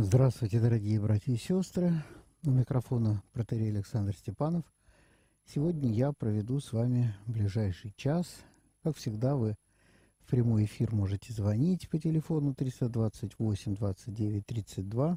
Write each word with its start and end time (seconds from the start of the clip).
Здравствуйте, 0.00 0.60
дорогие 0.60 1.00
братья 1.00 1.32
и 1.32 1.36
сестры. 1.36 1.92
У 2.44 2.50
микрофона 2.50 3.20
протерей 3.32 3.70
Александр 3.70 4.14
Степанов. 4.14 4.62
Сегодня 5.44 5.90
я 5.90 6.12
проведу 6.12 6.60
с 6.60 6.72
вами 6.72 7.16
ближайший 7.26 7.92
час. 7.96 8.36
Как 8.84 8.96
всегда, 8.96 9.34
вы 9.34 9.56
в 10.20 10.30
прямой 10.30 10.66
эфир 10.66 10.94
можете 10.94 11.32
звонить 11.32 11.90
по 11.90 11.98
телефону 11.98 12.54
328 12.54 13.74
29 13.74 14.46
32, 14.46 15.16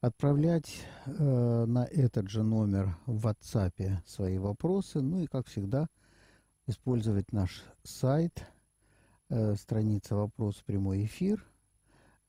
отправлять 0.00 0.84
э, 1.06 1.64
на 1.64 1.84
этот 1.84 2.28
же 2.28 2.42
номер 2.42 2.96
в 3.06 3.28
WhatsApp 3.28 3.98
свои 4.04 4.38
вопросы, 4.38 5.00
ну 5.00 5.20
и, 5.20 5.26
как 5.26 5.46
всегда, 5.46 5.86
использовать 6.66 7.30
наш 7.30 7.62
сайт, 7.84 8.48
э, 9.28 9.54
страница 9.54 10.16
«Вопрос 10.16 10.56
прямой 10.66 11.04
эфир», 11.04 11.46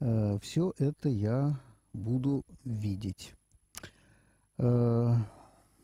Э, 0.05 0.37
все 0.41 0.73
это 0.79 1.07
я 1.07 1.57
буду 1.93 2.43
видеть. 2.65 3.33
Э, 4.57 5.15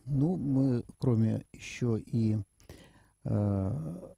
ну, 0.05 0.35
мы, 0.35 0.83
кроме 0.97 1.45
еще 1.53 2.01
и 2.05 2.37
э, 3.23 4.11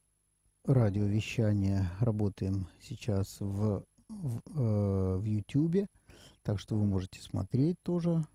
радиовещания, 0.66 1.92
работаем 2.00 2.68
сейчас 2.82 3.40
в, 3.42 3.84
в, 4.10 4.42
в 5.20 5.24
YouTube, 5.24 5.88
так 6.42 6.60
что 6.60 6.76
вы 6.76 6.86
можете 6.86 7.22
смотреть 7.22 7.78
тоже, 7.84 8.26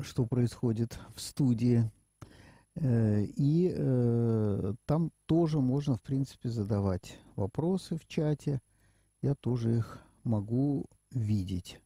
что 0.00 0.24
происходит 0.26 0.98
в 1.14 1.20
студии. 1.20 1.90
И 2.76 3.74
э, 3.76 4.74
там 4.86 5.10
тоже 5.26 5.60
можно, 5.60 5.96
в 5.96 6.02
принципе, 6.02 6.48
задавать 6.48 7.18
вопросы 7.40 7.96
в 7.96 8.06
чате. 8.06 8.60
Я 9.22 9.34
тоже 9.34 9.78
их 9.78 9.98
могу 10.24 10.84
видеть. 11.10 11.80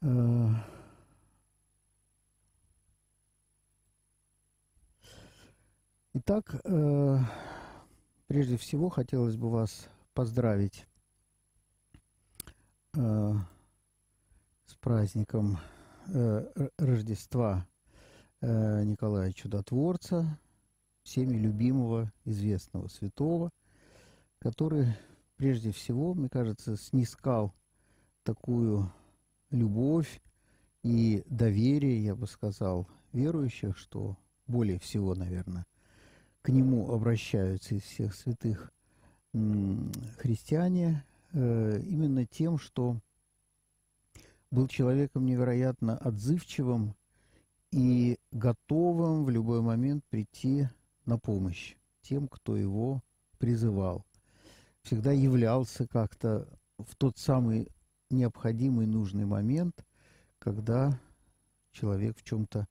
Э, 0.00 0.48
итак, 6.14 6.60
э, 6.64 7.18
прежде 8.26 8.56
всего 8.56 8.88
хотелось 8.88 9.36
бы 9.36 9.50
вас 9.50 9.88
поздравить 10.14 10.86
э, 12.94 13.34
с 14.66 14.74
праздником 14.80 15.58
Рождества 16.78 17.66
Николая 18.40 19.32
Чудотворца, 19.32 20.38
всеми 21.06 21.36
любимого, 21.36 22.12
известного 22.24 22.88
святого, 22.88 23.50
который 24.40 24.88
прежде 25.36 25.70
всего, 25.70 26.14
мне 26.14 26.28
кажется, 26.28 26.76
снискал 26.76 27.54
такую 28.24 28.92
любовь 29.50 30.20
и 30.82 31.22
доверие, 31.26 32.02
я 32.02 32.16
бы 32.16 32.26
сказал, 32.26 32.88
верующих, 33.12 33.78
что 33.78 34.16
более 34.48 34.80
всего, 34.80 35.14
наверное, 35.14 35.64
к 36.42 36.48
нему 36.48 36.90
обращаются 36.90 37.76
из 37.76 37.82
всех 37.82 38.14
святых 38.14 38.72
христиане 40.18 41.04
э, 41.32 41.80
именно 41.86 42.26
тем, 42.26 42.58
что 42.58 42.98
был 44.50 44.66
человеком 44.66 45.24
невероятно 45.24 45.96
отзывчивым 45.98 46.96
и 47.70 48.18
готовым 48.32 49.24
в 49.24 49.30
любой 49.30 49.60
момент 49.60 50.04
прийти 50.08 50.68
на 51.06 51.18
помощь 51.18 51.76
тем, 52.02 52.28
кто 52.28 52.56
его 52.56 53.02
призывал. 53.38 54.04
Всегда 54.82 55.12
являлся 55.12 55.86
как-то 55.86 56.48
в 56.78 56.94
тот 56.96 57.18
самый 57.18 57.68
необходимый 58.10 58.86
нужный 58.86 59.24
момент, 59.24 59.84
когда 60.38 61.00
человек 61.72 62.16
в 62.18 62.22
чем-то 62.22 62.66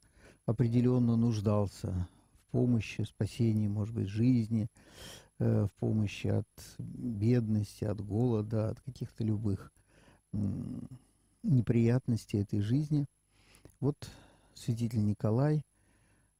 определенно 0.45 1.15
нуждался 1.15 2.07
в 2.47 2.51
помощи, 2.51 3.01
спасении, 3.01 3.67
может 3.67 3.93
быть, 3.93 4.07
жизни, 4.07 4.67
э, 5.39 5.65
в 5.65 5.71
помощи 5.79 6.27
от 6.27 6.47
бедности, 6.77 7.83
от 7.83 7.99
голода, 7.99 8.69
от 8.69 8.79
каких-то 8.81 9.23
любых 9.23 9.71
неприятностей 11.43 12.39
этой 12.39 12.59
жизни. 12.59 13.05
Вот 13.79 14.09
святитель 14.53 15.05
Николай 15.05 15.61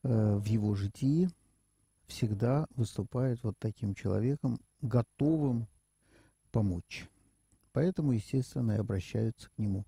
э, 0.03 0.35
в 0.35 0.45
его 0.45 0.75
житии 0.75 1.29
всегда 2.07 2.67
выступает 2.75 3.41
вот 3.43 3.55
таким 3.59 3.95
человеком, 3.95 4.59
готовым 4.81 5.67
помочь. 6.51 7.09
Поэтому, 7.71 8.13
естественно, 8.13 8.73
и 8.73 8.77
обращаются 8.77 9.49
к 9.49 9.57
нему 9.57 9.85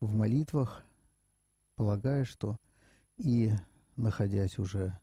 в 0.00 0.14
молитвах, 0.14 0.84
полагая, 1.74 2.24
что 2.24 2.56
и 3.16 3.52
находясь 3.96 4.58
уже 4.58 4.98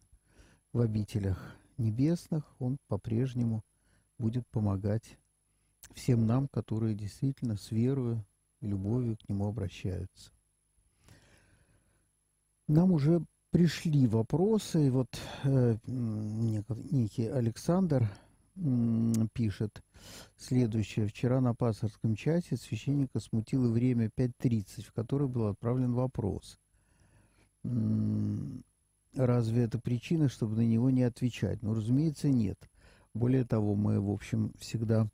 в 0.73 0.79
обителях 0.79 1.55
небесных, 1.77 2.43
он 2.59 2.77
по-прежнему 2.87 3.63
будет 4.17 4.47
помогать 4.47 5.17
всем 5.93 6.25
нам, 6.25 6.47
которые 6.47 6.95
действительно 6.95 7.57
с 7.57 7.71
верою 7.71 8.25
и 8.61 8.67
любовью 8.67 9.17
к 9.17 9.29
нему 9.29 9.47
обращаются. 9.47 10.31
Нам 12.67 12.91
уже 12.91 13.23
пришли 13.55 14.05
вопросы. 14.05 14.91
Вот 14.91 15.17
э, 15.45 15.77
некий 15.87 17.27
Александр 17.27 18.11
пишет 19.31 19.81
следующее. 20.35 21.07
Вчера 21.07 21.39
на 21.39 21.55
пасторском 21.55 22.17
чате 22.17 22.57
священника 22.57 23.21
смутило 23.21 23.71
время 23.71 24.11
5.30, 24.17 24.83
в 24.83 24.91
которое 24.91 25.27
был 25.27 25.47
отправлен 25.47 25.93
вопрос. 25.93 26.59
Разве 29.15 29.63
это 29.63 29.79
причина, 29.79 30.27
чтобы 30.27 30.57
на 30.57 30.65
него 30.65 30.89
не 30.89 31.03
отвечать? 31.03 31.63
Ну, 31.63 31.73
разумеется, 31.75 32.27
нет. 32.27 32.59
Более 33.13 33.45
того, 33.45 33.73
мы, 33.75 34.01
в 34.01 34.11
общем, 34.11 34.51
всегда 34.59 35.07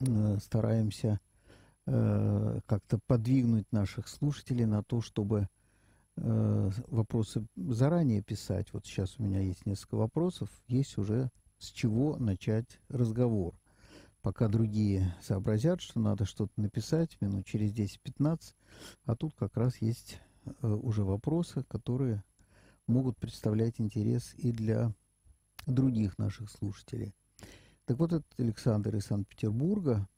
э, 0.00 0.38
стараемся 0.40 1.20
э, 1.86 2.60
как-то 2.66 2.98
подвигнуть 3.06 3.70
наших 3.70 4.08
слушателей 4.08 4.64
на 4.64 4.82
то, 4.82 5.00
чтобы 5.00 5.48
Э, 6.18 6.70
вопросы 6.88 7.46
заранее 7.56 8.22
писать. 8.22 8.72
Вот 8.72 8.86
сейчас 8.86 9.18
у 9.18 9.22
меня 9.22 9.40
есть 9.40 9.66
несколько 9.66 9.96
вопросов, 9.96 10.48
есть 10.66 10.96
уже 10.96 11.30
с 11.58 11.70
чего 11.70 12.16
начать 12.16 12.80
разговор. 12.88 13.54
Пока 14.22 14.48
другие 14.48 15.14
сообразят, 15.22 15.80
что 15.80 16.00
надо 16.00 16.24
что-то 16.24 16.52
написать 16.60 17.20
минут 17.20 17.46
через 17.46 17.72
10-15, 17.72 18.54
а 19.04 19.14
тут 19.14 19.34
как 19.34 19.56
раз 19.56 19.76
есть 19.82 20.18
э, 20.44 20.66
уже 20.66 21.04
вопросы, 21.04 21.64
которые 21.68 22.24
могут 22.86 23.18
представлять 23.18 23.78
интерес 23.78 24.34
и 24.38 24.52
для 24.52 24.94
других 25.66 26.16
наших 26.18 26.50
слушателей. 26.50 27.14
Так 27.84 27.98
вот, 27.98 28.12
этот 28.12 28.26
Александр 28.38 28.96
из 28.96 29.04
Санкт-Петербурга 29.04 30.08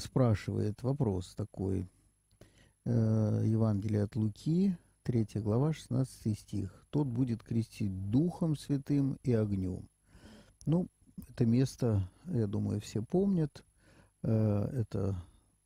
спрашивает 0.00 0.82
вопрос 0.82 1.34
такой– 1.34 1.86
э, 2.84 3.42
Евангелие 3.46 4.04
от 4.04 4.16
Луки, 4.16 4.76
3 5.04 5.26
глава, 5.36 5.72
16 5.72 6.38
стих. 6.38 6.86
«Тот 6.90 7.06
будет 7.06 7.42
крестить 7.42 8.10
Духом 8.10 8.56
Святым 8.56 9.18
и 9.22 9.32
огнем». 9.32 9.88
Ну, 10.66 10.88
это 11.28 11.44
место, 11.46 12.08
я 12.26 12.46
думаю, 12.46 12.80
все 12.80 13.02
помнят. 13.02 13.64
Э, 14.22 14.68
это 14.72 15.16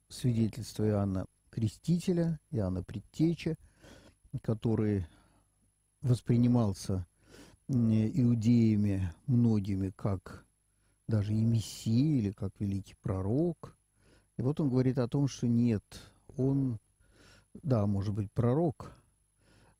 свидетельство 0.08 0.86
Иоанна 0.86 1.26
Крестителя, 1.50 2.38
Иоанна 2.50 2.82
Предтеча, 2.82 3.56
который 4.42 5.06
воспринимался 6.02 7.06
иудеями 7.68 9.12
многими 9.26 9.90
как 9.96 10.46
даже 11.08 11.34
и 11.34 11.44
Мессия 11.44 12.18
или 12.18 12.30
как 12.30 12.52
великий 12.60 12.94
пророк. 13.00 13.76
И 14.36 14.42
вот 14.42 14.60
он 14.60 14.70
говорит 14.70 14.98
о 14.98 15.08
том, 15.08 15.28
что 15.28 15.46
нет, 15.46 15.82
он 16.36 16.78
да, 17.62 17.86
может 17.86 18.14
быть, 18.14 18.30
пророк, 18.32 18.92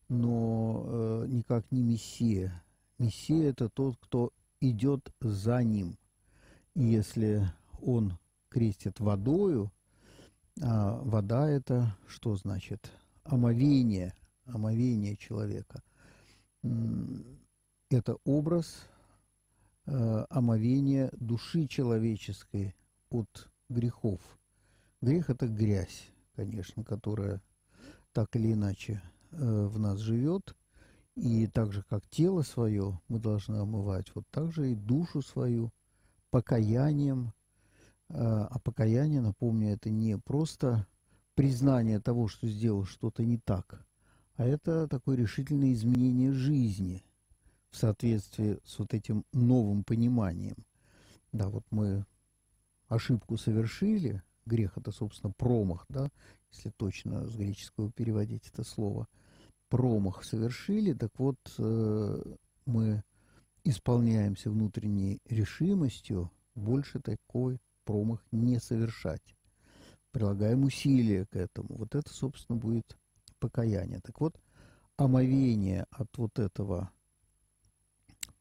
но 0.09 0.85
э, 0.87 1.27
никак 1.29 1.71
не 1.71 1.83
Мессия. 1.83 2.63
Мессия– 2.99 3.51
это 3.51 3.69
тот, 3.69 3.97
кто 4.01 4.33
идет 4.61 5.13
за 5.21 5.63
ним. 5.63 5.97
И 6.75 6.85
если 6.85 7.43
он 7.81 8.19
крестит 8.49 9.01
водою, 9.01 9.71
а 10.63 11.01
вода– 11.03 11.49
это 11.51 11.97
что 12.07 12.35
значит? 12.37 12.91
Омовение, 13.25 14.15
омовение 14.47 15.17
человека. 15.17 15.83
Это 17.91 18.17
образ 18.25 18.87
э, 19.87 20.25
омовения 20.31 21.11
души 21.13 21.67
человеческой 21.67 22.75
от 23.11 23.49
грехов. 23.69 24.21
Грех– 25.03 25.31
это 25.31 25.47
грязь, 25.47 26.09
конечно, 26.35 26.83
которая 26.83 27.41
так 28.17 28.35
или 28.35 28.55
иначе 28.55 29.03
э, 29.33 29.67
в 29.67 29.79
нас 29.79 29.99
живет, 29.99 30.57
и 31.17 31.47
так 31.47 31.75
же, 31.75 31.83
как 31.83 32.09
тело 32.09 32.41
свое 32.41 32.99
мы 33.09 33.19
должны 33.19 33.57
омывать, 33.57 34.07
вот 34.15 34.25
так 34.31 34.53
же 34.53 34.73
и 34.73 34.75
душу 34.75 35.21
свою 35.21 35.71
покаянием. 36.31 37.35
А, 38.09 38.47
а 38.51 38.59
покаяние, 38.59 39.21
напомню, 39.21 39.69
это 39.75 39.91
не 39.91 40.17
просто 40.17 40.87
признание 41.35 42.01
того, 42.01 42.27
что 42.27 42.49
сделал 42.49 42.87
что-то 42.87 43.23
не 43.23 43.37
так, 43.37 43.87
а 44.37 44.47
это 44.47 44.89
такое 44.89 45.19
решительное 45.19 45.75
изменение 45.75 46.33
жизни 46.33 47.05
в 47.69 47.77
соответствии 47.77 48.61
с 48.65 48.79
вот 48.79 48.95
этим 48.95 49.27
новым 49.35 49.85
пониманием. 49.85 50.57
Да, 51.33 51.51
вот 51.51 51.65
мы 51.71 52.07
ошибку 52.89 53.37
совершили, 53.37 54.23
грех 54.47 54.79
это, 54.79 54.91
собственно, 54.91 55.35
промах, 55.37 55.85
да, 55.91 56.09
если 56.57 56.71
точно 56.71 57.27
с 57.27 57.37
греческого 57.37 57.91
переводить 57.93 58.49
это 58.49 58.65
слово, 58.65 59.07
промах 59.69 60.25
совершили, 60.25 60.93
так 60.95 61.11
вот 61.19 61.37
э, 61.59 62.23
мы 62.65 63.03
исполняемся 63.65 64.51
внутренней 64.51 65.21
решимостью 65.29 66.31
больше 66.55 67.01
такой 67.01 67.59
промах 67.85 68.25
не 68.33 68.59
совершать. 68.59 69.37
Прилагаем 70.13 70.65
усилия 70.65 71.27
к 71.27 71.37
этому. 71.37 71.77
Вот 71.77 71.95
это, 71.95 72.09
собственно, 72.13 72.59
будет 72.59 72.97
покаяние. 73.39 74.01
Так 74.01 74.21
вот, 74.21 74.41
омовение 74.97 75.87
от 75.91 76.17
вот 76.17 76.39
этого 76.39 76.91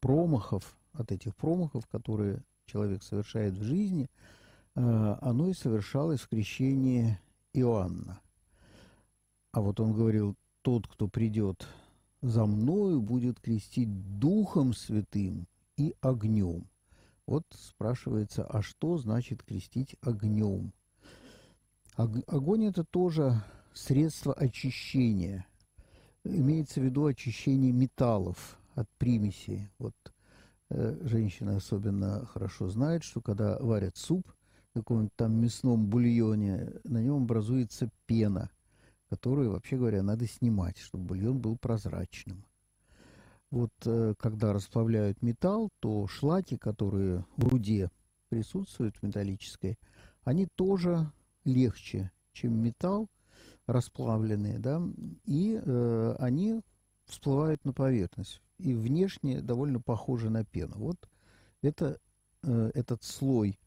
промахов, 0.00 0.76
от 0.92 1.12
этих 1.12 1.36
промахов, 1.36 1.86
которые 1.86 2.42
человек 2.64 3.02
совершает 3.02 3.54
в 3.54 3.62
жизни, 3.62 4.08
э, 4.74 5.16
оно 5.20 5.48
и 5.48 5.54
совершалось 5.54 6.20
в 6.20 6.28
крещении 6.28 7.18
Иоанна. 7.56 8.20
А 9.52 9.60
вот 9.60 9.80
он 9.80 9.92
говорил, 9.92 10.36
тот, 10.62 10.86
кто 10.86 11.08
придет 11.08 11.66
за 12.22 12.44
мною, 12.46 13.00
будет 13.00 13.40
крестить 13.40 14.18
Духом 14.18 14.74
Святым 14.74 15.46
и 15.76 15.94
огнем. 16.00 16.68
Вот 17.26 17.44
спрашивается, 17.50 18.44
а 18.44 18.62
что 18.62 18.98
значит 18.98 19.42
крестить 19.42 19.96
огнем? 20.00 20.72
Огонь– 21.96 22.64
это 22.66 22.84
тоже 22.84 23.42
средство 23.72 24.34
очищения. 24.34 25.46
Имеется 26.24 26.80
в 26.80 26.84
виду 26.84 27.06
очищение 27.06 27.72
металлов 27.72 28.58
от 28.74 28.88
примесей. 28.98 29.68
Вот 29.78 29.94
э, 30.70 30.98
женщины 31.02 31.56
особенно 31.56 32.26
хорошо 32.26 32.68
знают, 32.68 33.02
что 33.02 33.20
когда 33.20 33.58
варят 33.58 33.96
суп 33.96 34.30
каком-нибудь 34.76 35.14
там 35.16 35.40
мясном 35.40 35.86
бульоне, 35.86 36.72
на 36.84 37.02
нем 37.02 37.22
образуется 37.22 37.88
пена, 38.06 38.50
которую, 39.08 39.52
вообще 39.52 39.76
говоря, 39.76 40.02
надо 40.02 40.26
снимать, 40.26 40.78
чтобы 40.78 41.04
бульон 41.04 41.38
был 41.38 41.56
прозрачным. 41.56 42.44
Вот 43.50 43.70
э, 43.84 44.14
когда 44.18 44.52
расплавляют 44.52 45.22
металл, 45.22 45.70
то 45.80 46.06
шлаки, 46.08 46.56
которые 46.56 47.24
в 47.36 47.48
руде 47.48 47.90
присутствуют, 48.28 49.02
металлической, 49.02 49.78
они 50.24 50.46
тоже 50.56 51.10
легче, 51.44 52.10
чем 52.32 52.60
металл, 52.62 53.08
расплавленные, 53.66 54.58
да, 54.58 54.82
и 55.24 55.60
э, 55.64 56.16
они 56.18 56.60
всплывают 57.06 57.64
на 57.64 57.72
поверхность. 57.72 58.42
И 58.58 58.74
внешне 58.74 59.40
довольно 59.40 59.80
похожи 59.80 60.28
на 60.28 60.44
пену. 60.44 60.74
Вот 60.76 60.96
это, 61.62 61.98
э, 62.42 62.70
этот 62.74 63.04
слой 63.04 63.58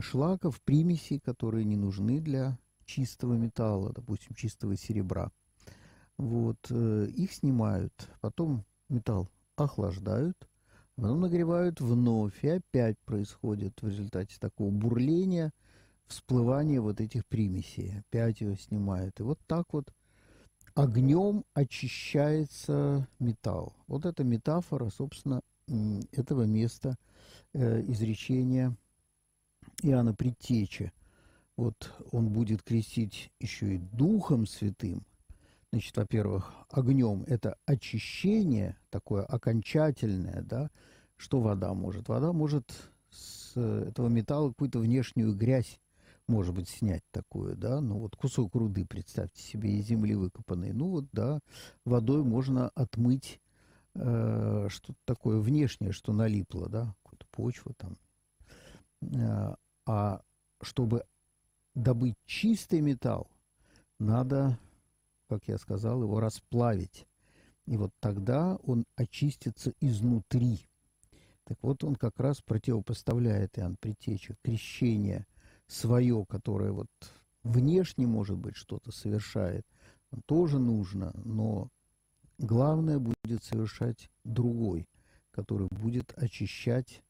шлаков, 0.00 0.60
примесей, 0.62 1.20
которые 1.20 1.64
не 1.64 1.76
нужны 1.76 2.20
для 2.20 2.58
чистого 2.84 3.34
металла, 3.34 3.92
допустим, 3.92 4.34
чистого 4.34 4.76
серебра. 4.76 5.30
Вот, 6.16 6.58
э, 6.70 7.08
их 7.14 7.32
снимают, 7.32 7.92
потом 8.20 8.64
металл 8.88 9.28
охлаждают, 9.56 10.36
потом 10.96 11.20
нагревают 11.20 11.80
вновь, 11.80 12.42
и 12.42 12.48
опять 12.48 12.98
происходит 13.04 13.82
в 13.82 13.88
результате 13.88 14.36
такого 14.38 14.70
бурления 14.70 15.52
всплывание 16.06 16.80
вот 16.80 17.00
этих 17.00 17.26
примесей. 17.26 17.98
Опять 17.98 18.40
его 18.40 18.54
снимают. 18.56 19.18
И 19.20 19.22
вот 19.22 19.38
так 19.46 19.66
вот 19.72 19.92
огнем 20.74 21.44
очищается 21.52 23.08
металл. 23.18 23.74
Вот 23.88 24.06
эта 24.06 24.24
метафора, 24.24 24.88
собственно, 24.90 25.40
этого 26.12 26.44
места 26.44 26.96
э, 27.52 27.82
изречения 27.90 28.76
Иоанна 29.82 30.14
Предтечи. 30.14 30.92
Вот 31.56 31.92
он 32.12 32.28
будет 32.28 32.62
крестить 32.62 33.30
еще 33.40 33.74
и 33.74 33.78
Духом 33.78 34.46
Святым– 34.46 35.04
Значит, 35.76 35.96
во-первых, 35.96 36.54
огнем 36.70 37.24
это 37.26 37.58
очищение 37.66 38.78
такое 38.88 39.24
окончательное, 39.24 40.42
да, 40.42 40.70
что 41.16 41.40
вода 41.40 41.74
может? 41.74 42.08
Вода 42.08 42.32
может 42.32 42.70
с 43.10 43.56
этого 43.56 44.08
металла 44.08 44.50
какую-то 44.50 44.78
внешнюю 44.78 45.34
грязь, 45.34 45.78
может 46.28 46.54
быть, 46.54 46.68
снять 46.68 47.02
такую, 47.10 47.56
да, 47.56 47.80
ну 47.80 47.98
вот 47.98 48.16
кусок 48.16 48.54
руды, 48.54 48.86
представьте 48.86 49.42
себе, 49.42 49.78
из 49.78 49.86
земли 49.86 50.14
выкопанный, 50.14 50.72
ну 50.72 50.88
вот, 50.88 51.06
да, 51.12 51.40
водой 51.84 52.22
можно 52.22 52.70
отмыть 52.70 53.40
э, 53.94 54.68
что-то 54.70 54.98
такое 55.04 55.40
внешнее, 55.40 55.92
что 55.92 56.12
налипло, 56.12 56.70
да, 56.70 56.94
какую-то 57.02 57.26
почву 57.32 57.74
там. 57.76 57.98
А 59.86 60.20
чтобы 60.62 61.04
добыть 61.74 62.16
чистый 62.26 62.80
металл, 62.80 63.30
надо 63.98 64.58
как 65.28 65.48
я 65.48 65.58
сказал, 65.58 66.02
его 66.02 66.20
расплавить. 66.20 67.06
И 67.66 67.76
вот 67.76 67.90
тогда 68.00 68.56
он 68.62 68.84
очистится 68.94 69.72
изнутри. 69.80 70.68
Так 71.44 71.58
вот, 71.62 71.84
он 71.84 71.96
как 71.96 72.18
раз 72.18 72.40
противопоставляет 72.42 73.58
Иоанн 73.58 73.76
Предтеча 73.80 74.36
крещение 74.42 75.26
свое, 75.66 76.24
которое 76.28 76.72
вот 76.72 76.88
внешне, 77.42 78.06
может 78.06 78.38
быть, 78.38 78.56
что-то 78.56 78.92
совершает, 78.92 79.64
тоже 80.26 80.58
нужно, 80.58 81.12
но 81.24 81.68
главное 82.38 82.98
будет 82.98 83.44
совершать 83.44 84.08
другой, 84.24 84.88
который 85.30 85.68
будет 85.70 86.12
очищать 86.16 87.02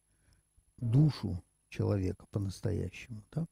душу 0.78 1.42
человека 1.76 2.24
по-настоящему. 2.30 3.22
Да? 3.32 3.46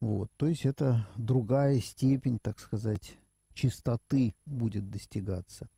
Вот, 0.00 0.30
то 0.36 0.46
есть 0.46 0.64
это 0.64 1.06
другая 1.16 1.80
степень, 1.80 2.38
так 2.38 2.58
сказать, 2.58 3.16
чистоты 3.54 4.34
будет 4.44 4.90
достигаться. 4.90 5.68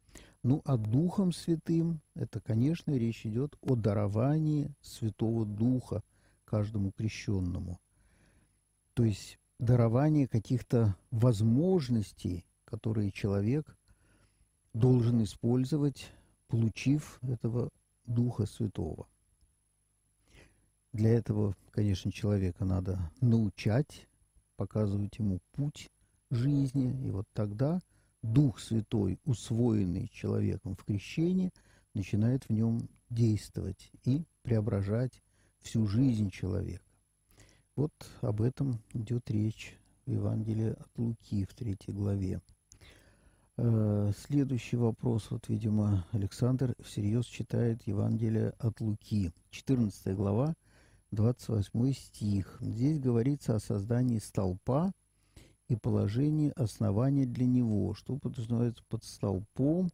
Ну, 0.43 0.63
а 0.65 0.77
Духом 0.77 1.33
Святым, 1.33 2.01
это, 2.15 2.41
конечно, 2.41 2.93
речь 2.93 3.27
идет 3.27 3.57
о 3.61 3.75
даровании 3.75 4.75
Святого 4.81 5.45
Духа 5.45 6.03
каждому 6.45 6.93
крещенному. 6.93 7.79
То 8.95 9.05
есть 9.05 9.39
дарование 9.59 10.27
каких-то 10.27 10.97
возможностей, 11.11 12.45
которые 12.65 13.11
человек 13.11 13.77
должен 14.75 15.23
использовать, 15.23 16.09
получив 16.47 17.19
этого 17.23 17.69
Духа 18.05 18.47
Святого. 18.47 19.07
Для 20.93 21.11
этого, 21.11 21.55
конечно, 21.71 22.11
человека 22.11 22.65
надо 22.65 22.99
научать, 23.21 24.09
показывать 24.57 25.19
ему 25.19 25.41
путь, 25.53 25.91
жизни. 26.31 27.07
И 27.07 27.11
вот 27.11 27.27
тогда 27.33 27.81
Дух 28.23 28.59
Святой, 28.59 29.19
усвоенный 29.25 30.09
человеком 30.09 30.77
в 30.77 30.85
крещении, 30.85 31.53
начинает 31.95 32.45
в 32.45 32.51
нем 32.51 32.89
действовать 33.11 33.91
и 34.05 34.25
преображать 34.43 35.23
всю 35.61 35.87
жизнь 35.87 36.31
человека. 36.31 36.85
Вот 37.77 37.93
об 38.23 38.43
этом 38.43 38.81
идет 38.93 39.31
речь 39.31 39.77
в 40.07 40.11
Евангелии 40.11 40.71
от 40.71 40.89
Луки 40.97 41.45
в 41.45 41.55
третьей 41.55 41.95
главе. 41.95 42.41
Э, 43.57 44.13
следующий 44.17 44.77
вопрос, 44.77 45.31
вот, 45.31 45.49
видимо, 45.49 46.07
Александр 46.13 46.75
всерьез 46.83 47.27
читает 47.27 47.83
Евангелие 47.87 48.55
от 48.59 48.81
Луки, 48.81 49.33
14 49.51 50.15
глава, 50.17 50.55
28 51.11 51.93
стих. 51.93 52.59
Здесь 52.61 52.99
говорится 52.99 53.55
о 53.55 53.61
создании 53.61 54.19
столпа– 54.19 54.93
и 55.69 55.77
положение 55.77 56.53
основания 56.53 57.27
для 57.27 57.47
него, 57.47 57.95
что 57.95 58.17
подразумевается 58.17 58.83
под 58.89 59.05
столпом, 59.05 59.91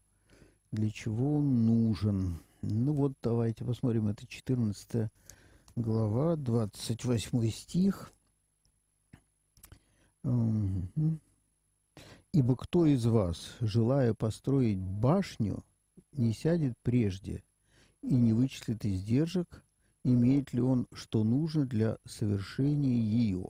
для 0.71 0.91
чего 0.91 1.39
он 1.39 1.67
нужен. 1.67 2.39
Ну 2.63 2.93
вот, 2.93 3.13
давайте 3.23 3.65
посмотрим, 3.65 4.09
это 4.09 4.27
14 4.27 5.11
глава, 5.77 6.37
28 6.37 7.51
стих. 7.51 8.13
«Ибо 12.33 12.57
кто 12.57 12.87
из 12.87 13.05
вас, 13.07 13.57
желая 13.61 14.15
построить 14.15 14.79
башню, 14.81 15.63
не 16.13 16.33
сядет 16.33 16.75
прежде 16.83 17.45
и 18.01 18.15
не 18.15 18.33
вычислит 18.33 18.85
издержек, 18.85 19.64
имеет 20.05 20.53
ли 20.53 20.61
он 20.61 20.87
что 20.93 21.25
нужно 21.25 21.67
для 21.67 21.99
совершения 22.07 22.97
ее?» 22.97 23.49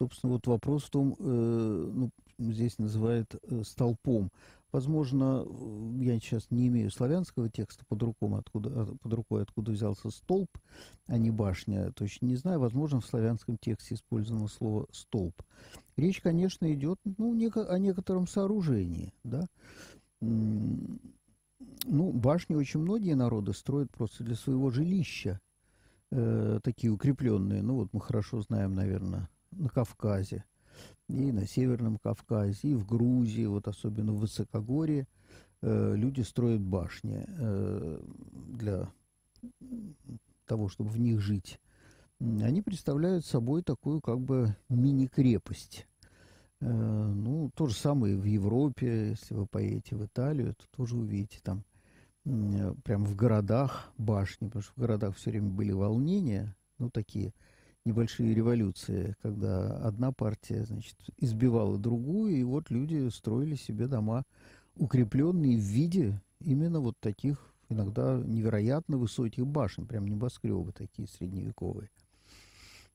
Собственно, 0.00 0.32
вот 0.34 0.46
вопрос 0.46 0.84
в 0.84 0.90
том, 0.90 1.14
э, 1.18 1.90
ну, 1.92 2.10
здесь 2.38 2.78
называют 2.78 3.34
э, 3.34 3.62
столпом. 3.64 4.30
Возможно, 4.72 5.44
э, 5.44 6.04
я 6.04 6.18
сейчас 6.20 6.50
не 6.50 6.68
имею 6.68 6.90
славянского 6.90 7.50
текста 7.50 7.84
под, 7.88 8.02
рукой, 8.02 8.38
откуда, 8.38 8.70
а, 8.70 8.96
под 9.02 9.12
рукой, 9.12 9.42
откуда 9.42 9.72
взялся 9.72 10.10
столб, 10.10 10.48
а 11.06 11.18
не 11.18 11.30
башня, 11.30 11.92
точно 11.92 12.26
не 12.26 12.36
знаю. 12.36 12.60
Возможно, 12.60 13.00
в 13.00 13.06
славянском 13.06 13.58
тексте 13.60 13.96
использовано 13.96 14.48
слово 14.48 14.86
столб. 14.92 15.34
Речь, 15.96 16.20
конечно, 16.20 16.72
идет 16.72 16.98
ну, 17.18 17.32
о 17.32 17.78
некотором 17.78 18.26
сооружении. 18.26 19.12
Да? 19.24 19.46
Ну, 20.20 20.98
башни 22.12 22.54
очень 22.54 22.80
многие 22.80 23.14
народы 23.14 23.52
строят 23.52 23.90
просто 23.90 24.24
для 24.24 24.36
своего 24.36 24.70
жилища, 24.70 25.40
э, 26.10 26.60
такие 26.62 26.92
укрепленные. 26.92 27.62
Ну, 27.62 27.76
вот 27.76 27.88
мы 27.92 28.00
хорошо 28.00 28.42
знаем, 28.42 28.74
наверное, 28.74 29.28
на 29.50 29.68
Кавказе 29.68 30.44
и 31.08 31.32
на 31.32 31.46
Северном 31.46 31.98
Кавказе, 31.98 32.68
и 32.68 32.74
в 32.74 32.86
Грузии, 32.86 33.46
вот 33.46 33.68
особенно 33.68 34.12
в 34.12 34.20
Высокогорье, 34.20 35.06
э, 35.62 35.94
люди 35.96 36.22
строят 36.22 36.60
башни 36.60 37.24
э, 37.26 38.02
для 38.58 38.90
того, 40.46 40.68
чтобы 40.68 40.90
в 40.90 40.98
них 40.98 41.20
жить. 41.20 41.60
Они 42.20 42.60
представляют 42.60 43.24
собой 43.24 43.62
такую 43.62 44.00
как 44.00 44.20
бы 44.20 44.54
мини-крепость. 44.68 45.86
Э, 46.60 46.66
ну, 46.66 47.50
то 47.54 47.66
же 47.66 47.74
самое 47.74 48.16
в 48.16 48.24
Европе, 48.24 49.10
если 49.10 49.34
вы 49.34 49.46
поедете 49.46 49.96
в 49.96 50.04
Италию, 50.04 50.54
то 50.54 50.64
тоже 50.76 50.96
увидите 50.96 51.40
там 51.42 51.64
прямо 52.84 53.04
в 53.04 53.14
городах 53.14 53.92
башни, 53.98 54.46
потому 54.46 54.62
что 54.62 54.72
в 54.74 54.80
городах 54.80 55.16
все 55.16 55.30
время 55.30 55.50
были 55.50 55.72
волнения, 55.72 56.54
ну, 56.78 56.90
такие– 56.90 57.32
небольшие 57.84 58.34
революции, 58.34 59.16
когда 59.22 59.76
одна 59.78 60.12
партия, 60.12 60.64
значит, 60.64 60.96
избивала 61.16 61.78
другую, 61.78 62.36
и 62.36 62.42
вот 62.42 62.70
люди 62.70 63.08
строили 63.08 63.54
себе 63.54 63.86
дома, 63.86 64.24
укрепленные 64.76 65.56
в 65.56 65.62
виде 65.62 66.20
именно 66.40 66.80
вот 66.80 66.96
таких 67.00 67.38
иногда 67.68 68.20
невероятно 68.24 68.96
высоких 68.96 69.46
башен, 69.46 69.86
прям 69.86 70.06
небоскребы 70.06 70.72
такие 70.72 71.08
средневековые. 71.08 71.90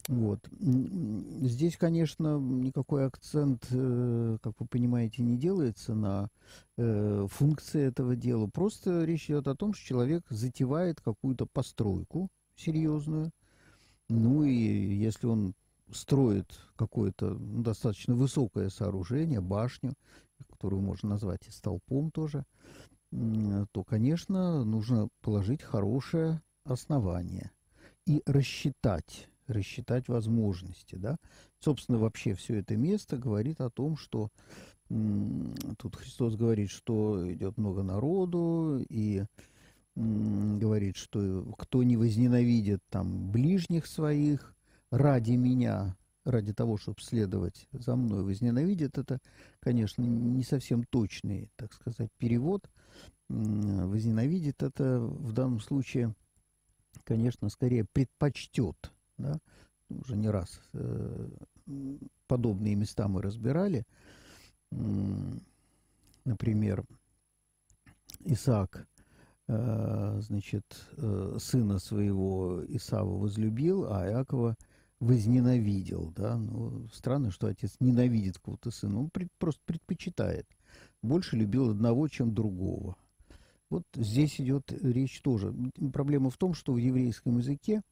Вот. 0.07 0.39
Здесь, 0.59 1.77
конечно, 1.77 2.37
никакой 2.37 3.07
акцент, 3.07 3.65
э, 3.71 4.37
как 4.41 4.53
вы 4.59 4.67
понимаете, 4.67 5.23
не 5.23 5.35
делается 5.35 5.95
на 5.95 6.29
э, 6.77 7.27
функции 7.29 7.81
этого 7.81 8.15
дела. 8.15 8.47
Просто 8.47 9.03
речь 9.03 9.25
идет 9.25 9.47
о 9.47 9.55
том, 9.55 9.73
что 9.73 9.83
человек 9.83 10.23
затевает 10.29 11.01
какую-то 11.01 11.47
постройку 11.47 12.29
серьезную– 12.55 13.31
ну 14.09 14.43
и 14.43 14.53
если 14.53 15.27
он 15.27 15.55
строит 15.91 16.59
какое-то 16.75 17.35
достаточно 17.35 18.13
высокое 18.13 18.69
сооружение, 18.69 19.41
башню, 19.41 19.93
которую 20.49 20.81
можно 20.81 21.09
назвать 21.09 21.47
и 21.47 21.51
столпом 21.51 22.11
тоже, 22.11 22.45
то, 23.11 23.83
конечно, 23.87 24.63
нужно 24.63 25.09
положить 25.21 25.61
хорошее 25.61 26.41
основание 26.65 27.51
и 28.05 28.21
рассчитать, 28.25 29.29
рассчитать 29.47 30.07
возможности, 30.07 30.95
да. 30.95 31.17
Собственно, 31.59 31.97
вообще 31.97 32.33
все 32.33 32.55
это 32.55 32.75
место 32.75 33.17
говорит 33.17 33.61
о 33.61 33.69
том, 33.69 33.97
что 33.97 34.29
тут 34.87 35.95
Христос 35.95 36.35
говорит, 36.35 36.69
что 36.69 37.31
идет 37.33 37.57
много 37.57 37.83
народу, 37.83 38.83
и 38.87 39.23
говорит, 39.95 40.97
что 40.97 41.43
кто 41.57 41.83
не 41.83 41.97
возненавидит 41.97 42.81
там 42.89 43.31
ближних 43.31 43.87
своих 43.87 44.53
ради 44.91 45.31
меня, 45.31 45.95
ради 46.25 46.53
того, 46.53 46.77
чтобы 46.77 47.01
следовать 47.01 47.67
за 47.71 47.95
мной, 47.95 48.23
возненавидит, 48.23 48.97
это, 48.97 49.19
конечно, 49.59 50.01
не 50.01 50.43
совсем 50.43 50.83
точный, 50.83 51.49
так 51.55 51.73
сказать, 51.73 52.09
перевод. 52.17 52.69
Возненавидит 53.29 54.61
это 54.61 54.99
в 54.99 55.33
данном 55.33 55.59
случае, 55.59 56.13
конечно, 57.03 57.49
скорее 57.49 57.85
предпочтет, 57.85 58.91
да? 59.17 59.39
уже 59.89 60.15
не 60.15 60.29
раз 60.29 60.61
э, 60.73 61.29
подобные 62.27 62.75
места 62.75 63.07
мы 63.07 63.21
разбирали. 63.21 63.83
Например, 66.25 66.83
Исаак 68.25 68.87
Э, 69.47 70.19
значит, 70.21 70.65
э, 70.97 71.37
сына 71.39 71.77
своего 71.77 72.63
Исава 72.67 73.15
возлюбил, 73.15 73.85
а 73.91 74.07
Иакова 74.07 74.55
возненавидел, 74.99 76.11
да, 76.15 76.35
ну, 76.37 76.87
странно, 76.91 77.29
что 77.29 77.47
отец 77.47 77.75
ненавидит 77.79 78.39
кого-то 78.39 78.71
сына, 78.71 79.01
он 79.01 79.09
пред, 79.11 79.27
просто 79.37 79.61
предпочитает, 79.65 80.47
больше 81.03 81.35
любил 81.35 81.69
одного, 81.69 82.07
чем 82.07 82.33
другого. 82.33 82.95
Вот 83.69 83.83
здесь 83.93 84.41
идет 84.41 84.71
речь 84.81 85.21
тоже. 85.21 85.53
Проблема 85.93 86.31
в 86.31 86.37
том, 86.37 86.55
что 86.55 86.73
в 86.73 86.77
еврейском 86.77 87.37
языке 87.37 87.83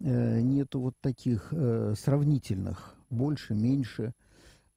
нету 0.00 0.80
вот 0.80 0.94
таких 1.00 1.48
э, 1.52 1.94
сравнительных 1.96 2.94
больше, 3.10 3.54
меньше, 3.54 4.14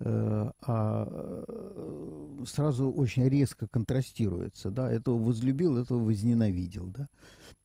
Э, 0.03 0.51
а 0.61 1.07
э, 1.07 2.43
сразу 2.47 2.91
очень 2.91 3.29
резко 3.29 3.67
контрастируется, 3.67 4.71
да, 4.71 4.91
этого 4.91 5.19
возлюбил, 5.19 5.77
этого 5.77 6.03
возненавидел, 6.03 6.87
да. 6.87 7.07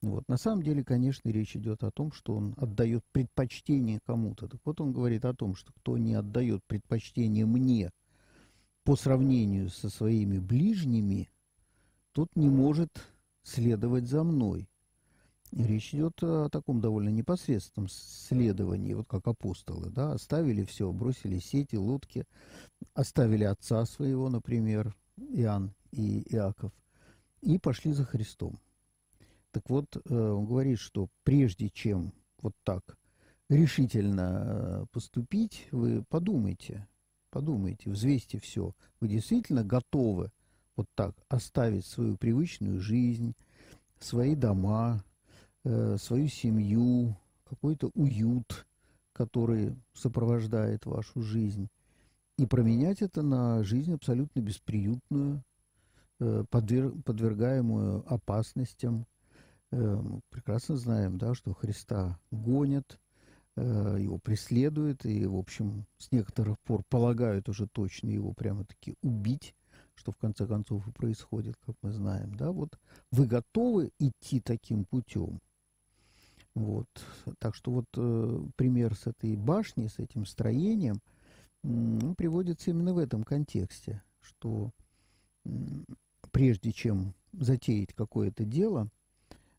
Вот. 0.02 0.24
На 0.28 0.36
самом 0.36 0.62
деле, 0.62 0.84
конечно, 0.84 1.30
речь 1.30 1.56
идет 1.56 1.82
о 1.82 1.90
том, 1.90 2.12
что 2.12 2.34
он 2.34 2.54
отдает 2.58 3.02
предпочтение 3.12 4.00
кому-то. 4.04 4.48
Так 4.48 4.60
вот 4.66 4.82
он 4.82 4.92
говорит 4.92 5.24
о 5.24 5.32
том, 5.32 5.54
что 5.54 5.72
кто 5.72 5.96
не 5.96 6.12
отдает 6.14 6.62
предпочтение 6.66 7.46
мне 7.46 7.90
по 8.84 8.96
сравнению 8.96 9.70
со 9.70 9.88
своими 9.88 10.38
ближними, 10.38 11.30
тот 12.12 12.28
не 12.36 12.50
может 12.50 12.90
следовать 13.44 14.08
за 14.08 14.24
мной. 14.24 14.68
Речь 15.52 15.94
идет 15.94 16.22
о 16.22 16.48
таком 16.48 16.80
довольно 16.80 17.08
непосредственном 17.08 17.88
следовании, 17.88 18.94
вот 18.94 19.06
как 19.06 19.26
апостолы, 19.26 19.90
да, 19.90 20.12
оставили 20.12 20.64
все, 20.64 20.90
бросили 20.92 21.38
сети, 21.38 21.76
лодки, 21.76 22.24
оставили 22.94 23.44
отца 23.44 23.84
своего, 23.86 24.28
например, 24.28 24.94
Иоанн 25.16 25.72
и 25.92 26.22
Иаков, 26.34 26.72
и 27.40 27.58
пошли 27.58 27.92
за 27.92 28.04
Христом. 28.04 28.58
Так 29.52 29.70
вот, 29.70 29.96
э, 29.96 30.14
он 30.14 30.46
говорит, 30.46 30.78
что 30.78 31.08
прежде 31.24 31.70
чем 31.70 32.12
вот 32.42 32.54
так 32.62 32.96
решительно 33.48 34.42
э, 34.44 34.86
поступить, 34.92 35.68
вы 35.70 36.04
подумайте, 36.08 36.86
подумайте, 37.30 37.90
взвесьте 37.90 38.38
все. 38.38 38.74
Вы 39.00 39.08
действительно 39.08 39.64
готовы 39.64 40.30
вот 40.76 40.86
так 40.94 41.14
оставить 41.28 41.86
свою 41.86 42.16
привычную 42.16 42.80
жизнь, 42.80 43.34
свои 43.98 44.34
дома, 44.34 45.02
Э, 45.68 45.96
свою 45.98 46.28
семью, 46.28 47.16
какой-то 47.42 47.90
уют, 47.94 48.68
который 49.12 49.74
сопровождает 49.94 50.86
вашу 50.86 51.22
жизнь, 51.22 51.68
и 52.38 52.46
променять 52.46 53.02
это 53.02 53.22
на 53.22 53.64
жизнь 53.64 53.92
абсолютно 53.92 54.38
бесприютную, 54.38 55.42
э, 56.20 56.44
подвергаемую 56.50 58.04
опасностям. 58.06 59.06
Э, 59.72 60.00
прекрасно 60.30 60.76
знаем, 60.76 61.18
да, 61.18 61.34
что 61.34 61.52
Христа 61.52 62.16
гонят, 62.30 63.00
его 63.56 64.18
преследуют, 64.18 65.06
и, 65.06 65.26
в 65.26 65.34
общем, 65.34 65.86
с 65.96 66.12
некоторых 66.12 66.60
пор 66.60 66.84
полагают 66.90 67.48
уже 67.48 67.66
точно 67.66 68.10
его 68.10 68.34
прямо-таки 68.34 68.94
убить, 69.02 69.54
что 69.94 70.12
в 70.12 70.16
конце 70.18 70.46
концов 70.46 70.86
и 70.86 70.92
происходит, 70.92 71.56
как 71.64 71.74
мы 71.80 71.90
знаем. 71.90 72.34
Да? 72.34 72.52
Вот 72.52 72.78
вы 73.10 73.26
готовы 73.26 73.92
идти 73.98 74.40
таким 74.40 74.84
путем? 74.84 75.40
Вот. 76.56 76.88
Так 77.38 77.54
что 77.54 77.70
вот 77.70 77.84
э, 77.98 78.40
пример 78.56 78.96
с 78.96 79.06
этой 79.06 79.36
башней, 79.36 79.90
с 79.90 79.98
этим 79.98 80.24
строением, 80.24 81.02
э, 81.62 82.14
приводится 82.16 82.70
именно 82.70 82.94
в 82.94 82.98
этом 82.98 83.24
контексте, 83.24 84.02
что 84.22 84.70
э, 85.44 85.50
прежде 86.32 86.72
чем 86.72 87.12
затеять 87.32 87.92
какое-то 87.92 88.46
дело 88.46 88.88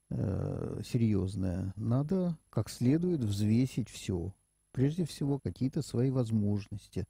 э, 0.10 0.82
серьезное, 0.84 1.72
надо 1.76 2.36
как 2.50 2.68
следует 2.68 3.20
взвесить 3.20 3.90
все. 3.90 4.34
Прежде 4.72 5.06
всего, 5.06 5.38
какие-то 5.38 5.84
свои 5.84 6.10
возможности, 6.10 7.06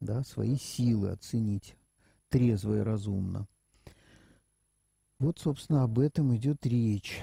да, 0.00 0.24
свои 0.24 0.56
силы 0.56 1.10
оценить 1.10 1.76
трезво 2.28 2.78
и 2.78 2.82
разумно. 2.82 3.46
Вот, 5.20 5.38
собственно, 5.38 5.84
об 5.84 6.00
этом 6.00 6.36
идет 6.36 6.66
речь. 6.66 7.22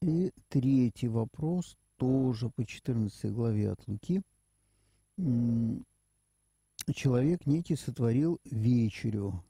И 0.00 0.32
третий 0.48 1.08
вопрос, 1.08 1.76
тоже 1.96 2.50
по 2.50 2.64
14 2.64 3.32
главе 3.32 3.72
от 3.72 3.88
Луки. 3.88 4.22
Человек 6.94 7.46
некий 7.46 7.74
сотворил 7.74 8.38
вечерю. 8.44 9.42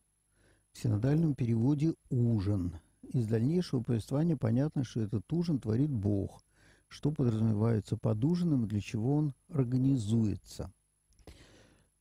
В 0.72 0.78
синодальном 0.78 1.34
переводе 1.34 1.94
«ужин». 2.08 2.78
Из 3.02 3.26
дальнейшего 3.26 3.82
повествования 3.82 4.36
понятно, 4.36 4.84
что 4.84 5.00
этот 5.00 5.30
ужин 5.32 5.58
творит 5.58 5.90
Бог. 5.90 6.42
что 6.90 7.10
подразумевается 7.12 7.98
под 7.98 8.24
ужином 8.24 8.64
и 8.64 8.68
для 8.68 8.80
чего 8.80 9.16
он 9.16 9.34
организуется. 9.50 10.72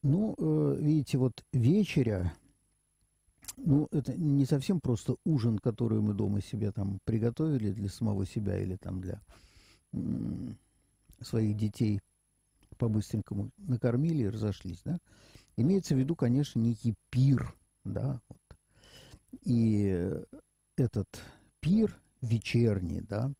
Ну, 0.02 0.34
э, 0.38 0.78
видите, 0.80 1.18
вот 1.18 1.44
вечеря, 1.52 2.34
ну, 3.58 3.88
это 3.92 4.16
не 4.16 4.46
совсем 4.46 4.80
просто 4.80 5.18
ужин, 5.26 5.58
который 5.58 6.00
мы 6.00 6.14
дома 6.14 6.42
себе 6.42 6.72
там 6.72 7.00
приготовили 7.04 7.72
для 7.72 7.90
самого 7.90 8.26
себя 8.26 8.58
или 8.60 8.78
там 8.78 9.02
для 9.02 9.22
своих 11.22 11.58
детей 11.58 12.00
по-быстренькому 12.78 13.50
накормили 13.58 14.24
и 14.24 14.30
разошлись, 14.30 14.82
да. 14.86 15.00
Имеется 15.58 15.96
в 15.96 15.98
виду, 15.98 16.16
конечно, 16.16 16.60
некий 16.60 16.94
пир, 17.10 17.56
да, 17.84 18.22
вот. 18.30 18.58
И 19.44 20.10
этот 20.78 21.08
пир 21.60 22.00
вечерний, 22.22 23.02
да, 23.02 23.32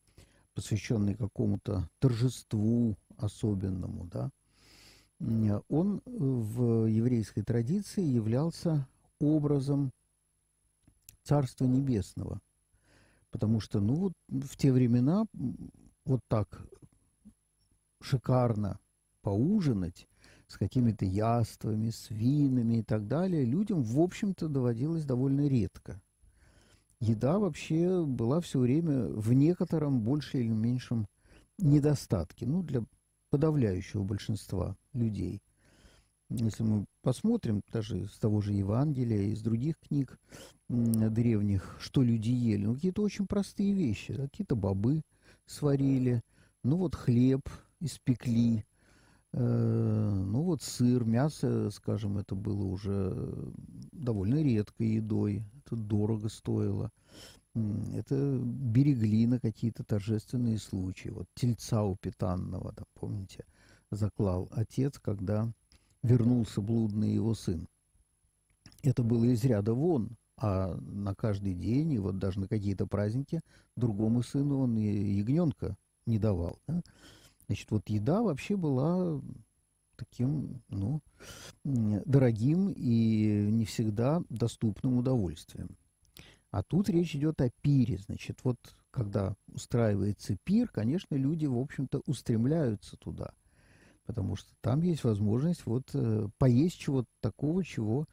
посвященный 0.56 1.14
какому-то 1.14 1.88
торжеству 2.00 2.98
особенному, 3.18 4.06
да, 4.06 4.32
он 5.70 6.02
в 6.06 6.86
еврейской 6.88 7.44
традиции 7.44 8.04
являлся 8.04 8.88
образом 9.20 9.92
Царства 11.28 11.66
Небесного. 11.66 12.40
Потому 13.32 13.60
что, 13.60 13.82
ну, 13.82 13.96
вот 13.96 14.14
в 14.30 14.56
те 14.56 14.72
времена 14.72 15.26
вот 16.06 16.22
так 16.30 16.66
шикарно 18.02 18.80
поужинать 19.22 20.08
с 20.48 20.58
какими-то 20.58 21.04
яствами, 21.04 21.90
с 21.90 22.10
винами 22.10 22.78
и 22.78 22.84
так 22.84 23.08
далее, 23.08 23.44
людям, 23.44 23.84
в 23.84 24.00
общем-то, 24.00 24.48
доводилось 24.48 25.04
довольно 25.04 25.48
редко. 25.48 26.02
Еда 27.02 27.38
вообще 27.38 28.06
была 28.06 28.40
все 28.40 28.60
время 28.60 29.08
в 29.08 29.34
некотором 29.34 30.00
большем 30.00 30.40
или 30.40 30.48
меньшем 30.48 31.08
недостатке, 31.58 32.46
ну, 32.46 32.64
для 32.64 32.84
подавляющего 33.30 34.04
большинства 34.04 34.78
людей. 34.94 35.42
Если 36.30 36.64
мы 36.64 36.86
посмотрим 37.02 37.62
даже 37.72 38.08
с 38.08 38.18
того 38.20 38.42
же 38.42 38.54
Евангелия, 38.54 39.32
из 39.32 39.42
других 39.42 39.80
книг 39.80 40.20
древних, 40.68 41.78
что 41.80 42.02
люди 42.02 42.30
ели, 42.30 42.66
ну, 42.66 42.76
какие-то 42.76 43.02
очень 43.02 43.28
простые 43.28 43.74
вещи, 43.74 44.14
какие-то 44.14 44.56
бобы 44.56 45.04
сварили, 45.46 46.22
ну, 46.64 46.78
вот 46.78 46.96
хлеб 46.96 47.48
испекли, 47.80 48.66
Э, 49.34 49.40
ну 49.40 50.42
вот 50.44 50.64
сыр, 50.64 51.04
мясо, 51.06 51.70
скажем, 51.72 52.18
это 52.18 52.36
было 52.36 52.64
уже 52.64 53.14
довольно 53.92 54.42
редкой 54.42 54.88
едой, 54.96 55.44
это 55.60 55.76
дорого 55.76 56.30
стоило. 56.30 56.92
Это 57.94 58.40
берегли 58.40 59.26
на 59.26 59.40
какие-то 59.40 59.84
торжественные 59.84 60.60
случаи. 60.60 61.10
Вот 61.10 61.26
тельца 61.36 61.84
упитанного, 61.84 62.74
да, 62.76 62.84
помните, 62.94 63.46
заклал 63.92 64.48
отец, 64.52 65.00
когда 65.00 65.52
вернулся 66.08 66.62
блудный 66.62 67.14
его 67.14 67.36
сын. 67.36 67.68
Это 68.84 69.04
было 69.04 69.26
из 69.26 69.44
ряда 69.44 69.74
вон, 69.74 70.18
а 70.38 70.76
на 70.76 71.14
каждый 71.16 71.54
день, 71.54 71.94
и 71.94 72.00
вот 72.00 72.18
даже 72.18 72.40
на 72.40 72.48
какие-то 72.48 72.88
праздники, 72.88 73.42
другому 73.76 74.24
сыну 74.24 74.60
он 74.60 74.76
ягненка 74.78 75.76
не 76.06 76.20
давал. 76.20 76.60
Да? 76.68 76.82
Значит, 77.48 77.72
вот 77.72 77.90
еда 77.90 78.22
вообще 78.22 78.56
была 78.56 79.22
таким, 79.96 80.62
ну, 80.70 81.02
дорогим 81.64 82.70
и 82.70 83.48
не 83.52 83.66
всегда 83.66 84.22
доступным 84.30 84.98
удовольствием. 84.98 85.70
А 86.52 86.64
тут 86.64 86.90
речь 86.90 87.16
идет 87.16 87.42
о 87.42 87.50
пире. 87.62 87.98
Значит, 87.98 88.40
вот 88.44 88.58
когда 88.92 89.36
устраивается 89.48 90.38
пир, 90.44 90.70
конечно, 90.70 91.16
люди, 91.16 91.46
в 91.46 91.58
общем-то, 91.58 92.02
устремляются 92.06 92.96
туда. 92.98 93.34
Потому 94.08 94.36
что 94.36 94.50
там 94.62 94.82
есть 94.82 95.04
возможность 95.04 95.66
вот 95.66 95.90
э, 95.94 96.28
поесть 96.40 96.80
чего-то 96.80 97.08
такого, 97.22 97.64
чего 97.64 98.06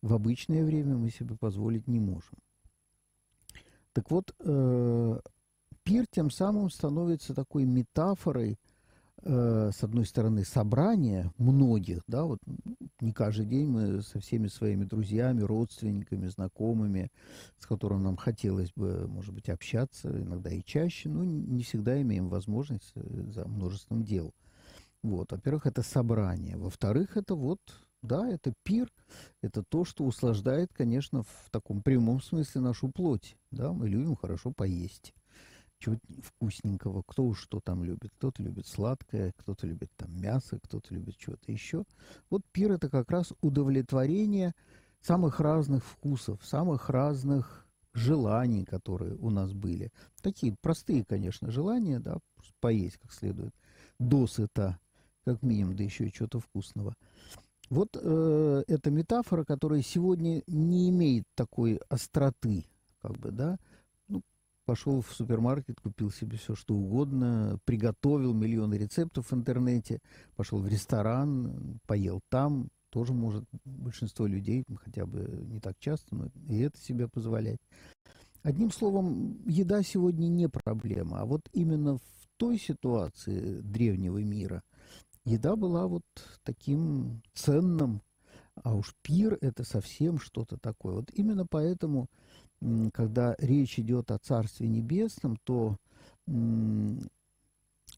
в 0.00 0.12
обычное 0.14 0.64
время 0.64 0.96
мы 0.96 1.10
себе 1.10 1.36
позволить 1.36 1.86
не 1.86 2.00
можем. 2.00 2.38
Так 3.92 4.10
вот, 4.10 4.34
э, 4.40 5.20
пир 5.84 6.06
тем 6.10 6.30
самым 6.30 6.70
становится 6.70 7.34
такой 7.34 7.64
метафорой– 7.64 8.58
Э, 9.24 9.70
с 9.72 9.84
одной 9.84 10.04
стороны, 10.04 10.44
собрание 10.44 11.30
многих, 11.38 12.02
да, 12.08 12.24
вот 12.24 12.40
не 13.00 13.12
каждый 13.12 13.46
день 13.46 13.68
мы 13.68 14.02
со 14.02 14.18
всеми 14.18 14.48
своими 14.48 14.84
друзьями, 14.84 15.42
родственниками, 15.42 16.26
знакомыми, 16.26 17.08
с 17.58 17.66
которыми 17.66 18.02
нам 18.02 18.16
хотелось 18.16 18.72
бы, 18.74 19.06
может 19.06 19.32
быть, 19.32 19.48
общаться, 19.48 20.08
иногда 20.08 20.50
и 20.50 20.64
чаще, 20.64 21.08
но 21.08 21.24
не 21.24 21.62
всегда 21.62 22.02
имеем 22.02 22.28
возможность 22.28 22.90
э, 22.96 23.24
за 23.28 23.46
множеством 23.46 24.02
дел. 24.02 24.32
Вот, 25.02 25.32
во-первых, 25.32 25.66
это 25.66 25.82
собрание. 25.82 26.56
Во-вторых, 26.56 27.16
это 27.16 27.34
вот, 27.34 27.60
да, 28.02 28.28
это 28.28 28.52
пир, 28.62 28.88
это 29.42 29.62
то, 29.62 29.84
что 29.84 30.04
услаждает, 30.04 30.72
конечно, 30.72 31.22
в 31.22 31.50
таком 31.50 31.82
прямом 31.82 32.22
смысле 32.22 32.60
нашу 32.60 32.88
плоть, 32.90 33.36
да, 33.50 33.72
мы 33.72 33.88
любим 33.88 34.16
хорошо 34.16 34.52
поесть 34.52 35.12
чего 35.82 35.96
вкусненького, 36.22 37.02
кто 37.06 37.34
что 37.34 37.60
там 37.60 37.82
любит. 37.82 38.12
Кто-то 38.16 38.42
любит 38.42 38.66
сладкое, 38.66 39.32
кто-то 39.36 39.66
любит 39.66 39.90
там 39.96 40.16
мясо, 40.16 40.58
кто-то 40.62 40.94
любит 40.94 41.16
что-то 41.18 41.50
еще. 41.50 41.84
Вот 42.30 42.42
пир– 42.52 42.72
это 42.72 42.88
как 42.88 43.10
раз 43.10 43.32
удовлетворение 43.40 44.54
самых 45.00 45.40
разных 45.40 45.84
вкусов, 45.84 46.44
самых 46.44 46.88
разных 46.88 47.66
желаний, 47.92 48.64
которые 48.64 49.16
у 49.16 49.30
нас 49.30 49.52
были. 49.52 49.90
Такие 50.22 50.54
простые, 50.60 51.04
конечно, 51.04 51.50
желания, 51.50 51.98
да, 51.98 52.18
поесть 52.60 52.98
как 52.98 53.12
следует, 53.12 53.52
досыта, 53.98 54.78
как 55.24 55.42
минимум, 55.42 55.76
да 55.76 55.84
еще 55.84 56.06
и 56.06 56.12
чего-то 56.12 56.40
вкусного. 56.40 56.94
Вот 57.70 57.96
э, 58.00 58.64
эта 58.68 58.90
метафора, 58.90 59.44
которая 59.44 59.82
сегодня 59.82 60.42
не 60.46 60.90
имеет 60.90 61.24
такой 61.34 61.80
остроты, 61.88 62.66
как 63.00 63.12
бы, 63.18 63.30
да, 63.30 63.58
пошел 64.64 65.00
в 65.00 65.12
супермаркет, 65.12 65.80
купил 65.80 66.10
себе 66.10 66.36
все, 66.36 66.54
что 66.54 66.74
угодно, 66.74 67.58
приготовил 67.64 68.32
миллионы 68.34 68.74
рецептов 68.74 69.30
в 69.30 69.34
интернете, 69.34 70.00
пошел 70.36 70.60
в 70.60 70.68
ресторан, 70.68 71.80
поел 71.86 72.20
там, 72.28 72.68
тоже 72.90 73.12
может 73.12 73.44
большинство 73.64 74.26
людей, 74.26 74.64
хотя 74.84 75.06
бы 75.06 75.20
не 75.46 75.60
так 75.60 75.78
часто, 75.78 76.14
но 76.14 76.28
и 76.48 76.58
это 76.58 76.78
себе 76.78 77.08
позволять. 77.08 77.60
Одним 78.42 78.70
словом, 78.70 79.40
еда 79.46 79.82
сегодня 79.82 80.26
не 80.26 80.48
проблема, 80.48 81.20
а 81.20 81.24
вот 81.24 81.48
именно 81.52 81.96
в 81.96 82.28
той 82.36 82.58
ситуации 82.58 83.60
древнего 83.60 84.18
мира 84.18 84.62
еда 85.24 85.56
была 85.56 85.86
вот 85.86 86.04
таким 86.42 87.22
ценным, 87.34 88.02
а 88.62 88.74
уж 88.74 88.94
пир– 89.02 89.38
это 89.40 89.64
совсем 89.64 90.18
что-то 90.18 90.58
такое. 90.58 90.96
Вот 90.96 91.10
именно 91.14 91.46
поэтому– 91.46 92.08
когда 92.92 93.34
речь 93.38 93.78
идет 93.78 94.10
о 94.10 94.18
Царстве 94.18 94.68
Небесном, 94.68 95.36
то, 95.44 95.76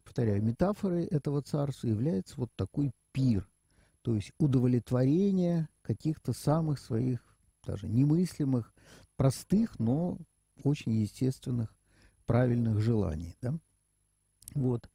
повторяю, 0.04 0.42
метафорой 0.42 1.04
этого 1.04 1.42
Царства 1.42 1.88
является 1.88 2.34
вот 2.36 2.50
такой 2.56 2.92
пир, 3.12 3.48
то 4.02 4.14
есть 4.14 4.32
удовлетворение 4.38 5.68
каких-то 5.82 6.32
самых 6.32 6.78
своих, 6.78 7.20
даже 7.64 7.88
немыслимых, 7.88 8.72
простых, 9.16 9.78
но 9.78 10.18
очень 10.62 10.92
естественных, 10.92 11.74
правильных 12.26 12.80
желаний. 12.80 13.36
Да? 13.42 13.54
Вот. 14.54 14.88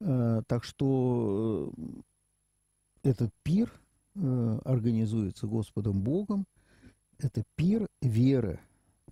Э, 0.00 0.42
так 0.46 0.64
что 0.64 1.72
э, 1.76 3.10
этот 3.10 3.32
пир 3.42 3.72
э, 4.14 4.58
организуется 4.64 5.46
Господом 5.46 6.02
Богом, 6.02 6.46
это 7.18 7.44
пир 7.56 7.86
веры, 8.02 8.60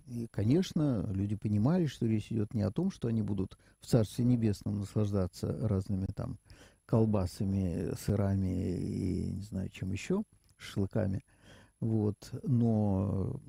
и, 0.07 0.27
конечно, 0.31 1.09
люди 1.11 1.35
понимали, 1.35 1.87
что 1.87 2.05
речь 2.05 2.31
идет 2.31 2.53
не 2.53 2.61
о 2.61 2.71
том, 2.71 2.91
что 2.91 3.07
они 3.07 3.21
будут 3.21 3.57
в 3.79 3.87
Царстве 3.87 4.23
Небесном 4.25 4.79
наслаждаться 4.79 5.47
разными 5.67 6.05
там 6.05 6.37
колбасами, 6.85 7.95
сырами 7.95 8.77
и 8.77 9.31
не 9.31 9.41
знаю 9.41 9.69
чем 9.69 9.91
еще, 9.91 10.23
шашлыками. 10.57 11.23
Вот. 11.79 12.15
Но 12.43 13.39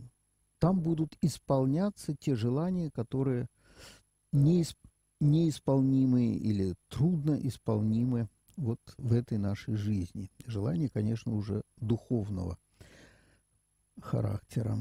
там 0.59 0.81
будут 0.81 1.17
исполняться 1.21 2.17
те 2.19 2.35
желания, 2.35 2.91
которые 2.91 3.49
неисп... 4.33 4.79
неисполнимы 5.21 6.35
или 6.35 6.75
трудно 6.89 7.35
исполнимы 7.35 8.29
вот 8.57 8.81
в 8.99 9.13
этой 9.13 9.39
нашей 9.39 9.75
жизни. 9.77 10.31
Желания, 10.47 10.89
конечно, 10.89 11.35
уже 11.35 11.63
духовного 11.77 12.59
характера. 14.01 14.79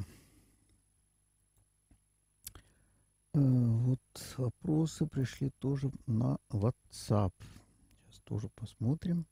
Э, 3.33 3.39
вот 3.39 3.99
вопросы 4.37 5.05
пришли 5.07 5.51
тоже 5.59 5.91
на 6.07 6.37
WhatsApp. 6.49 7.33
Сейчас 8.07 8.21
тоже 8.23 8.49
посмотрим. 8.55 9.25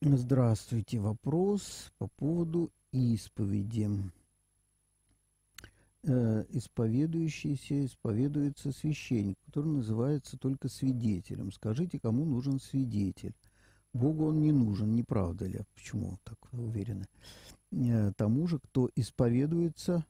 Здравствуйте. 0.00 0.98
Вопрос 0.98 1.90
по 1.98 2.08
поводу 2.08 2.70
исповеди. 2.92 3.90
Э, 6.06 6.44
исповедующийся 6.50 7.84
исповедуется 7.84 8.72
священник, 8.72 9.36
который 9.46 9.72
называется 9.72 10.36
только 10.38 10.68
свидетелем. 10.68 11.52
Скажите, 11.52 11.98
кому 11.98 12.24
нужен 12.24 12.60
свидетель? 12.60 13.34
Богу 13.92 14.26
он 14.26 14.40
не 14.40 14.52
нужен, 14.52 14.94
не 14.94 15.02
правда 15.02 15.46
ли? 15.46 15.62
Почему 15.74 16.18
так 16.24 16.36
уверены? 16.52 17.06
Э, 17.72 18.12
тому 18.16 18.46
же, 18.46 18.58
кто 18.58 18.90
исповедуется, 18.96 20.04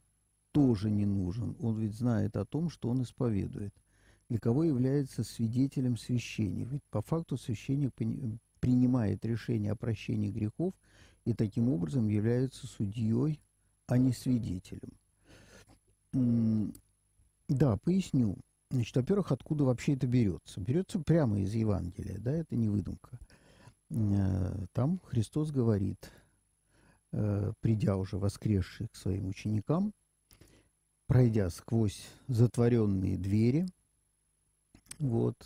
тоже 0.53 0.91
не 0.91 1.07
нужен. 1.07 1.57
Он 1.61 1.79
ведь 1.79 1.95
знает 1.95 2.37
о 2.37 2.45
том, 2.45 2.71
что 2.71 2.89
он 2.89 3.03
исповедует. 3.03 3.75
Для 4.29 4.39
кого 4.39 4.65
является 4.65 5.23
свидетелем 5.23 5.97
священник? 5.97 6.69
Ведь 6.71 6.85
по 6.91 7.03
факту 7.03 7.37
священник 7.37 7.93
принимает 8.61 9.25
решение 9.25 9.73
о 9.73 9.77
прощении 9.77 10.31
грехов 10.31 10.73
и 11.25 11.35
таким 11.35 11.69
образом 11.69 12.09
является 12.09 12.67
судьей, 12.67 13.41
а 13.87 13.99
не 13.99 14.13
свидетелем. 14.13 14.93
Да, 17.49 17.77
поясню. 17.79 18.37
Значит, 18.71 18.97
во-первых, 18.97 19.33
откуда 19.33 19.65
вообще 19.65 19.95
это 19.95 20.07
берется? 20.07 20.61
Берется 20.61 20.99
прямо 20.99 21.41
из 21.41 21.55
Евангелия, 21.55 22.19
да, 22.19 22.33
это 22.33 22.57
не 22.57 22.69
выдумка. 22.69 23.19
Э, 23.91 24.67
там 24.73 25.01
Христос 25.05 25.51
говорит, 25.51 26.11
э, 27.13 27.53
придя 27.61 27.97
уже 27.97 28.19
воскресший 28.19 28.89
к 28.89 28.97
своим 28.97 29.29
ученикам, 29.29 29.93
пройдя 31.07 31.51
сквозь 31.51 32.09
затворенные 32.27 33.19
двери, 33.19 33.67
вот, 34.99 35.37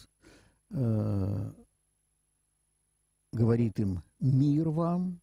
э, 0.71 1.53
говорит 3.33 3.79
им 3.81 4.03
«Мир 4.21 4.71
вам!» 4.71 5.21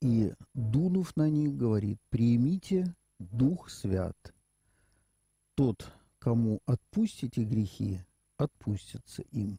и, 0.00 0.34
дунув 0.54 1.16
на 1.16 1.30
них, 1.30 1.56
говорит 1.56 1.98
«Примите 2.10 2.94
Дух 3.30 3.70
Свят». 3.70 4.16
Тот, 5.54 5.92
кому 6.18 6.60
отпустите 6.66 7.44
грехи, 7.44 8.00
отпустятся 8.36 9.22
им, 9.30 9.58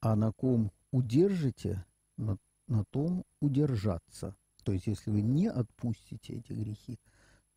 а 0.00 0.14
на 0.16 0.32
ком 0.32 0.70
удержите, 0.92 1.84
на, 2.16 2.38
на 2.68 2.84
том 2.84 3.24
удержаться. 3.40 4.36
То 4.62 4.72
есть, 4.72 4.86
если 4.86 5.10
вы 5.10 5.22
не 5.22 5.48
отпустите 5.48 6.34
эти 6.34 6.52
грехи, 6.52 6.98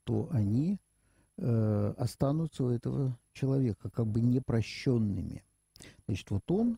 то 0.03 0.29
они 0.31 0.79
э, 1.37 1.93
останутся 1.97 2.63
у 2.63 2.69
этого 2.69 3.17
человека 3.33 3.89
как 3.89 4.07
бы 4.07 4.21
непрощенными. 4.21 5.43
Значит, 6.07 6.31
вот 6.31 6.49
он 6.49 6.77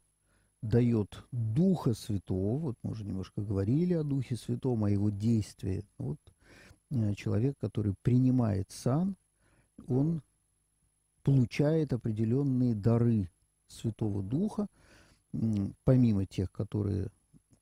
дает 0.62 1.24
Духа 1.32 1.94
Святого, 1.94 2.58
вот 2.58 2.76
мы 2.82 2.92
уже 2.92 3.06
немножко 3.06 3.42
говорили 3.42 3.94
о 3.94 4.04
Духе 4.04 4.36
Святом, 4.36 4.84
о 4.84 4.90
его 4.90 5.10
действии. 5.10 5.86
Вот 5.98 6.20
человек, 7.16 7.56
который 7.60 7.96
принимает 8.02 8.72
сан, 8.72 9.16
он 9.88 10.22
получает 11.24 11.94
определенные 11.94 12.76
дары 12.76 13.30
Святого 13.68 14.22
Духа, 14.22 14.68
помимо 15.84 16.26
тех, 16.26 16.52
которые 16.52 17.10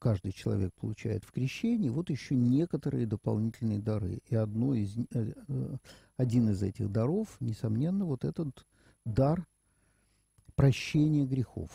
каждый 0.04 0.34
человек 0.34 0.74
получает 0.74 1.24
в 1.24 1.32
крещении, 1.32 1.88
вот 1.88 2.10
еще 2.10 2.36
некоторые 2.36 3.08
дополнительные 3.08 3.80
дары. 3.80 4.20
И 4.28 4.36
одно 4.36 4.74
из, 4.74 4.98
э, 4.98 5.04
э, 5.48 5.78
один 6.18 6.50
из 6.50 6.62
этих 6.62 6.92
даров, 6.92 7.38
несомненно, 7.40 8.04
вот 8.04 8.26
этот 8.26 8.66
дар 9.06 9.48
прощения 10.56 11.26
грехов. 11.26 11.72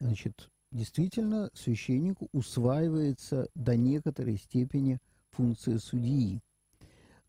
Значит, 0.00 0.50
действительно, 0.72 1.50
священнику 1.54 2.28
усваивается 2.32 3.48
до 3.54 3.76
некоторой 3.76 4.38
степени 4.38 4.98
функция 5.30 5.78
судьи. 5.78 6.40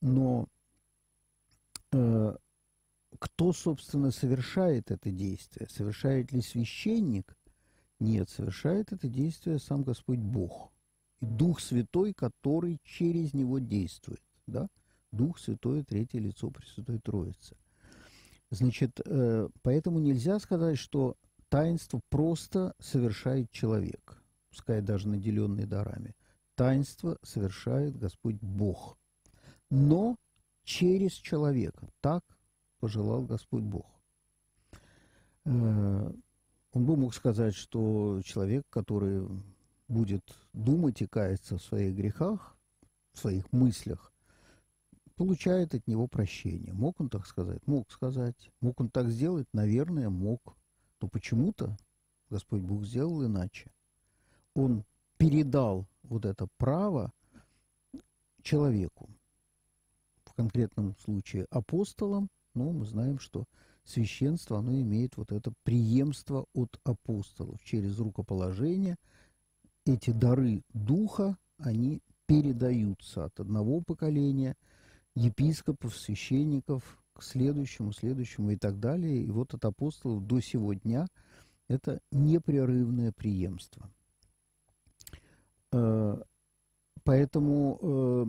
Но 0.01 0.47
э, 1.91 2.35
кто, 3.17 3.53
собственно, 3.53 4.11
совершает 4.11 4.91
это 4.91 5.11
действие? 5.11 5.67
Совершает 5.69 6.31
ли 6.31 6.41
священник? 6.41 7.35
Нет, 7.99 8.29
совершает 8.29 8.93
это 8.93 9.07
действие 9.07 9.59
сам 9.59 9.83
Господь 9.83 10.19
Бог. 10.19 10.71
И 11.21 11.25
Дух 11.25 11.59
Святой, 11.59 12.13
который 12.13 12.79
через 12.83 13.33
него 13.33 13.59
действует. 13.59 14.21
Да? 14.47 14.69
Дух 15.11 15.39
Святой, 15.39 15.83
третье 15.83 16.19
лицо 16.19 16.49
Пресвятой 16.49 16.99
Троицы. 16.99 17.57
Значит, 18.51 18.99
э, 19.05 19.49
поэтому 19.61 19.99
нельзя 19.99 20.39
сказать, 20.39 20.77
что 20.77 21.15
таинство 21.49 21.99
просто 22.09 22.73
совершает 22.79 23.51
человек, 23.51 24.21
пускай 24.49 24.81
даже 24.81 25.07
наделенный 25.07 25.65
дарами. 25.65 26.15
Таинство 26.55 27.17
совершает 27.23 27.97
Господь 27.97 28.37
Бог. 28.41 28.98
Но 29.69 30.15
через 30.63 31.13
человека. 31.13 31.89
Так 32.01 32.23
пожелал 32.79 33.23
Господь 33.23 33.63
Бог. 33.63 33.85
Э, 35.45 36.11
он 36.71 36.85
бы 36.85 36.95
мог 36.95 37.13
сказать, 37.13 37.55
что 37.55 38.21
человек, 38.23 38.65
который 38.69 39.27
будет 39.87 40.23
думать 40.53 41.01
и 41.01 41.07
каяться 41.07 41.57
в 41.57 41.63
своих 41.63 41.95
грехах, 41.95 42.55
в 43.13 43.19
своих 43.19 43.51
мыслях, 43.51 44.13
получает 45.15 45.73
от 45.73 45.85
него 45.87 46.07
прощение. 46.07 46.71
Мог 46.73 47.01
он 47.01 47.09
так 47.09 47.25
сказать? 47.25 47.65
Мог 47.67 47.91
сказать. 47.91 48.51
Мог 48.61 48.79
он 48.79 48.89
так 48.89 49.09
сделать? 49.09 49.47
Наверное, 49.53 50.09
мог. 50.09 50.55
Но 51.01 51.07
почему-то 51.07 51.75
Господь 52.29 52.61
Бог 52.61 52.85
сделал 52.85 53.25
иначе. 53.25 53.71
Он 54.53 54.83
передал 55.17 55.87
вот 56.03 56.25
это 56.25 56.47
право 56.57 57.11
человеку. 58.43 59.09
Конкретном 60.39 60.95
случае 60.95 61.47
апостолам, 61.49 62.29
но 62.55 62.71
мы 62.71 62.85
знаем, 62.85 63.19
что 63.19 63.43
священство, 63.83 64.59
оно 64.59 64.73
имеет 64.73 65.17
вот 65.17 65.33
это 65.33 65.51
преемство 65.63 66.45
от 66.53 66.79
апостолов. 66.85 67.61
Через 67.65 67.99
рукоположение 67.99 68.95
эти 69.85 70.11
дары 70.11 70.61
духа, 70.73 71.37
они 71.57 71.99
передаются 72.25 73.25
от 73.25 73.37
одного 73.41 73.81
поколения 73.81 74.55
епископов, 75.13 75.93
священников 75.97 77.03
к 77.11 77.21
следующему, 77.21 77.91
следующему 77.91 78.51
и 78.51 78.55
так 78.55 78.79
далее. 78.79 79.21
И 79.21 79.29
вот 79.29 79.53
от 79.53 79.65
апостолов 79.65 80.25
до 80.25 80.39
сего 80.39 80.71
дня 80.73 81.07
это 81.67 81.99
непрерывное 82.13 83.11
преемство. 83.11 83.91
Э, 85.73 86.15
поэтому 87.03 87.77
э, 87.81 88.25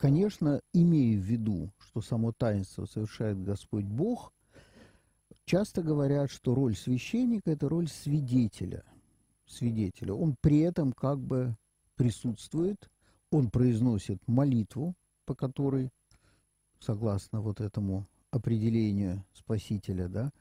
Конечно, 0.00 0.62
имея 0.72 1.18
в 1.18 1.22
виду, 1.22 1.70
что 1.78 2.00
само 2.00 2.32
таинство 2.32 2.86
совершает 2.86 3.44
Господь 3.44 3.84
Бог, 3.84 4.32
часто 5.44 5.82
говорят, 5.82 6.30
что 6.30 6.54
роль 6.54 6.74
священника– 6.74 7.50
это 7.52 7.68
роль 7.68 7.86
свидетеля. 7.86 8.82
Свидетеля. 9.44 10.14
Он 10.14 10.36
при 10.40 10.60
этом 10.60 10.94
как 10.94 11.18
бы 11.18 11.54
присутствует, 11.96 12.88
он 13.30 13.50
произносит 13.50 14.26
молитву, 14.26 14.94
по 15.26 15.34
которой, 15.34 15.90
согласно 16.78 17.42
вот 17.42 17.60
этому 17.60 18.06
определению 18.30 19.22
Спасителя, 19.34 20.08
да, 20.08 20.32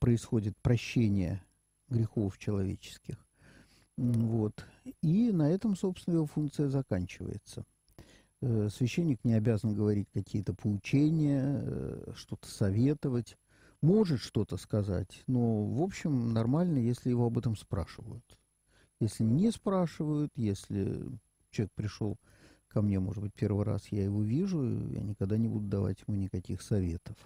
происходит 0.00 0.56
прощение 0.62 1.44
грехов 1.90 2.38
человеческих. 2.38 3.16
Вот. 3.98 4.64
И 5.02 5.30
на 5.32 5.50
этом, 5.50 5.76
собственно, 5.76 6.14
его 6.14 6.26
функция 6.26 6.70
заканчивается. 6.70 7.66
Э, 8.42 8.68
священник 8.70 9.24
не 9.24 9.34
обязан 9.34 9.72
говорить 9.72 10.08
какие-то 10.12 10.52
поучения, 10.52 11.62
э, 11.64 12.12
что-то 12.16 12.48
советовать. 12.48 13.38
Может 13.80 14.20
что-то 14.20 14.56
сказать, 14.56 15.22
но, 15.26 15.64
в 15.64 15.80
общем, 15.80 16.32
нормально, 16.32 16.78
если 16.78 17.10
его 17.10 17.26
об 17.26 17.38
этом 17.38 17.56
спрашивают. 17.56 18.24
Если 19.00 19.24
не 19.24 19.50
спрашивают, 19.50 20.30
если 20.36 21.08
человек 21.50 21.72
пришел 21.74 22.16
ко 22.68 22.82
мне, 22.82 22.98
может 22.98 23.22
быть, 23.22 23.34
первый 23.34 23.64
раз 23.64 23.88
я 23.88 24.04
его 24.04 24.22
вижу, 24.22 24.62
я 24.90 25.02
никогда 25.02 25.36
не 25.36 25.48
буду 25.48 25.66
давать 25.66 25.98
ему 26.06 26.16
никаких 26.16 26.62
советов. 26.62 27.16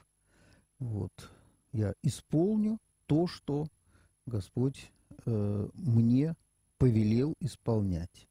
Вот. 0.79 1.13
Я 1.73 1.95
исполню 2.03 2.79
то, 3.07 3.27
что 3.27 3.67
Господь 4.27 4.91
э, 5.25 5.69
мне 5.75 6.35
повелел 6.79 7.35
исполнять. 7.41 8.29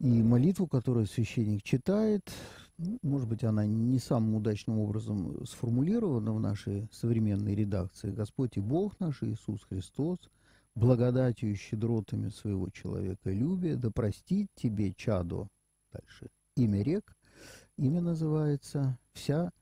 И 0.00 0.22
молитву, 0.22 0.66
которую 0.66 1.06
священник 1.06 1.62
читает, 1.62 2.32
ну, 2.78 2.98
может 3.02 3.28
быть, 3.28 3.44
она 3.44 3.66
не 3.66 3.98
самым 3.98 4.36
удачным 4.36 4.78
образом 4.78 5.44
сформулирована 5.44 6.32
в 6.32 6.40
нашей 6.40 6.88
современной 6.90 7.54
редакции. 7.54 8.10
Господь 8.10 8.56
и 8.56 8.60
Бог 8.60 8.98
наш 8.98 9.22
Иисус 9.22 9.62
Христос, 9.68 10.18
благодатью 10.74 11.52
и 11.52 11.54
щедротами 11.54 12.30
своего 12.30 12.70
человека 12.70 13.30
любя, 13.30 13.76
да 13.76 13.90
простит 13.90 14.48
тебе, 14.54 14.94
чадо, 14.94 15.48
дальше, 15.92 16.30
имя 16.56 16.82
рек, 16.82 17.14
имя 17.76 18.00
называется 18.00 18.98
«Вся 19.12 19.52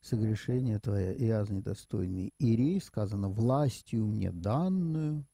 согрешение 0.00 0.80
твоя, 0.80 1.12
и 1.12 1.28
аз 1.28 1.50
недостойный 1.50 2.32
Ирей», 2.40 2.80
сказано 2.80 3.28
«властью 3.28 4.06
мне 4.06 4.32
данную, 4.32 5.24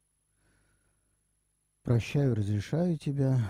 прощаю, 1.83 2.35
разрешаю 2.35 2.99
тебя, 2.99 3.40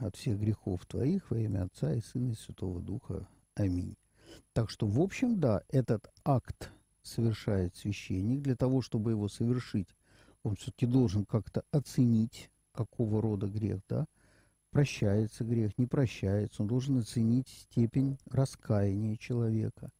от 0.00 0.16
всех 0.16 0.38
грехов 0.38 0.84
твоих 0.86 1.30
во 1.30 1.38
имя 1.38 1.64
Отца 1.64 1.92
и 1.92 2.00
Сына 2.00 2.32
и 2.32 2.34
Святого 2.34 2.80
Духа. 2.80 3.26
Аминь. 3.54 3.96
Так 4.52 4.70
что, 4.70 4.86
в 4.86 5.00
общем, 5.00 5.40
да, 5.40 5.62
этот 5.68 6.10
акт 6.24 6.70
совершает 7.02 7.76
священник. 7.76 8.42
Для 8.42 8.56
того, 8.56 8.82
чтобы 8.82 9.10
его 9.10 9.28
совершить, 9.28 9.88
он 10.42 10.56
все-таки 10.56 10.86
должен 10.86 11.24
как-то 11.24 11.64
оценить, 11.70 12.50
какого 12.72 13.20
рода 13.20 13.46
грех, 13.46 13.80
да, 13.88 14.06
прощается 14.70 15.44
грех, 15.44 15.76
не 15.78 15.86
прощается. 15.86 16.62
Он 16.62 16.68
должен 16.68 16.98
оценить 16.98 17.48
степень 17.48 18.18
раскаяния 18.30 19.16
человека. 19.16 19.90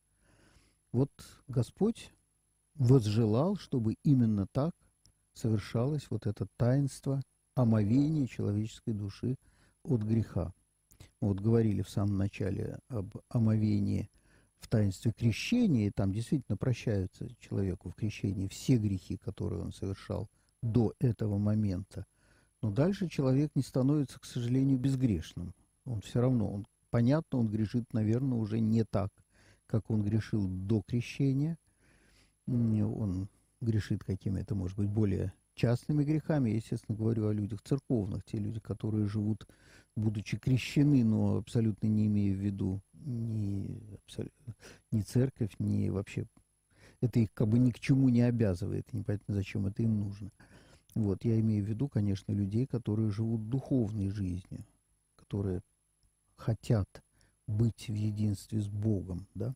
Вот 0.92 1.10
Господь 1.48 2.12
возжелал, 2.74 3.56
чтобы 3.56 3.96
именно 4.04 4.46
так 4.52 4.72
совершалось 5.34 6.06
вот 6.10 6.26
это 6.26 6.46
таинство 6.56 7.22
омовения 7.54 8.26
человеческой 8.26 8.94
души 8.94 9.36
от 9.84 10.02
греха. 10.02 10.52
Вот 11.20 11.40
говорили 11.40 11.82
в 11.82 11.90
самом 11.90 12.16
начале 12.16 12.78
об 12.88 13.16
омовении 13.28 14.08
в 14.58 14.68
таинстве 14.68 15.12
крещения, 15.12 15.88
и 15.88 15.90
там 15.90 16.12
действительно 16.12 16.56
прощаются 16.56 17.28
человеку 17.40 17.90
в 17.90 17.94
крещении 17.94 18.48
все 18.48 18.76
грехи, 18.76 19.16
которые 19.16 19.62
он 19.62 19.72
совершал 19.72 20.28
до 20.62 20.94
этого 20.98 21.38
момента. 21.38 22.06
Но 22.60 22.70
дальше 22.70 23.08
человек 23.08 23.52
не 23.54 23.62
становится, 23.62 24.18
к 24.18 24.24
сожалению, 24.24 24.78
безгрешным. 24.78 25.54
Он 25.84 26.00
все 26.00 26.20
равно, 26.20 26.52
он, 26.52 26.66
понятно, 26.90 27.38
он 27.38 27.48
грешит, 27.48 27.92
наверное, 27.92 28.38
уже 28.38 28.58
не 28.58 28.84
так, 28.84 29.10
как 29.66 29.90
он 29.90 30.02
грешил 30.02 30.48
до 30.48 30.82
крещения. 30.82 31.56
Он 32.46 33.28
грешит 33.60 34.02
какими-то, 34.02 34.54
может 34.54 34.76
быть, 34.76 34.88
более 34.88 35.32
частными 35.58 36.04
грехами. 36.04 36.50
Я, 36.50 36.56
естественно, 36.56 36.96
говорю 36.96 37.26
о 37.26 37.32
людях 37.32 37.60
церковных, 37.62 38.24
те 38.24 38.38
люди, 38.38 38.60
которые 38.60 39.06
живут, 39.06 39.46
будучи 39.96 40.38
крещены, 40.38 41.04
но 41.04 41.36
абсолютно 41.36 41.88
не 41.88 42.06
имея 42.06 42.32
в 42.32 42.38
виду 42.38 42.80
ни, 42.94 43.82
ни 44.92 45.00
церковь, 45.02 45.54
ни 45.58 45.90
вообще... 45.90 46.26
Это 47.00 47.20
их 47.20 47.32
как 47.32 47.46
бы 47.48 47.60
ни 47.60 47.70
к 47.70 47.78
чему 47.78 48.08
не 48.08 48.22
обязывает, 48.22 48.92
непонятно, 48.92 49.34
зачем 49.34 49.66
это 49.66 49.82
им 49.82 50.00
нужно. 50.00 50.30
Вот, 50.94 51.24
я 51.24 51.38
имею 51.38 51.64
в 51.64 51.68
виду, 51.68 51.88
конечно, 51.88 52.32
людей, 52.32 52.66
которые 52.66 53.10
живут 53.10 53.48
духовной 53.48 54.08
жизнью, 54.08 54.64
которые 55.14 55.60
хотят 56.34 56.88
быть 57.46 57.88
в 57.88 57.94
единстве 57.94 58.60
с 58.60 58.68
Богом, 58.68 59.28
да. 59.34 59.54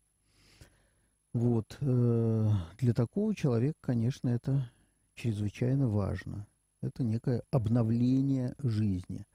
Вот, 1.33 1.77
э, 1.81 2.49
для 2.77 2.93
такого 2.93 3.35
человека, 3.35 3.77
конечно, 3.81 4.29
это 4.29 4.69
чрезвычайно 5.15 5.87
важно. 5.87 6.47
Это 6.81 7.03
некое 7.03 7.43
обновление 7.51 8.55
жизни. 8.59 9.25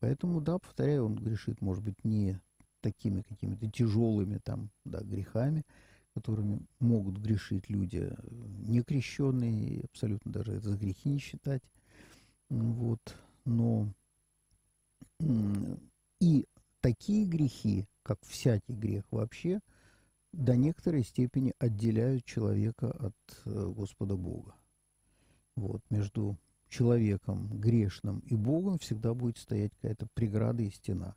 Поэтому, 0.00 0.40
да, 0.40 0.58
повторяю, 0.58 1.06
он 1.06 1.14
грешит, 1.16 1.60
может 1.60 1.84
быть, 1.84 2.04
не 2.04 2.40
такими 2.80 3.22
какими-то 3.22 3.70
тяжелыми 3.70 4.38
там, 4.42 4.70
да, 4.84 5.00
грехами, 5.00 5.64
которыми 6.14 6.60
могут 6.78 7.18
грешить 7.18 7.68
люди 7.68 8.08
э, 8.10 8.16
некрещенные, 8.66 9.84
абсолютно 9.84 10.32
даже 10.32 10.52
это 10.52 10.70
за 10.70 10.76
грехи 10.76 11.08
не 11.10 11.18
считать. 11.18 11.62
Вот. 12.48 13.00
Но 13.44 13.88
и 16.20 16.46
такие 16.80 17.26
грехи, 17.26 17.86
как 18.02 18.18
всякий 18.22 18.72
грех 18.72 19.04
вообще, 19.10 19.60
до 20.32 20.56
некоторой 20.56 21.04
степени 21.04 21.52
отделяют 21.58 22.24
человека 22.24 22.90
от 22.90 23.14
э, 23.44 23.72
Господа 23.76 24.16
Бога. 24.16 24.54
Вот, 25.60 25.82
между 25.90 26.38
человеком 26.70 27.46
грешным 27.60 28.20
и 28.20 28.34
Богом 28.34 28.78
всегда 28.78 29.12
будет 29.12 29.36
стоять 29.36 29.72
какая-то 29.74 30.06
преграда 30.14 30.62
и 30.62 30.70
стена. 30.70 31.14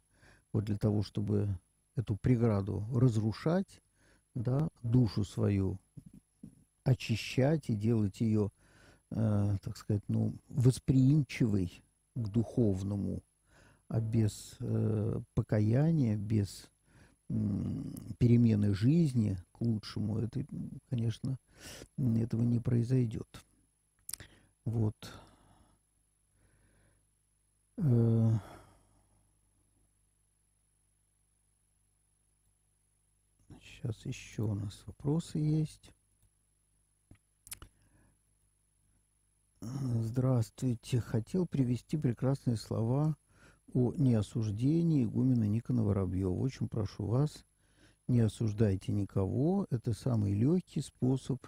Вот 0.52 0.66
для 0.66 0.78
того, 0.78 1.02
чтобы 1.02 1.58
эту 1.96 2.18
преграду 2.18 2.86
разрушать, 2.94 3.82
да, 4.36 4.68
душу 4.82 5.24
свою 5.24 5.80
очищать 6.84 7.70
и 7.70 7.74
делать 7.74 8.20
ее, 8.20 8.52
э, 9.12 9.58
так 9.62 9.78
сказать, 9.78 10.04
ну, 10.10 10.36
восприимчивой 10.50 11.82
к 12.14 12.28
духовному, 12.28 13.24
а 13.88 14.02
без 14.02 14.58
э, 14.60 15.22
покаяния, 15.36 16.18
без 16.18 16.70
э, 17.30 17.34
перемены 18.18 18.74
жизни 18.74 19.38
к 19.54 19.62
лучшему, 19.62 20.18
это, 20.18 20.46
конечно, 20.90 21.38
этого 21.98 22.42
не 22.42 22.60
произойдет. 22.60 23.30
Вот. 24.66 24.96
Э, 27.78 28.32
Сейчас 33.84 34.06
еще 34.06 34.44
у 34.44 34.54
нас 34.56 34.82
вопросы 34.88 35.40
есть. 35.40 35.92
Здравствуйте. 39.60 41.02
Хотел 41.02 41.46
привести 41.46 41.98
прекрасные 41.98 42.56
слова 42.56 43.18
о 43.74 43.94
неосуждении 43.94 45.04
игумена 45.04 45.44
Никона 45.44 45.84
Воробьева. 45.84 46.32
Очень 46.34 46.70
прошу 46.70 47.08
вас, 47.08 47.44
не 48.08 48.22
осуждайте 48.22 48.94
никого. 48.94 49.68
Это 49.70 49.92
самый 49.92 50.34
легкий 50.34 50.80
способ 50.80 51.46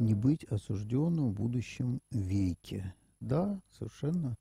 не 0.00 0.14
быть 0.14 0.44
осужденным 0.44 1.30
в 1.30 1.34
будущем 1.34 2.00
веке. 2.10 2.94
Да, 3.20 3.60
совершенно, 3.78 4.36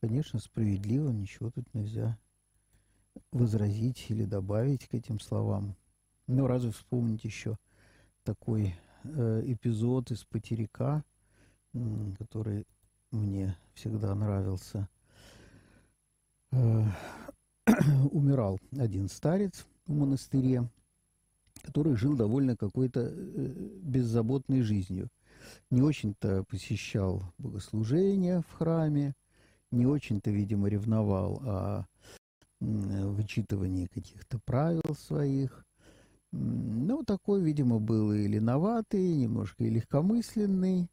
конечно, 0.00 0.40
справедливо. 0.40 1.10
Ничего 1.10 1.50
тут 1.50 1.72
нельзя 1.72 2.18
возразить 3.32 4.06
или 4.08 4.24
добавить 4.24 4.86
к 4.88 4.94
этим 4.94 5.20
словам. 5.20 5.76
Ну, 6.26 6.46
разве 6.46 6.72
вспомнить 6.72 7.24
еще 7.24 7.56
такой 8.24 8.74
э, 9.04 9.42
эпизод 9.46 10.10
из 10.10 10.24
«Потеряка», 10.24 11.04
э, 11.72 12.12
который 12.18 12.66
мне 13.10 13.56
всегда 13.74 14.14
нравился. 14.14 14.88
Э, 16.50 16.84
умирал 18.10 18.58
один 18.72 19.08
старец 19.08 19.64
в 19.86 19.94
монастыре, 19.94 20.68
который 21.68 21.96
жил 21.96 22.16
довольно 22.16 22.56
какой-то 22.56 23.12
э, 23.12 23.12
беззаботной 23.82 24.62
жизнью. 24.62 25.10
Не 25.70 25.82
очень-то 25.82 26.44
посещал 26.48 27.22
богослужения 27.36 28.40
в 28.40 28.52
храме, 28.52 29.14
не 29.70 29.86
очень-то, 29.86 30.30
видимо, 30.30 30.68
ревновал 30.68 31.42
о 31.44 31.86
вычитывании 32.60 33.86
каких-то 33.86 34.40
правил 34.46 34.96
своих, 34.98 35.66
ну, 36.32 37.04
такой, 37.04 37.42
видимо, 37.42 37.78
был 37.78 38.12
и 38.12 38.26
леноватый, 38.26 39.14
немножко 39.14 39.64
и 39.64 39.70
легкомысленный. 39.70 40.90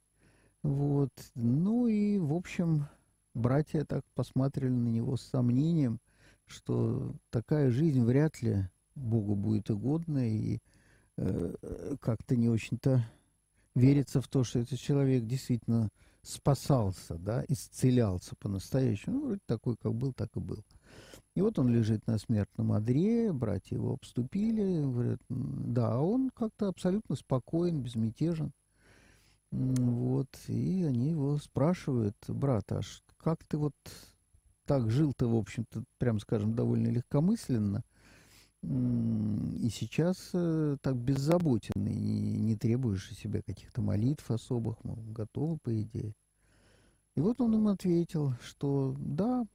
Вот. 0.61 1.11
Ну 1.35 1.88
и, 1.88 2.17
в 2.17 2.33
общем, 2.33 2.88
братья 3.33 3.85
так 3.85 4.03
посмотрели 4.13 4.73
на 4.73 4.89
него 4.89 5.15
с 5.15 5.21
сомнением, 5.21 5.99
что 6.45 7.13
такая 7.29 7.71
жизнь 7.71 8.03
вряд 8.03 8.41
ли 8.41 8.69
Богу 8.95 9.36
будет 9.36 9.69
угодна, 9.69 10.27
и 10.27 10.60
э, 11.17 11.95
как-то 12.01 12.36
не 12.36 12.49
очень-то 12.49 13.05
верится 13.75 14.21
в 14.21 14.27
то, 14.27 14.43
что 14.43 14.60
этот 14.60 14.79
человек 14.79 15.25
действительно 15.25 15.89
спасался, 16.21 17.17
да, 17.17 17.43
исцелялся 17.47 18.36
по-настоящему. 18.39 19.15
Ну, 19.15 19.25
вроде 19.25 19.41
такой, 19.45 19.75
как 19.77 19.93
был, 19.93 20.13
так 20.13 20.29
и 20.36 20.39
был. 20.39 20.63
И 21.36 21.41
вот 21.41 21.60
он 21.60 21.73
лежит 21.73 22.08
на 22.08 22.17
смертном 22.17 22.71
одре, 22.71 23.34
братья 23.34 23.75
его 23.75 23.93
обступили, 23.93 24.81
говорят, 24.81 25.19
да, 25.29 25.95
а 25.95 25.99
он 25.99 26.31
как-то 26.34 26.69
абсолютно 26.69 27.15
спокоен, 27.15 27.81
безмятежен. 27.81 28.53
Вот, 29.51 30.29
и 30.47 30.84
они 30.84 31.12
его 31.12 31.38
спрашивают, 31.38 32.17
брат, 32.27 32.71
аж 32.71 33.03
как 33.17 33.43
ты 33.45 33.58
вот 33.58 33.73
так 34.65 34.89
жил-то, 34.89 35.27
в 35.27 35.36
общем-то, 35.36 35.84
прям 35.97 36.19
скажем, 36.19 36.55
довольно 36.55 36.88
легкомысленно, 36.88 37.84
и 38.67 39.69
сейчас 39.69 40.30
э, 40.34 40.78
так 40.82 40.95
беззаботен, 40.95 41.88
и 41.88 41.95
не, 41.95 42.39
не 42.39 42.56
требуешь 42.56 43.12
от 43.12 43.17
себя 43.17 43.41
каких-то 43.41 43.82
молитв 43.82 44.30
особых, 44.32 44.84
мол, 44.84 44.97
готовы, 45.08 45.58
по 45.58 45.82
идее. 45.82 46.13
И 47.15 47.21
вот 47.21 47.39
он 47.41 47.56
им 47.56 47.67
ответил, 47.67 48.34
что 48.41 48.95
да, 48.97 49.45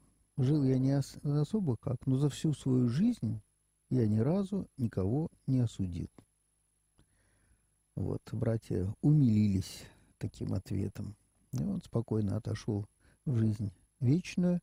Жил 0.43 0.65
я 0.65 0.79
не 0.79 0.97
ос 0.97 1.19
особо 1.23 1.77
как, 1.77 2.07
но 2.07 2.17
за 2.17 2.31
всю 2.31 2.55
свою 2.55 2.89
жизнь 2.89 3.43
я 3.91 4.09
ни 4.09 4.21
разу 4.21 4.67
никого 4.79 5.29
не 5.47 5.59
осудил. 5.59 6.09
Вот, 7.95 8.23
братья 8.33 8.91
умилились 9.03 9.85
таким 10.17 10.55
ответом. 10.55 11.15
И 11.53 11.63
он 11.63 11.83
спокойно 11.83 12.37
отошел 12.39 12.87
в 13.27 13.37
жизнь 13.37 13.71
вечную, 14.01 14.63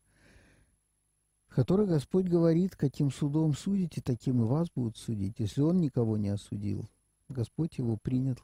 в 1.58 1.60
которой 1.60 1.88
Господь 1.88 2.28
говорит, 2.28 2.76
каким 2.76 3.10
судом 3.10 3.56
судите, 3.56 4.00
таким 4.00 4.43
и 4.43 4.46
вас 4.46 4.67
будут 4.76 4.96
судить. 4.96 5.39
Если 5.39 5.62
он 5.62 5.82
никого 5.82 6.15
не 6.15 6.30
осудил, 6.30 6.88
Господь 7.30 7.80
его 7.80 7.98
принял, 7.98 8.38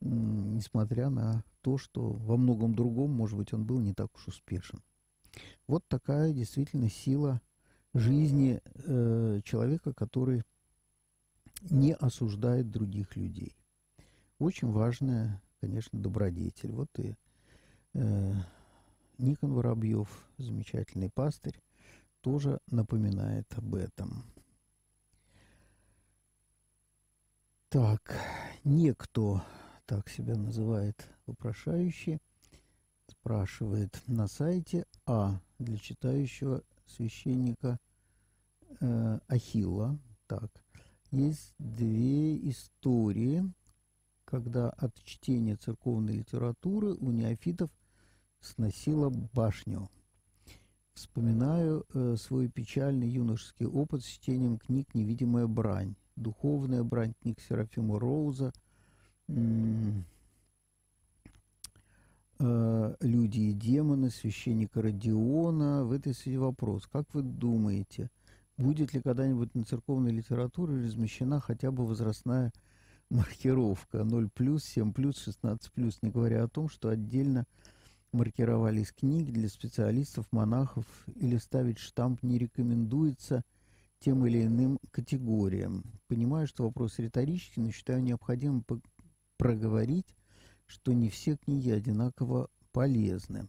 несмотря 0.00 1.10
на 1.10 1.44
то, 1.60 1.76
что 1.76 2.08
во 2.08 2.38
многом 2.38 2.74
другом, 2.74 3.10
может 3.10 3.36
быть, 3.36 3.52
он 3.52 3.66
был 3.66 3.78
не 3.78 3.92
так 3.92 4.08
уж 4.16 4.28
успешен. 4.28 4.80
Вот 5.66 5.84
такая 5.86 6.32
действительно 6.32 6.88
сила 6.88 7.42
жизни 7.92 8.62
э, 8.64 9.42
человека, 9.44 9.92
который 9.92 10.42
не 11.68 11.92
осуждает 11.92 12.70
других 12.70 13.16
людей. 13.16 13.54
Очень 14.38 14.70
важная, 14.70 15.42
конечно, 15.60 16.00
добродетель. 16.00 16.72
Вот 16.72 16.88
и 17.00 17.16
э, 17.92 18.32
Никон 19.18 19.52
Воробьев, 19.52 20.08
замечательный 20.38 21.10
пастырь, 21.10 21.60
тоже 22.20 22.58
напоминает 22.70 23.46
об 23.56 23.74
этом. 23.74 24.24
Так, 27.68 28.16
некто, 28.64 29.44
так 29.86 30.08
себя 30.08 30.36
называет 30.36 31.08
вопрошающий, 31.26 32.18
спрашивает 33.06 34.02
на 34.06 34.26
сайте 34.26 34.86
А 35.06 35.40
для 35.58 35.78
читающего 35.78 36.64
священника 36.86 37.78
э, 38.80 39.18
Ахилла. 39.28 39.98
Так, 40.26 40.50
есть 41.10 41.54
две 41.58 42.36
истории, 42.50 43.44
когда 44.24 44.70
от 44.70 44.94
чтения 45.04 45.56
церковной 45.56 46.18
литературы 46.18 46.94
у 46.94 47.10
неофитов 47.10 47.70
сносила 48.40 49.10
башню. 49.10 49.88
Вспоминаю 51.00 51.86
э, 51.94 52.16
свой 52.18 52.48
печальный 52.48 53.08
юношеский 53.08 53.64
опыт 53.64 54.04
с 54.04 54.06
чтением 54.06 54.58
книг 54.58 54.86
«Невидимая 54.92 55.46
брань», 55.46 55.94
«Духовная 56.14 56.82
брань» 56.82 57.14
книг 57.22 57.38
Серафима 57.40 57.98
Роуза, 57.98 58.52
э, 59.26 59.34
«Люди 63.00 63.40
и 63.40 63.54
демоны», 63.54 64.10
священника 64.10 64.82
Родиона. 64.82 65.86
В 65.86 65.92
этой 65.92 66.12
связи 66.12 66.36
вопрос. 66.36 66.86
Как 66.86 67.06
вы 67.14 67.22
думаете, 67.22 68.10
будет 68.58 68.92
ли 68.92 69.00
когда-нибудь 69.00 69.54
на 69.54 69.64
церковной 69.64 70.10
литературе 70.10 70.84
размещена 70.84 71.40
хотя 71.40 71.70
бы 71.70 71.86
возрастная 71.86 72.52
маркировка 73.08 74.00
0+, 74.00 74.28
7+, 74.36 74.92
16+, 74.92 75.98
не 76.02 76.10
говоря 76.10 76.44
о 76.44 76.48
том, 76.48 76.68
что 76.68 76.90
отдельно 76.90 77.46
маркировались 78.12 78.92
книги 78.92 79.30
для 79.30 79.48
специалистов, 79.48 80.26
монахов 80.32 80.86
или 81.16 81.36
ставить 81.36 81.78
штамп 81.78 82.22
не 82.22 82.38
рекомендуется 82.38 83.42
тем 84.00 84.26
или 84.26 84.44
иным 84.44 84.78
категориям. 84.90 85.84
Понимаю, 86.08 86.46
что 86.46 86.64
вопрос 86.64 86.98
риторический, 86.98 87.60
но 87.60 87.70
считаю 87.70 88.02
необходимым 88.02 88.64
проговорить, 89.36 90.06
что 90.66 90.92
не 90.92 91.10
все 91.10 91.36
книги 91.36 91.70
одинаково 91.70 92.48
полезны. 92.72 93.48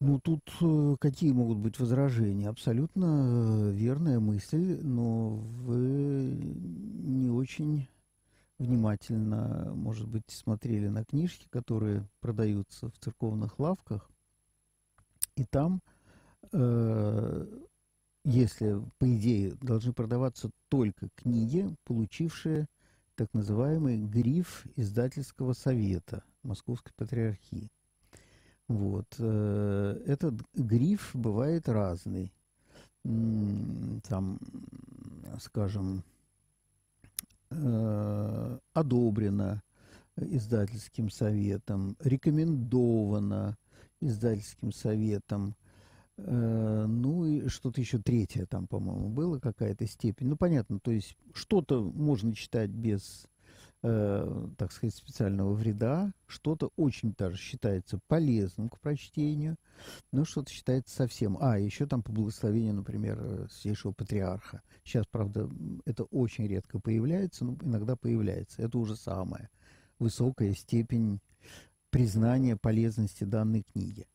Ну, 0.00 0.18
тут 0.18 0.42
э, 0.60 0.96
какие 0.98 1.30
могут 1.30 1.58
быть 1.58 1.78
возражения? 1.78 2.48
Абсолютно 2.48 3.04
э, 3.04 3.70
верная 3.70 4.18
мысль, 4.18 4.80
но 4.82 5.36
вы 5.36 6.34
не 7.04 7.30
очень 7.30 7.88
внимательно, 8.58 9.72
может 9.74 10.08
быть, 10.08 10.28
смотрели 10.28 10.88
на 10.88 11.04
книжки, 11.04 11.46
которые 11.50 12.08
продаются 12.20 12.88
в 12.90 12.98
церковных 12.98 13.58
лавках, 13.58 14.10
и 15.36 15.44
там, 15.44 15.80
э, 16.52 17.46
если, 18.24 18.80
по 18.98 19.16
идее, 19.16 19.54
должны 19.60 19.92
продаваться 19.92 20.50
только 20.68 21.08
книги, 21.16 21.74
получившие 21.84 22.66
так 23.14 23.32
называемый 23.34 23.98
гриф 23.98 24.66
издательского 24.76 25.52
совета 25.52 26.22
Московской 26.42 26.92
Патриархии. 26.96 27.70
Вот. 28.68 29.06
Э, 29.18 30.02
этот 30.06 30.34
гриф 30.54 31.10
бывает 31.14 31.68
разный. 31.68 32.32
Там, 33.04 34.38
скажем, 35.40 36.04
э, 37.54 38.58
одобрено 38.72 39.62
издательским 40.16 41.10
советом, 41.10 41.96
рекомендовано 42.00 43.56
издательским 44.00 44.72
советом, 44.72 45.56
э, 46.18 46.86
ну 46.86 47.24
и 47.24 47.48
что-то 47.48 47.80
еще 47.80 47.98
третье 47.98 48.46
там, 48.46 48.66
по-моему, 48.66 49.08
было, 49.08 49.38
какая-то 49.38 49.86
степень. 49.86 50.28
Ну, 50.28 50.36
понятно, 50.36 50.78
то 50.80 50.90
есть 50.90 51.16
что-то 51.34 51.82
можно 51.82 52.34
читать 52.34 52.70
без 52.70 53.26
э, 53.82 54.48
так 54.56 54.72
сказать, 54.72 54.94
специального 54.94 55.52
вреда, 55.52 56.12
что-то 56.26 56.70
очень 56.76 57.14
даже 57.16 57.36
считается 57.36 57.98
полезным 58.08 58.68
к 58.68 58.80
прочтению, 58.80 59.56
но 60.12 60.24
что-то 60.24 60.50
считается 60.50 60.94
совсем... 60.94 61.38
А, 61.40 61.58
еще 61.58 61.86
там 61.86 62.02
по 62.02 62.12
благословению, 62.12 62.74
например, 62.74 63.18
э, 63.20 63.46
Святейшего 63.50 63.92
Патриарха. 63.92 64.62
Сейчас, 64.84 65.06
правда, 65.06 65.48
это 65.84 66.04
очень 66.04 66.46
редко 66.46 66.78
появляется, 66.80 67.44
но 67.44 67.56
иногда 67.62 67.96
появляется. 67.96 68.62
Это 68.62 68.78
уже 68.78 68.96
самая 68.96 69.50
высокая 69.98 70.52
степень 70.54 71.20
признания 71.90 72.56
полезности 72.56 73.24
данной 73.24 73.62
книги. 73.62 74.06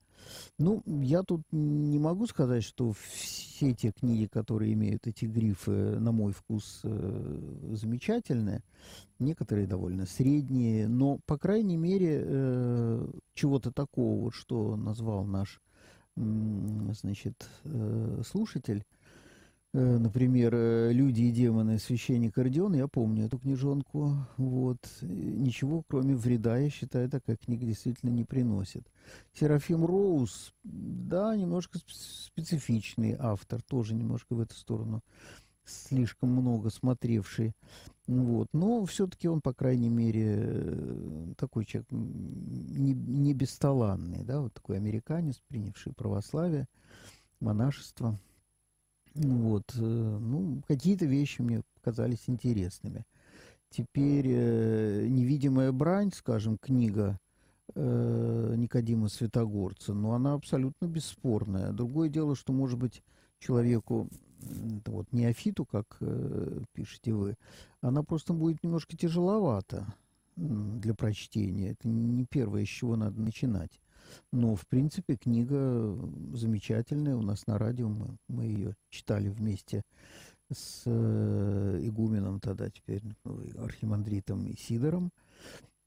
Ну, 0.58 0.84
я 0.86 1.24
тут 1.24 1.42
не 1.52 2.00
могу 2.00 2.28
сказать, 2.28 2.64
что 2.64 2.94
все 2.94 3.74
те 3.74 3.92
книги, 3.92 4.26
которые 4.26 4.74
имеют 4.74 5.08
эти 5.08 5.26
грифы, 5.26 6.00
на 6.00 6.12
мой 6.12 6.34
вкус, 6.34 6.82
э, 6.84 7.74
замечательные. 7.74 8.64
Некоторые 9.20 9.68
довольно 9.68 10.06
средние, 10.06 10.88
но, 10.88 11.20
по 11.26 11.38
крайней 11.38 11.78
мере, 11.78 12.22
э, 12.24 13.08
чего-то 13.34 13.72
такого, 13.72 14.24
вот, 14.24 14.34
что 14.34 14.76
назвал 14.76 15.26
наш, 15.26 15.62
значит, 16.16 17.48
э, 17.64 18.22
слушатель, 18.26 18.84
Э, 18.84 18.97
например, 19.80 20.56
э, 20.56 20.92
«Люди 20.92 21.24
и 21.24 21.32
демоны» 21.32 21.78
священника 21.78 22.42
Родион, 22.42 22.74
я 22.74 22.88
помню 22.88 23.26
эту 23.26 23.38
книжонку, 23.38 24.16
вот, 24.38 24.80
ничего 25.02 25.84
кроме 25.88 26.16
вреда, 26.16 26.58
я 26.58 26.70
считаю, 26.70 27.10
такая 27.10 27.38
книга 27.38 27.66
действительно 27.66 28.10
не 28.10 28.24
приносит. 28.24 28.88
Серафим 29.34 29.86
Роуз, 29.86 30.54
да, 30.64 31.36
немножко 31.36 31.80
специфичный 31.88 33.16
автор, 33.20 33.62
тоже 33.62 33.94
немножко 33.94 34.34
в 34.34 34.40
эту 34.40 34.56
сторону, 34.56 35.04
слишком 35.64 36.32
много 36.32 36.72
смотревший, 36.72 37.54
вот, 38.08 38.48
но 38.54 38.84
все-таки 38.86 39.28
он, 39.28 39.42
по 39.42 39.54
крайней 39.54 39.90
мере, 39.90 40.36
э, 40.38 41.34
такой 41.38 41.66
человек 41.66 41.92
не, 41.92 42.94
не 42.94 43.34
бесталанный, 43.34 44.24
да, 44.24 44.42
вот 44.42 44.54
такой 44.54 44.78
американец, 44.78 45.40
принявший 45.48 45.94
православие, 45.94 46.68
монашество– 47.40 48.20
вот, 49.18 49.74
э, 49.76 49.80
ну, 49.80 50.62
какие-то 50.68 51.06
вещи 51.06 51.42
мне 51.42 51.62
показались 51.76 52.24
интересными. 52.28 53.06
Теперь 53.70 54.28
э, 54.28 55.08
«Невидимая 55.08 55.72
брань», 55.72 56.12
скажем, 56.14 56.58
книга 56.58 57.20
э, 57.76 58.54
Никодима 58.58 59.10
Святогорца, 59.10 59.94
но 59.94 60.14
она 60.14 60.34
абсолютно 60.34 60.86
бесспорная. 60.86 61.72
Другое 61.72 62.10
дело, 62.10 62.36
что, 62.36 62.54
может 62.54 62.80
быть, 62.80 63.04
человеку, 63.40 64.08
вот, 64.86 65.12
неофиту, 65.12 65.66
как 65.66 66.00
пишете 66.74 67.14
вы, 67.14 67.36
она 67.82 68.04
просто 68.04 68.34
будет 68.34 68.64
немножко 68.64 68.96
тяжеловата 68.96 69.86
для 70.36 70.94
прочтения. 70.94 71.72
Это 71.72 71.88
не 71.88 72.26
первое, 72.26 72.66
с 72.66 72.70
чего 72.70 72.96
надо 72.96 73.20
начинать. 73.20 73.80
Но, 74.32 74.56
в 74.56 74.68
принципе, 74.68 75.16
книга 75.16 75.98
замечательная. 76.34 77.16
У 77.16 77.22
нас 77.22 77.48
на 77.48 77.58
радио 77.58 77.90
мы, 77.90 78.18
мы 78.28 78.46
ее 78.46 78.76
читали 78.90 79.30
вместе 79.30 79.84
с 80.52 80.84
э, 80.86 81.80
игуменом 81.84 82.40
тогда, 82.40 82.70
теперь 82.70 83.02
ну, 83.24 83.42
архимандритом 83.64 84.56
Сидором, 84.58 85.12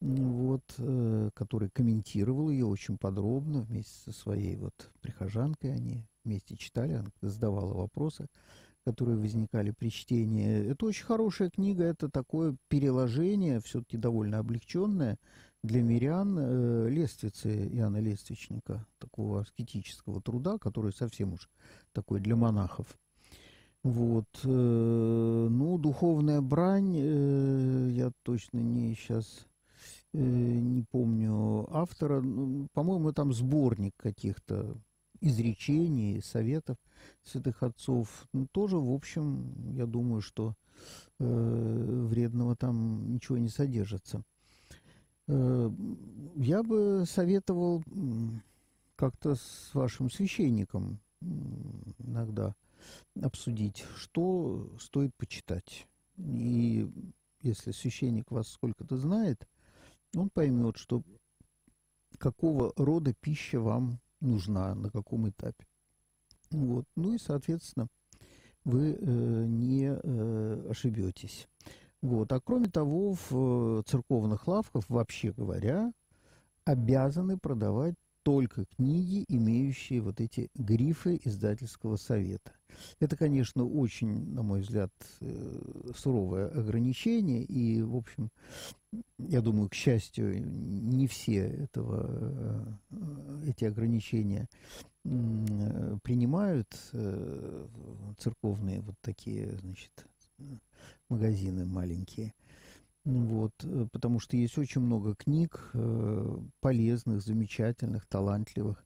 вот, 0.00 0.62
э, 0.78 1.30
который 1.34 1.70
комментировал 1.70 2.50
ее 2.50 2.66
очень 2.66 2.98
подробно 2.98 3.62
вместе 3.62 3.92
со 4.04 4.12
своей 4.12 4.56
вот 4.56 4.90
прихожанкой. 5.00 5.74
Они 5.74 6.04
вместе 6.24 6.56
читали, 6.56 6.94
она 6.94 7.08
задавала 7.22 7.74
вопросы, 7.74 8.26
которые 8.84 9.18
возникали 9.18 9.72
при 9.72 9.90
чтении. 9.90 10.70
Это 10.70 10.86
очень 10.86 11.04
хорошая 11.04 11.50
книга, 11.50 11.84
это 11.84 12.10
такое 12.10 12.56
переложение, 12.68 13.60
все-таки 13.60 13.96
довольно 13.96 14.38
облегченное, 14.38 15.18
для 15.62 15.82
мирян 15.82 16.36
э, 16.38 16.88
лествицы 16.88 17.68
Иоанна 17.68 17.98
Лествичника, 17.98 18.86
такого 18.98 19.40
аскетического 19.40 20.22
труда, 20.22 20.58
который 20.58 20.92
совсем 20.92 21.34
уж 21.34 21.48
такой 21.92 22.20
для 22.20 22.36
монахов. 22.36 22.86
Вот. 23.82 24.28
Э, 24.44 25.48
ну, 25.50 25.78
духовная 25.78 26.40
брань, 26.40 26.96
э, 26.96 27.90
я 27.92 28.12
точно 28.22 28.58
не 28.58 28.94
сейчас 28.94 29.46
э, 30.12 30.18
не 30.18 30.82
помню 30.82 31.66
автора. 31.70 32.20
Ну, 32.20 32.68
по-моему, 32.72 33.12
там 33.12 33.32
сборник 33.32 33.94
каких-то 33.96 34.76
изречений, 35.20 36.22
советов 36.22 36.76
святых 37.22 37.62
отцов. 37.62 38.26
Ну, 38.32 38.46
тоже, 38.50 38.78
в 38.78 38.90
общем, 38.90 39.74
я 39.74 39.86
думаю, 39.86 40.22
что 40.22 40.54
э, 41.18 42.06
вредного 42.08 42.56
там 42.56 43.12
ничего 43.12 43.38
не 43.38 43.48
содержится. 43.48 44.22
Э, 45.32 45.70
я 46.36 46.62
бы 46.62 47.04
советовал 47.06 47.84
как-то 48.96 49.36
с 49.36 49.70
вашим 49.74 50.10
священником 50.10 50.98
иногда 51.98 52.54
обсудить, 53.22 53.84
что 53.96 54.68
стоит 54.80 55.14
почитать. 55.16 55.86
И 56.16 56.88
если 57.42 57.70
священник 57.70 58.30
вас 58.30 58.48
сколько-то 58.48 58.96
знает, 58.96 59.46
он 60.16 60.30
поймет, 60.30 60.76
что 60.76 61.02
какого 62.18 62.72
рода 62.76 63.14
пища 63.20 63.60
вам 63.60 64.00
нужна, 64.20 64.74
на 64.74 64.90
каком 64.90 65.28
этапе. 65.28 65.64
Вот. 66.50 66.86
Ну 66.96 67.14
и, 67.14 67.18
соответственно, 67.18 67.86
вы 68.64 68.94
э, 68.94 69.46
не 69.46 69.90
э, 69.92 70.66
ошибетесь. 70.70 71.46
Вот. 72.02 72.32
А 72.32 72.40
кроме 72.40 72.68
того, 72.68 73.16
в 73.28 73.82
церковных 73.84 74.46
лавках, 74.48 74.84
вообще 74.88 75.32
говоря, 75.32 75.92
обязаны 76.64 77.38
продавать 77.38 77.94
только 78.22 78.66
книги, 78.76 79.24
имеющие 79.28 80.00
вот 80.00 80.20
эти 80.20 80.50
грифы 80.54 81.20
издательского 81.24 81.96
совета. 81.96 82.52
Это, 83.00 83.16
конечно, 83.16 83.64
очень, 83.64 84.32
на 84.34 84.42
мой 84.42 84.60
взгляд, 84.60 84.92
э, 85.20 85.60
суровое 85.96 86.48
ограничение, 86.48 87.42
и, 87.42 87.82
в 87.82 87.96
общем, 87.96 88.30
я 89.18 89.40
думаю, 89.40 89.68
к 89.68 89.74
счастью, 89.74 90.42
не 90.44 91.06
все 91.06 91.38
этого, 91.38 92.76
э, 92.90 93.42
эти 93.48 93.64
ограничения 93.64 94.48
принимают 95.02 96.68
э, 96.92 97.66
церковные 98.18 98.82
вот 98.82 98.96
такие, 99.00 99.56
значит, 99.56 99.90
магазины 101.10 101.66
маленькие. 101.66 102.32
Вот, 103.04 103.52
потому 103.92 104.20
что 104.20 104.36
есть 104.36 104.58
очень 104.58 104.82
много 104.82 105.14
книг 105.14 105.72
полезных, 106.60 107.22
замечательных, 107.22 108.06
талантливых, 108.06 108.84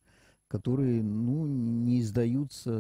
которые 0.49 1.03
ну, 1.03 1.47
не 1.47 2.01
издаются 2.01 2.71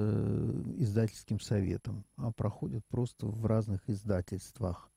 издательским 0.76 1.40
советом, 1.40 2.04
а 2.16 2.32
проходят 2.32 2.84
просто 2.86 3.26
в 3.26 3.44
разных 3.46 3.88
издательствах, 3.88 4.90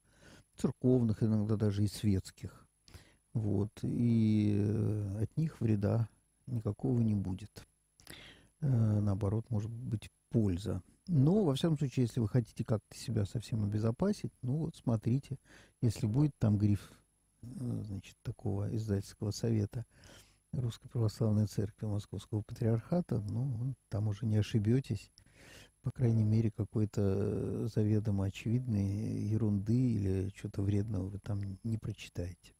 церковных, 0.55 1.23
иногда 1.23 1.55
даже 1.55 1.83
и 1.83 1.87
светских. 1.87 2.67
Вот, 3.33 3.71
и 3.83 4.55
э, 4.57 5.23
от 5.23 5.37
них 5.37 5.61
вреда 5.61 6.09
никакого 6.47 6.99
не 7.01 7.13
будет. 7.13 7.67
Э, 8.61 8.99
наоборот, 8.99 9.45
может 9.49 9.71
быть 9.71 10.09
польза. 10.29 10.81
Но, 11.07 11.43
во 11.43 11.55
всяком 11.55 11.77
случае, 11.77 12.05
если 12.05 12.19
вы 12.19 12.27
хотите 12.27 12.63
как-то 12.63 12.97
себя 12.97 13.25
совсем 13.25 13.63
обезопасить, 13.63 14.33
ну 14.41 14.57
вот 14.57 14.75
смотрите, 14.75 15.37
если 15.81 16.05
будет 16.05 16.35
там 16.37 16.57
гриф, 16.57 16.91
э, 17.43 17.81
значит, 17.83 18.15
такого 18.23 18.75
издательского 18.75 19.31
совета, 19.31 19.85
Русской 20.53 20.89
Православной 20.89 21.45
Церкви 21.47 21.85
Московского 21.85 22.41
Патриархата, 22.41 23.19
ну, 23.19 23.75
там 23.89 24.07
уже 24.07 24.25
не 24.25 24.37
ошибетесь. 24.37 25.11
По 25.81 25.91
крайней 25.91 26.23
мере, 26.23 26.51
какой-то 26.51 27.67
заведомо 27.67 28.25
очевидной 28.25 28.85
ерунды 29.21 29.73
или 29.73 30.29
чего-то 30.35 30.61
вредного 30.61 31.07
вы 31.07 31.19
там 31.19 31.39
не 31.63 31.77
прочитаете. 31.77 32.53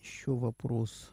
Еще 0.00 0.34
вопрос. 0.34 1.12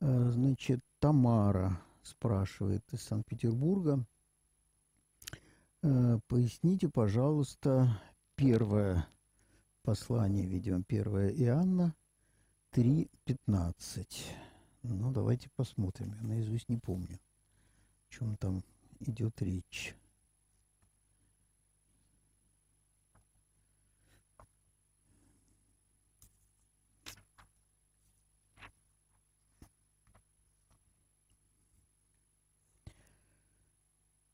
Значит, 0.00 0.80
Тамара 1.00 1.80
спрашивает 2.02 2.82
из 2.92 3.02
Санкт-Петербурга. 3.02 4.04
Э, 5.82 6.18
поясните, 6.26 6.88
пожалуйста, 6.88 8.00
первое 8.34 9.06
послание, 9.82 10.46
видимо, 10.46 10.82
первое 10.82 11.30
Иоанна 11.30 11.94
3.15. 12.72 14.06
Ну, 14.82 15.12
давайте 15.12 15.48
посмотрим. 15.54 16.14
Я 16.20 16.28
наизусть 16.28 16.68
не 16.68 16.78
помню, 16.78 17.18
о 18.08 18.12
чем 18.12 18.36
там 18.36 18.62
идет 19.00 19.40
речь. 19.40 19.94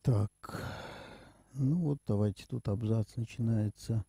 Так. 0.05 0.63
Ну 1.55 1.77
вот, 1.77 1.99
давайте 2.07 2.45
тут 2.47 2.69
абзац 2.69 3.17
начинается 3.17 4.05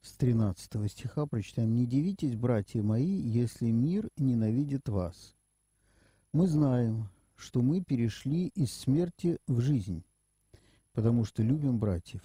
с 0.00 0.12
13 0.12 0.90
стиха. 0.90 1.26
Прочитаем. 1.26 1.74
«Не 1.74 1.84
дивитесь, 1.84 2.34
братья 2.34 2.82
мои, 2.82 3.20
если 3.20 3.70
мир 3.70 4.08
ненавидит 4.16 4.88
вас. 4.88 5.34
Мы 6.32 6.46
знаем, 6.46 7.10
что 7.36 7.60
мы 7.60 7.84
перешли 7.84 8.46
из 8.54 8.72
смерти 8.72 9.36
в 9.46 9.60
жизнь, 9.60 10.02
потому 10.94 11.26
что 11.26 11.42
любим 11.42 11.78
братьев. 11.78 12.22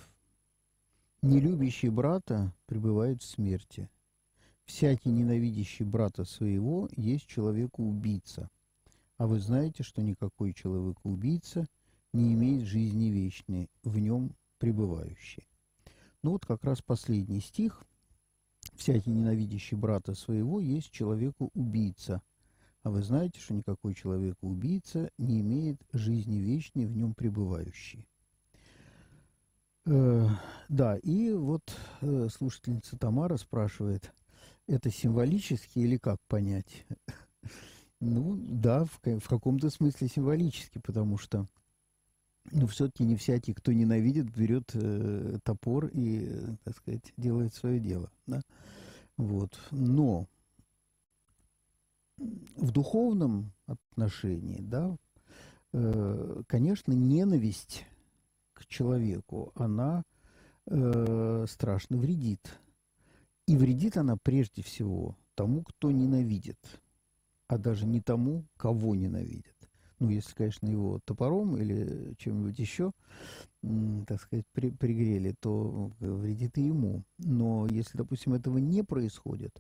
Не 1.22 1.42
любящий 1.42 1.90
брата 1.90 2.54
пребывает 2.68 3.22
в 3.22 3.26
смерти. 3.26 3.90
Всякий 4.64 5.10
ненавидящий 5.10 5.84
брата 5.84 6.24
своего 6.24 6.88
есть 6.96 7.28
человека-убийца. 7.28 8.50
А 9.18 9.28
вы 9.28 9.42
знаете, 9.42 9.84
что 9.84 10.02
никакой 10.02 10.54
человек-убийца 10.54 11.68
не 12.14 12.34
имеет 12.34 12.66
жизни 12.66 13.10
вечной, 13.10 13.70
в 13.84 13.98
нем 14.00 14.36
пребывающий. 14.60 15.48
Ну 16.22 16.32
вот 16.32 16.46
как 16.46 16.64
раз 16.64 16.82
последний 16.82 17.42
стих. 17.42 17.84
«Всякий 18.76 19.12
ненавидящий 19.12 19.78
брата 19.78 20.16
своего 20.16 20.60
есть 20.60 20.90
человеку-убийца, 20.90 22.22
а 22.82 22.90
вы 22.90 23.04
знаете, 23.04 23.40
что 23.40 23.54
никакой 23.54 23.94
человек-убийца 23.94 25.12
не 25.18 25.42
имеет 25.42 25.80
жизни 25.92 26.38
вечной 26.38 26.86
в 26.86 26.96
нем 26.96 27.14
пребывающей». 27.14 28.08
Э, 29.86 30.28
да, 30.70 30.98
и 30.98 31.34
вот 31.34 31.62
э, 32.02 32.30
слушательница 32.32 32.98
Тамара 32.98 33.36
спрашивает, 33.36 34.14
это 34.68 34.90
символически 34.90 35.80
или 35.80 35.98
как 35.98 36.20
понять? 36.28 36.86
Ну, 38.06 38.36
да, 38.38 38.84
в, 38.84 39.00
в 39.02 39.30
каком-то 39.30 39.70
смысле 39.70 40.10
символически, 40.10 40.78
потому 40.80 41.18
что 41.18 41.48
но 42.52 42.68
все-таки 42.68 43.04
не 43.04 43.16
всякий, 43.16 43.54
кто 43.54 43.72
ненавидит, 43.72 44.30
берет 44.36 44.72
э, 44.74 45.40
топор 45.44 45.88
и, 45.88 46.28
э, 46.30 46.56
так 46.64 46.78
сказать, 46.78 47.14
делает 47.18 47.54
свое 47.54 47.80
дело. 47.80 48.12
Да? 48.28 48.42
Вот. 49.18 49.58
Но 49.72 50.28
в 52.18 52.72
духовном 52.72 53.54
отношении, 53.66 54.60
да, 54.62 54.96
э, 55.72 56.42
конечно, 56.48 56.94
ненависть 56.94 57.86
к 58.54 58.66
человеку, 58.68 59.52
она 59.56 60.04
э, 60.66 61.46
страшно 61.48 61.98
вредит. 61.98 62.60
И 63.48 63.58
вредит 63.58 63.98
она 63.98 64.18
прежде 64.22 64.62
всего 64.64 65.18
тому, 65.36 65.64
кто 65.64 65.92
ненавидит, 65.92 66.60
а 67.48 67.58
даже 67.58 67.86
не 67.86 68.00
тому, 68.02 68.46
кого 68.58 68.96
ненавидит 68.96 69.63
ну, 70.00 70.10
если, 70.10 70.34
конечно, 70.36 70.68
его 70.68 71.00
топором 71.06 71.58
или 71.58 72.16
чем-нибудь 72.18 72.60
еще, 72.60 72.92
так 74.08 74.22
сказать, 74.22 74.46
при, 74.52 74.72
пригрели, 74.72 75.36
то 75.40 75.92
вредит 76.00 76.58
и 76.58 76.64
ему. 76.64 77.04
Но 77.18 77.68
если, 77.68 77.98
допустим, 77.98 78.34
этого 78.34 78.58
не 78.58 78.84
происходит, 78.84 79.52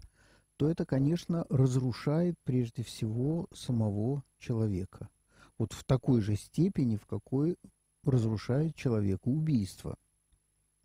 то 0.57 0.69
это, 0.69 0.85
конечно, 0.85 1.45
разрушает 1.49 2.35
прежде 2.43 2.83
всего 2.83 3.47
самого 3.53 4.23
человека. 4.39 5.09
Вот 5.57 5.73
в 5.73 5.83
такой 5.83 6.21
же 6.21 6.35
степени, 6.35 6.97
в 6.97 7.05
какой 7.05 7.57
разрушает 8.03 8.75
человека 8.75 9.29
убийство. 9.29 9.95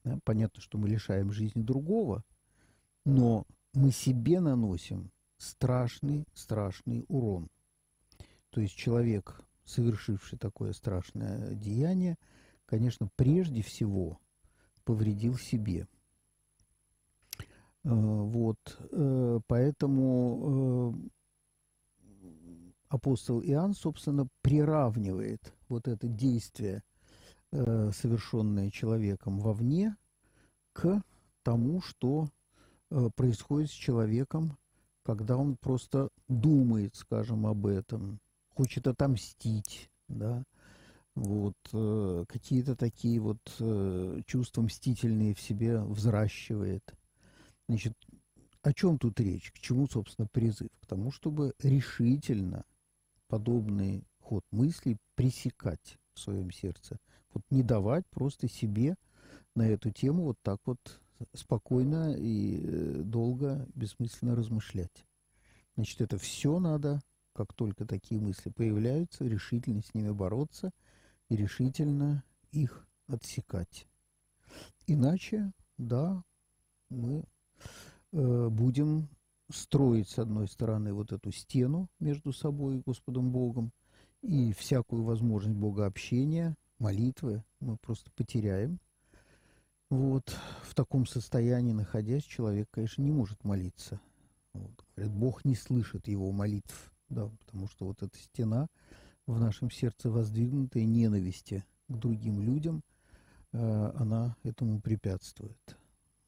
Да? 0.04 0.18
Понятно, 0.24 0.60
что 0.62 0.78
мы 0.78 0.88
лишаем 0.88 1.32
жизни 1.32 1.62
другого, 1.62 2.24
но 3.04 3.46
мы 3.74 3.90
себе 3.90 4.40
наносим 4.40 5.10
страшный, 5.36 6.24
страшный 6.34 7.04
урон. 7.08 7.48
То 8.50 8.60
есть 8.60 8.74
человек 8.74 9.40
совершивший 9.64 10.38
такое 10.38 10.72
страшное 10.72 11.54
деяние, 11.54 12.16
конечно, 12.64 13.08
прежде 13.16 13.62
всего 13.62 14.18
повредил 14.84 15.36
себе. 15.36 15.86
Э, 17.84 17.90
вот, 17.90 18.58
э, 18.90 19.40
поэтому 19.46 20.94
э, 22.00 22.18
апостол 22.88 23.42
Иоанн, 23.42 23.74
собственно, 23.74 24.26
приравнивает 24.42 25.52
вот 25.68 25.88
это 25.88 26.08
действие, 26.08 26.82
совершенное 27.50 28.70
человеком 28.70 29.38
вовне, 29.38 29.96
к 30.74 31.02
тому, 31.42 31.80
что 31.80 32.28
происходит 33.16 33.70
с 33.70 33.74
человеком, 33.74 34.58
когда 35.02 35.38
он 35.38 35.56
просто 35.56 36.10
думает, 36.28 36.94
скажем, 36.94 37.46
об 37.46 37.64
этом, 37.64 38.20
хочет 38.58 38.88
отомстить, 38.88 39.88
да, 40.08 40.42
вот, 41.14 41.54
э, 41.72 42.24
какие-то 42.28 42.74
такие 42.74 43.20
вот 43.20 43.38
э, 43.60 44.20
чувства 44.26 44.62
мстительные 44.62 45.32
в 45.32 45.40
себе 45.40 45.80
взращивает. 45.80 46.82
Значит, 47.68 47.94
о 48.62 48.72
чем 48.72 48.98
тут 48.98 49.20
речь? 49.20 49.52
К 49.52 49.60
чему, 49.60 49.86
собственно, 49.86 50.26
призыв? 50.26 50.70
К 50.80 50.86
тому, 50.86 51.12
чтобы 51.12 51.54
решительно 51.62 52.64
подобный 53.28 54.02
ход 54.18 54.42
мыслей 54.50 54.96
пресекать 55.14 55.96
в 56.14 56.18
своем 56.18 56.50
сердце. 56.50 56.98
Вот 57.32 57.44
не 57.50 57.62
давать 57.62 58.08
просто 58.10 58.48
себе 58.48 58.96
на 59.54 59.68
эту 59.68 59.92
тему 59.92 60.24
вот 60.24 60.36
так 60.42 60.58
вот 60.64 60.80
спокойно 61.32 62.12
и 62.12 62.60
э, 62.60 63.02
долго, 63.04 63.68
бессмысленно 63.76 64.34
размышлять. 64.34 65.06
Значит, 65.76 66.00
это 66.00 66.18
все 66.18 66.58
надо, 66.58 67.00
как 67.38 67.54
только 67.54 67.86
такие 67.86 68.20
мысли 68.20 68.50
появляются, 68.50 69.24
решительно 69.24 69.80
с 69.80 69.94
ними 69.94 70.10
бороться 70.10 70.72
и 71.28 71.36
решительно 71.36 72.24
их 72.50 72.84
отсекать. 73.06 73.86
Иначе, 74.88 75.52
да, 75.76 76.24
мы 76.90 77.22
э, 78.10 78.48
будем 78.48 79.08
строить, 79.52 80.08
с 80.08 80.18
одной 80.18 80.48
стороны, 80.48 80.92
вот 80.92 81.12
эту 81.12 81.30
стену 81.30 81.88
между 82.00 82.32
собой 82.32 82.78
и 82.78 82.82
Господом 82.84 83.30
Богом, 83.30 83.70
и 84.22 84.52
всякую 84.52 85.04
возможность 85.04 85.60
богообщения, 85.60 86.56
молитвы 86.80 87.44
мы 87.60 87.76
просто 87.76 88.10
потеряем. 88.16 88.80
Вот. 89.90 90.36
В 90.64 90.74
таком 90.74 91.06
состоянии, 91.06 91.72
находясь, 91.72 92.24
человек, 92.24 92.66
конечно, 92.72 93.00
не 93.00 93.12
может 93.12 93.44
молиться. 93.44 94.00
Вот. 94.54 94.72
Говорят, 94.96 95.14
Бог 95.14 95.44
не 95.44 95.54
слышит 95.54 96.08
его 96.08 96.32
молитв, 96.32 96.92
да, 97.08 97.30
потому 97.40 97.68
что 97.68 97.86
вот 97.86 98.02
эта 98.02 98.16
стена 98.18 98.68
в 99.26 99.38
нашем 99.38 99.70
сердце 99.70 100.10
воздвигнутая 100.10 100.84
ненависти 100.84 101.64
к 101.88 101.96
другим 101.96 102.40
людям, 102.40 102.82
э, 103.52 103.92
она 103.96 104.36
этому 104.42 104.80
препятствует. 104.80 105.78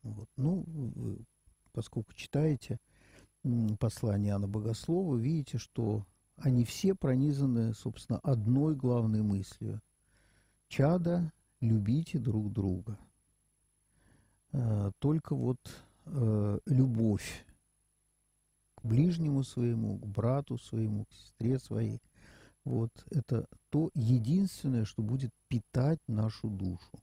Вот. 0.02 0.28
Ну, 0.36 0.64
вы, 0.66 1.24
поскольку 1.72 2.12
читаете 2.14 2.78
послание 3.78 4.32
Иоанна 4.32 4.48
Богослова, 4.48 5.16
видите, 5.16 5.58
что 5.58 6.06
они 6.36 6.64
все 6.64 6.94
пронизаны, 6.94 7.74
собственно, 7.74 8.18
одной 8.20 8.74
главной 8.74 9.22
мыслью. 9.22 9.80
Чада, 10.68 11.32
любите 11.60 12.18
друг 12.18 12.52
друга. 12.52 12.98
Э, 14.52 14.90
только 14.98 15.34
вот 15.34 15.58
э, 16.06 16.58
любовь 16.66 17.46
ближнему 18.82 19.42
своему, 19.42 19.98
к 19.98 20.06
брату 20.06 20.58
своему, 20.58 21.04
к 21.06 21.12
сестре 21.14 21.58
своей, 21.58 22.00
вот 22.64 22.90
это 23.10 23.46
то 23.70 23.90
единственное, 23.94 24.84
что 24.84 25.02
будет 25.02 25.30
питать 25.48 25.98
нашу 26.06 26.48
душу, 26.48 27.02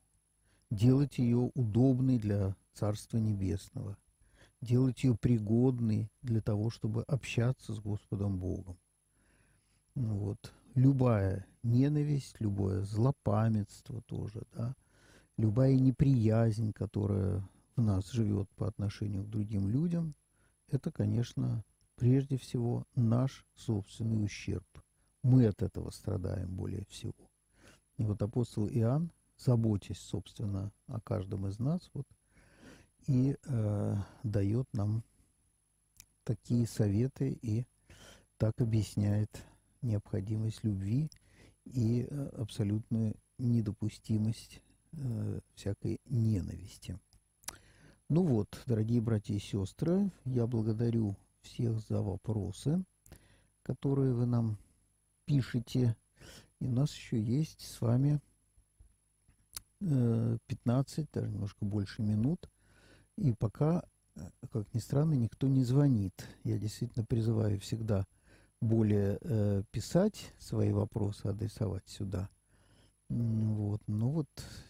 делать 0.69 1.17
ее 1.17 1.51
удобной 1.55 2.19
для 2.19 2.55
Царства 2.73 3.17
Небесного, 3.17 3.97
делать 4.61 5.03
ее 5.03 5.15
пригодной 5.15 6.09
для 6.21 6.41
того, 6.41 6.69
чтобы 6.69 7.03
общаться 7.03 7.73
с 7.73 7.79
Господом 7.79 8.37
Богом. 8.37 8.77
Ну 9.95 10.17
вот. 10.17 10.53
Любая 10.75 11.47
ненависть, 11.63 12.35
любое 12.39 12.83
злопамятство 12.83 14.03
тоже, 14.03 14.43
да, 14.53 14.75
любая 15.35 15.75
неприязнь, 15.75 16.71
которая 16.71 17.43
в 17.75 17.81
нас 17.81 18.11
живет 18.11 18.47
по 18.55 18.67
отношению 18.67 19.23
к 19.23 19.29
другим 19.29 19.69
людям, 19.69 20.13
это, 20.69 20.91
конечно, 20.91 21.63
прежде 21.95 22.37
всего 22.37 22.85
наш 22.95 23.45
собственный 23.55 24.23
ущерб. 24.23 24.67
Мы 25.23 25.47
от 25.47 25.61
этого 25.61 25.89
страдаем 25.89 26.55
более 26.55 26.85
всего. 26.85 27.13
И 27.97 28.05
вот 28.05 28.21
апостол 28.21 28.67
Иоанн, 28.69 29.11
заботясь, 29.37 29.99
собственно, 29.99 30.71
о 30.87 31.01
каждом 31.01 31.47
из 31.47 31.59
нас, 31.59 31.89
вот, 31.93 32.05
и 33.07 33.35
э, 33.43 33.95
дает 34.23 34.67
нам 34.73 35.03
такие 36.23 36.67
советы 36.67 37.37
и 37.41 37.65
так 38.37 38.59
объясняет 38.61 39.43
необходимость 39.81 40.63
любви 40.63 41.09
и 41.65 42.07
э, 42.09 42.29
абсолютную 42.37 43.15
недопустимость 43.37 44.61
э, 44.93 45.39
всякой 45.55 45.99
ненависти. 46.05 46.99
Ну 48.09 48.23
вот, 48.23 48.63
дорогие 48.65 49.01
братья 49.01 49.33
и 49.33 49.39
сестры, 49.39 50.09
я 50.23 50.47
благодарю 50.47 51.17
всех 51.41 51.77
за 51.89 52.01
вопросы, 52.01 52.81
которые 53.63 54.13
вы 54.13 54.25
нам 54.25 54.57
пишете. 55.25 55.93
И 56.61 56.67
у 56.67 56.71
нас 56.71 56.95
еще 56.95 57.21
есть 57.21 57.59
с 57.59 57.81
вами 57.81 58.21
15, 59.81 60.99
э, 60.99 61.07
даже 61.11 61.29
немножко 61.29 61.65
больше 61.65 62.01
минут. 62.01 62.49
И 63.17 63.33
пока, 63.33 63.83
как 64.53 64.73
ни 64.73 64.79
странно, 64.79 65.15
никто 65.15 65.49
не 65.49 65.65
звонит. 65.65 66.13
Я 66.45 66.57
действительно 66.57 67.05
призываю 67.05 67.59
всегда 67.59 68.07
более 68.61 69.17
э, 69.19 69.63
писать 69.71 70.31
свои 70.39 70.71
вопросы, 70.71 71.25
адресовать 71.25 71.89
сюда. 71.89 72.29
Вот. 73.09 73.81
Ну 73.85 74.11
вот 74.11 74.29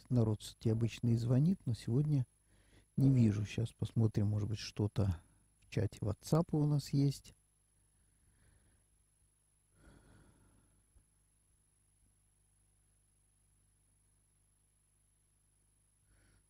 народ 0.09 0.39
обычно 0.65 1.09
и 1.09 1.17
звонит, 1.17 1.59
но 1.67 1.75
сегодня 1.75 2.25
не 2.97 3.09
вижу. 3.09 3.45
Сейчас 3.45 3.71
посмотрим, 3.73 4.27
может 4.27 4.49
быть, 4.49 4.59
что-то 4.59 5.15
в 5.61 5.69
чате 5.69 5.99
WhatsApp 6.01 6.45
у 6.51 6.65
нас 6.65 6.89
есть. 6.89 7.33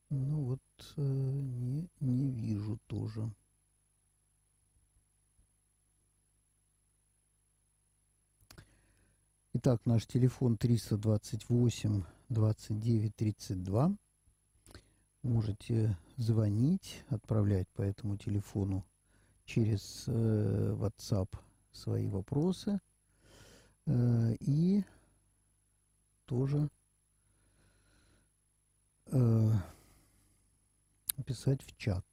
Ну 0.09 0.43
вот, 0.45 0.61
э, 0.95 1.01
не, 1.01 1.89
не 1.99 2.31
вижу 2.31 2.79
тоже. 2.87 3.29
Итак, 9.53 9.81
наш 9.85 10.05
телефон 10.05 10.55
328 10.55 12.03
29 12.29 13.15
32. 13.15 13.97
Можете 15.27 15.97
звонить, 16.17 17.03
отправлять 17.09 17.67
по 17.69 17.81
этому 17.81 18.17
телефону 18.17 18.83
через 19.45 20.05
э, 20.07 20.75
WhatsApp 20.79 21.29
свои 21.71 22.07
вопросы. 22.07 22.79
Э, 23.85 24.35
и 24.39 24.83
тоже 26.25 26.69
э, 29.07 29.51
писать 31.25 31.61
в 31.61 31.77
чат. 31.77 32.05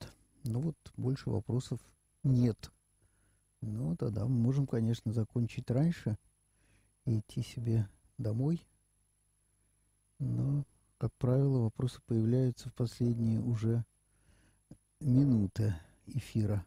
Ну 0.45 0.61
вот, 0.61 0.77
больше 0.97 1.31
вопросов 1.31 1.81
нет. 2.23 2.71
Ну, 3.61 3.97
тогда 3.97 4.25
мы 4.25 4.35
можем, 4.35 4.67
конечно, 4.67 5.12
закончить 5.12 5.71
раньше– 5.71 6.19
и 7.05 7.19
идти 7.19 7.43
себе 7.43 7.89
домой. 8.19 8.67
Но, 10.19 10.65
как 10.99 11.13
правило, 11.19 11.61
вопросы 11.61 12.01
появляются 12.07 12.69
в 12.69 12.75
последние 12.75 13.41
уже 13.41 13.85
минуты 15.01 15.75
эфира. 16.07 16.65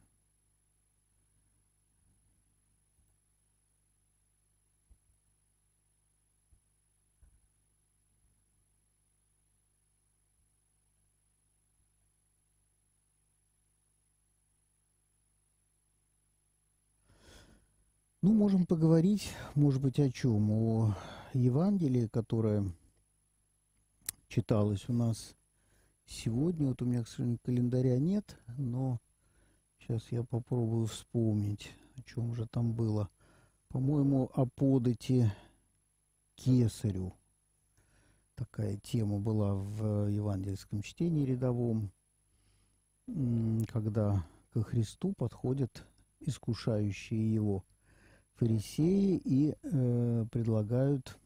Ну, 18.24 18.34
можем 18.34 18.66
поговорить, 18.66 19.32
может 19.56 19.82
быть, 19.82 20.00
о 20.00 20.12
чем? 20.12 20.52
О 20.52 20.98
Евангелии, 21.34 22.08
которое 22.08 22.66
читалось 24.28 24.88
у 24.90 24.94
нас 24.94 25.36
сегодня. 26.06 26.68
Вот 26.68 26.82
у 26.82 26.86
меня, 26.86 27.04
к 27.04 27.08
сожалению, 27.08 27.40
календаря 27.44 27.98
нет, 28.00 28.38
но 28.58 29.00
сейчас 29.80 30.12
я 30.12 30.24
попробую 30.24 30.88
вспомнить, 30.88 31.72
о 31.96 32.02
чем 32.04 32.34
же 32.36 32.48
там 32.48 32.74
было. 32.74 33.10
По-моему, 33.70 34.30
о 34.34 34.46
подати 34.46 35.32
кесарю. 36.36 37.14
Такая 38.36 38.78
тема 38.78 39.20
была 39.20 39.56
в 39.56 40.08
евангельском 40.08 40.82
чтении 40.82 41.26
рядовом, 41.26 41.92
когда 43.68 44.26
ко 44.54 44.62
Христу 44.62 45.14
подходят 45.14 45.86
искушающие 46.20 47.34
его– 47.34 47.64
фарисеи 48.38 49.20
и 49.24 49.56
э, 49.62 50.26
предлагают 50.32 51.18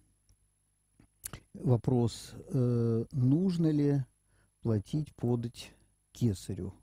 вопрос, 1.54 2.34
э, 2.50 3.06
нужно 3.12 3.72
ли 3.72 4.04
платить, 4.62 5.14
подать 5.16 5.72
кесарю. 6.12 6.74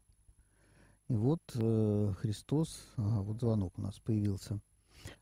И 1.08 1.14
вот 1.14 1.40
э, 1.54 2.12
Христос, 2.18 2.92
ага, 2.96 3.22
вот 3.22 3.40
звонок 3.40 3.78
у 3.78 3.82
нас 3.82 3.98
появился. 3.98 4.60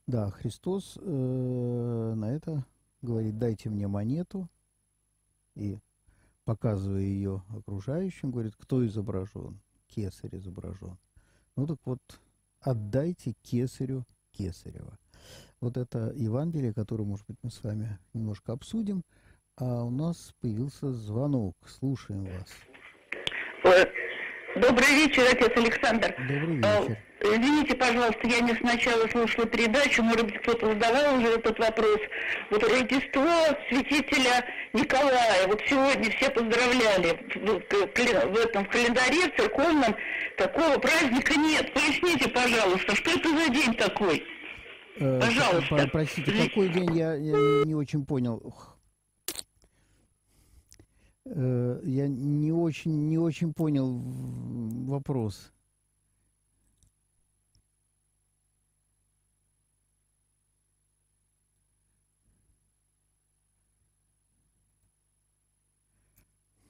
Да, 0.06 0.30
Христос 0.30 0.98
э, 1.00 2.14
на 2.16 2.32
это 2.32 2.64
говорит, 3.02 3.38
дайте 3.38 3.70
мне 3.70 3.86
монету, 3.86 4.48
и 5.54 5.78
показывая 6.44 7.02
ее 7.02 7.42
окружающим, 7.48 8.30
говорит, 8.30 8.54
кто 8.56 8.84
изображен? 8.86 9.60
Кесарь 9.88 10.36
изображен. 10.36 10.98
Ну 11.54 11.66
так 11.66 11.78
вот, 11.84 12.00
отдайте 12.60 13.34
кесарю 13.42 14.04
кесарева. 14.32 14.98
Вот 15.60 15.76
это 15.76 16.12
Евангелие, 16.14 16.74
которое, 16.74 17.04
может 17.04 17.26
быть, 17.26 17.38
мы 17.42 17.50
с 17.50 17.62
вами 17.62 17.98
немножко 18.12 18.52
обсудим. 18.52 19.04
А 19.58 19.84
у 19.84 19.90
нас 19.90 20.34
появился 20.42 20.92
звонок. 20.92 21.54
Слушаем 21.66 22.26
вас. 22.26 23.84
Добрый 24.54 24.88
вечер, 24.88 25.22
отец 25.32 25.50
Александр. 25.56 26.14
Добрый 26.18 26.56
вечер. 26.56 26.98
Извините, 27.22 27.74
пожалуйста, 27.74 28.20
я 28.24 28.40
не 28.40 28.54
сначала 28.56 29.08
слушала 29.08 29.46
передачу, 29.46 30.02
может 30.02 30.26
быть, 30.26 30.38
кто-то 30.42 30.66
задавал 30.66 31.16
уже 31.16 31.28
этот 31.28 31.58
вопрос. 31.58 31.98
Вот 32.50 32.62
Рождество 32.64 33.26
святителя 33.70 34.44
Николая, 34.74 35.46
вот 35.46 35.62
сегодня 35.66 36.10
все 36.10 36.30
поздравляли, 36.30 37.18
в 37.34 38.36
этом 38.36 38.66
в 38.66 38.68
календаре 38.68 39.32
в 39.32 39.36
церковном 39.36 39.96
такого 40.36 40.78
праздника 40.78 41.34
нет. 41.38 41.72
Поясните, 41.72 42.28
пожалуйста, 42.28 42.94
что 42.94 43.10
это 43.10 43.30
за 43.30 43.48
день 43.48 43.74
такой? 43.74 44.22
Э, 44.96 45.18
пожалуйста. 45.18 45.88
Простите, 45.90 46.48
какой 46.48 46.68
день, 46.68 46.94
я 46.94 47.16
не 47.16 47.74
очень 47.74 48.04
понял. 48.04 48.54
Э, 51.28 51.80
я 51.84 52.06
не 52.06 52.52
очень, 52.52 53.08
не 53.08 53.18
очень 53.18 53.52
понял 53.52 54.00
вопрос. 54.86 55.52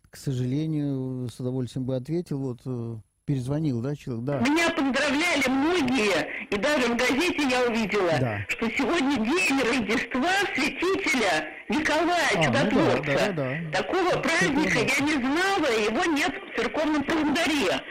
К 0.09 0.16
сожалению, 0.16 1.28
с 1.28 1.38
удовольствием 1.38 1.84
бы 1.84 1.94
ответил. 1.94 2.38
Вот 2.38 2.61
э, 2.64 2.96
перезвонил, 3.26 3.82
да, 3.82 3.94
человек? 3.94 4.24
Да. 4.24 4.40
Меня 4.40 4.70
поздравляли 4.70 5.48
многие, 5.48 6.48
и 6.48 6.57
даже 6.57 6.94
в 6.94 6.96
газете 6.96 7.46
я 7.50 7.66
увидела, 7.66 8.18
да. 8.18 8.40
что 8.48 8.70
сегодня 8.70 9.16
день 9.16 9.61
Рождества 9.61 10.32
святителя 10.54 11.55
Николая 11.68 12.28
а, 12.34 12.44
Чудотворца. 12.44 12.96
Ну 12.96 13.04
да, 13.04 13.32
да, 13.32 13.32
да, 13.32 13.82
Такого 13.82 14.12
да, 14.12 14.20
праздника 14.20 14.78
я 14.78 15.04
не 15.04 15.14
знала, 15.14 15.66
его 15.66 16.04
нет 16.12 16.32
в 16.32 16.56
церковном 16.56 17.04
календаре. 17.04 17.82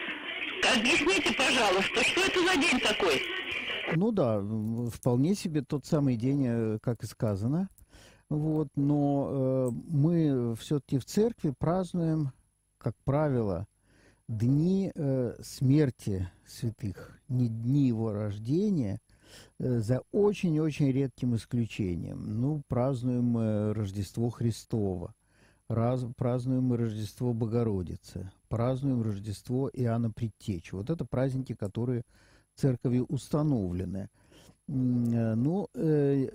Объясните, 0.77 1.33
пожалуйста, 1.33 2.03
что 2.03 2.21
это 2.21 2.39
за 2.39 2.61
день 2.61 2.79
такой? 2.79 3.21
Ну 3.95 4.11
да, 4.11 4.41
вполне 4.91 5.35
себе 5.35 5.61
тот 5.61 5.85
самый 5.85 6.15
день, 6.15 6.45
э, 6.47 6.79
как 6.81 7.03
и 7.03 7.05
сказано. 7.05 7.69
Вот, 8.29 8.69
но 8.75 9.29
э, 9.29 9.71
мы 9.87 10.55
все-таки 10.55 10.97
в 10.97 11.05
церкви 11.05 11.53
празднуем, 11.57 12.31
как 12.79 12.95
правило, 13.03 13.67
дни 14.27 14.91
э, 14.95 15.35
смерти 15.43 16.29
святых, 16.47 17.19
не 17.27 17.47
дни 17.49 17.87
его 17.87 18.11
рождения, 18.11 18.99
за 19.59 20.01
очень-очень 20.11 20.91
редким 20.91 21.35
исключением. 21.35 22.41
Ну, 22.41 22.61
празднуем 22.67 23.23
мы 23.23 23.73
Рождество 23.73 24.29
Христово, 24.29 25.13
раз, 25.69 26.05
празднуем 26.17 26.63
мы 26.63 26.77
Рождество 26.77 27.33
Богородицы, 27.33 28.31
празднуем 28.49 29.01
Рождество 29.01 29.69
Иоанна 29.73 30.11
Предтечи. 30.11 30.75
Вот 30.75 30.89
это 30.89 31.05
праздники, 31.05 31.53
которые 31.53 32.03
церковью 32.55 33.05
установлены. 33.09 34.09
Э, 34.67 35.35
ну, 35.35 35.67
э, 35.73 36.29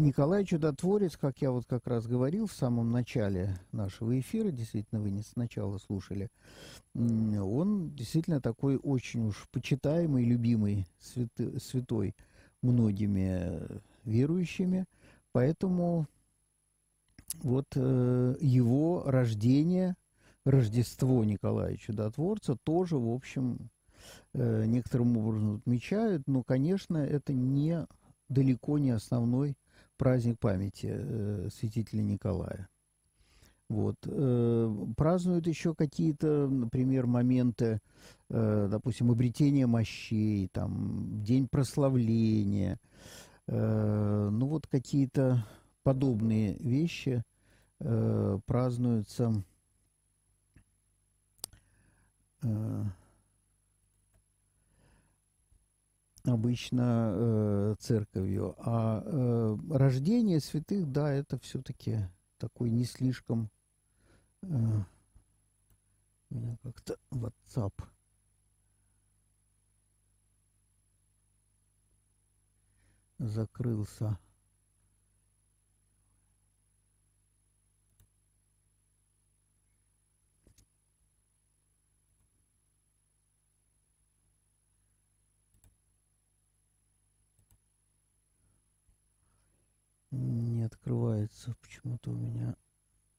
Николай 0.00 0.44
Чудотворец, 0.46 1.16
как 1.16 1.42
я 1.42 1.50
вот 1.50 1.66
как 1.66 1.86
раз 1.86 2.06
говорил 2.06 2.46
в 2.46 2.52
самом 2.52 2.90
начале 2.90 3.58
нашего 3.70 4.18
эфира, 4.18 4.50
действительно, 4.50 5.00
вы 5.00 5.10
не 5.10 5.22
сначала 5.22 5.76
слушали, 5.76 6.28
он 6.94 7.90
действительно 7.94 8.40
такой 8.40 8.78
очень 8.78 9.28
уж 9.28 9.46
почитаемый, 9.52 10.24
любимый 10.24 10.86
святой 10.98 12.14
многими 12.62 13.60
верующими, 14.04 14.86
поэтому 15.32 16.06
вот 17.42 17.66
э, 17.74 18.34
его 18.40 19.02
рождение, 19.06 19.94
Рождество 20.44 21.22
Николая 21.24 21.76
Чудотворца 21.76 22.56
тоже, 22.64 22.96
в 22.96 23.12
общем, 23.12 23.70
э, 24.32 24.64
некоторым 24.66 25.16
образом 25.18 25.56
отмечают, 25.56 26.26
но, 26.26 26.42
конечно, 26.42 26.96
это 26.96 27.32
не 27.32 27.86
далеко 28.28 28.78
не 28.78 28.90
основной 28.90 29.56
праздник 29.96 30.38
памяти 30.38 30.88
э, 30.90 31.48
святителя 31.52 32.02
Николая. 32.02 32.68
Вот. 33.70 33.94
Э, 34.04 34.86
празднуют 34.96 35.46
еще 35.46 35.76
какие-то, 35.76 36.48
например, 36.48 37.06
моменты, 37.06 37.78
э, 38.28 38.68
допустим, 38.68 39.12
обретения 39.12 39.68
мощей, 39.68 40.48
там, 40.52 41.22
день 41.22 41.46
прославления, 41.48 42.78
э, 43.46 44.28
ну 44.32 44.46
вот 44.48 44.66
какие-то 44.66 45.46
подобные 45.84 46.56
вещи 46.58 47.22
празднуются 48.44 49.42
обычно 56.24 57.12
э, 57.14 57.74
церковью. 57.78 58.54
А 58.58 59.02
э, 59.02 59.56
рождение 59.70 60.40
святых, 60.40 60.90
да, 60.92 61.10
это 61.10 61.38
все-таки 61.38 62.00
такой 62.38 62.70
не 62.70 62.84
слишком... 62.84 63.48
Э, 64.42 64.84
меня 66.30 66.56
как-то 66.62 66.96
WhatsApp 67.10 67.74
закрылся. 73.18 74.18
не 90.12 90.64
открывается 90.64 91.54
почему-то 91.62 92.10
у 92.10 92.14
меня 92.14 92.54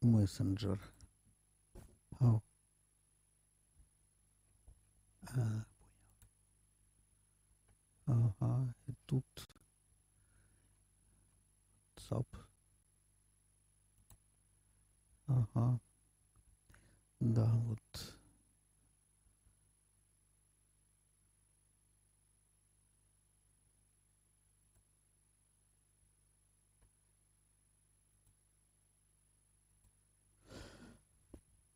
мессенджер. 0.01 0.79
Ау. 2.21 2.41
А, 5.35 5.65
понял. 8.05 8.33
Ага, 8.39 8.73
и 8.87 8.93
тут 9.05 9.25
WhatsApp. 11.95 12.27
Ага. 15.27 15.79
Да, 17.19 17.45
вот 17.45 18.10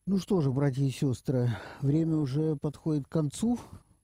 Ну 0.08 0.20
что 0.20 0.40
же, 0.40 0.52
братья 0.52 0.84
и 0.84 0.92
сестры, 0.92 1.50
время 1.82 2.18
уже 2.18 2.56
подходит 2.58 3.08
к 3.08 3.12
концу. 3.12 3.58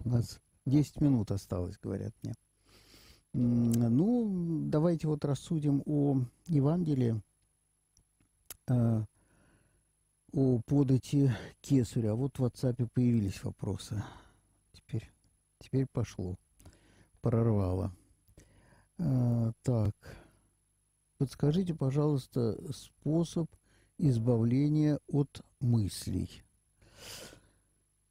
У 0.04 0.10
нас 0.10 0.40
10 0.66 1.00
минут 1.00 1.30
осталось, 1.30 1.78
говорят 1.78 2.12
мне. 2.24 2.34
Ну, 3.34 4.64
давайте 4.66 5.08
вот 5.08 5.24
рассудим 5.26 5.84
о 5.86 6.18
Евангелии, 6.48 7.22
э, 8.68 9.04
о 10.34 10.60
подати 10.66 11.36
кесаря. 11.62 12.14
А 12.14 12.16
вот 12.16 12.40
в 12.40 12.44
WhatsApp 12.44 12.90
появились 12.92 13.44
вопросы. 13.44 14.04
Теперь, 14.74 15.08
теперь 15.60 15.86
пошло. 15.86 16.36
Прорвало. 17.22 17.92
Э, 18.98 19.52
так. 19.62 19.94
Подскажите, 21.20 21.76
пожалуйста, 21.76 22.58
способ 22.74 23.46
избавления 24.00 25.00
от 25.08 25.44
мыслей. 25.62 26.44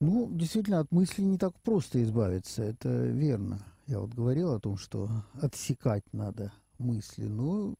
Ну, 0.01 0.31
действительно, 0.33 0.81
от 0.81 0.91
мыслей 0.93 1.27
не 1.27 1.37
так 1.37 1.55
просто 1.61 2.03
избавиться, 2.03 2.63
это 2.63 2.89
верно. 2.89 3.61
Я 3.87 4.01
вот 4.01 4.15
говорил 4.15 4.53
о 4.53 4.61
том, 4.61 4.79
что 4.79 5.11
отсекать 5.41 6.05
надо 6.13 6.53
мысли, 6.79 7.27
но 7.27 7.75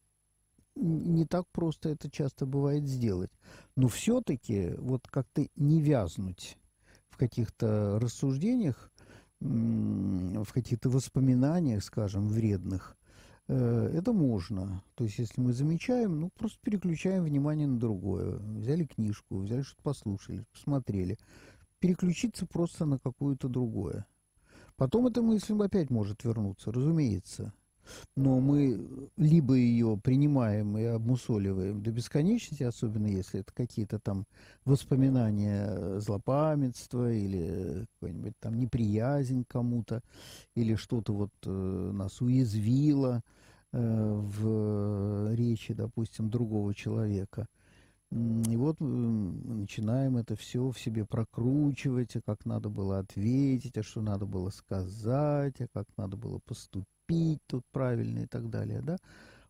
не 0.77 1.25
так 1.25 1.47
просто 1.53 1.89
это 1.91 2.11
часто 2.11 2.47
бывает 2.47 2.87
сделать. 2.87 3.31
Но 3.77 3.89
все-таки 3.89 4.75
вот 4.79 5.07
как-то 5.09 5.47
не 5.57 5.81
вязнуть 5.81 6.59
в 7.09 7.17
каких-то 7.17 7.99
рассуждениях, 7.99 8.91
в 9.41 10.53
каких-то 10.53 10.91
воспоминаниях, 10.91 11.83
скажем, 11.83 12.29
вредных, 12.29 12.97
это 13.53 14.13
можно. 14.13 14.83
То 14.95 15.05
есть, 15.05 15.19
если 15.19 15.41
мы 15.41 15.53
замечаем, 15.53 16.21
ну, 16.21 16.31
просто 16.39 16.59
переключаем 16.63 17.25
внимание 17.25 17.67
на 17.67 17.79
другое. 17.79 18.39
Взяли 18.39 18.85
книжку, 18.85 19.39
взяли 19.39 19.63
что-то 19.63 19.83
послушали, 19.83 20.45
посмотрели. 20.53 21.19
Переключиться 21.79 22.47
просто 22.47 22.85
на 22.85 22.99
какое-то 22.99 23.49
другое. 23.49 24.07
Потом 24.77 25.07
эта 25.07 25.23
мысль 25.23 25.55
опять 25.61 25.91
может 25.91 26.25
вернуться, 26.25 26.73
разумеется. 26.73 27.53
Но 28.17 28.41
мы 28.41 29.09
либо 29.17 29.55
ее 29.55 29.99
принимаем 30.03 30.77
и 30.79 30.85
обмусоливаем 30.85 31.83
до 31.83 31.91
бесконечности, 31.91 32.63
особенно 32.63 33.07
если 33.07 33.41
это 33.41 33.53
какие-то 33.53 33.99
там 33.99 34.27
воспоминания 34.65 35.99
злопамятства 36.01 37.13
или 37.13 37.87
какой-нибудь 37.95 38.35
там 38.41 38.59
неприязнь 38.59 39.45
кому-то, 39.49 40.03
или 40.55 40.75
что-то 40.75 41.13
вот 41.13 41.33
э, 41.45 41.51
нас 41.51 42.21
уязвило 42.21 43.23
э, 43.73 43.79
в 43.81 45.35
речи, 45.35 45.75
допустим, 45.75 46.31
другого 46.31 46.75
человека– 46.75 47.47
и 48.13 48.57
вот 48.57 48.81
мы 48.81 49.55
начинаем 49.55 50.17
это 50.17 50.35
все 50.35 50.69
в 50.71 50.79
себе 50.79 51.05
прокручивать, 51.05 52.17
а 52.17 52.21
как 52.21 52.45
надо 52.45 52.69
было 52.69 52.99
ответить, 52.99 53.79
а 53.79 53.85
что 53.85 54.01
надо 54.01 54.27
было 54.27 54.51
сказать, 54.51 55.61
а 55.61 55.69
как 55.73 55.87
надо 55.97 56.17
было 56.17 56.41
поступить 56.45 57.41
тут 57.47 57.63
правильно 57.71 58.21
и 58.21 58.27
так 58.27 58.51
далее, 58.51 58.83
да. 58.83 58.97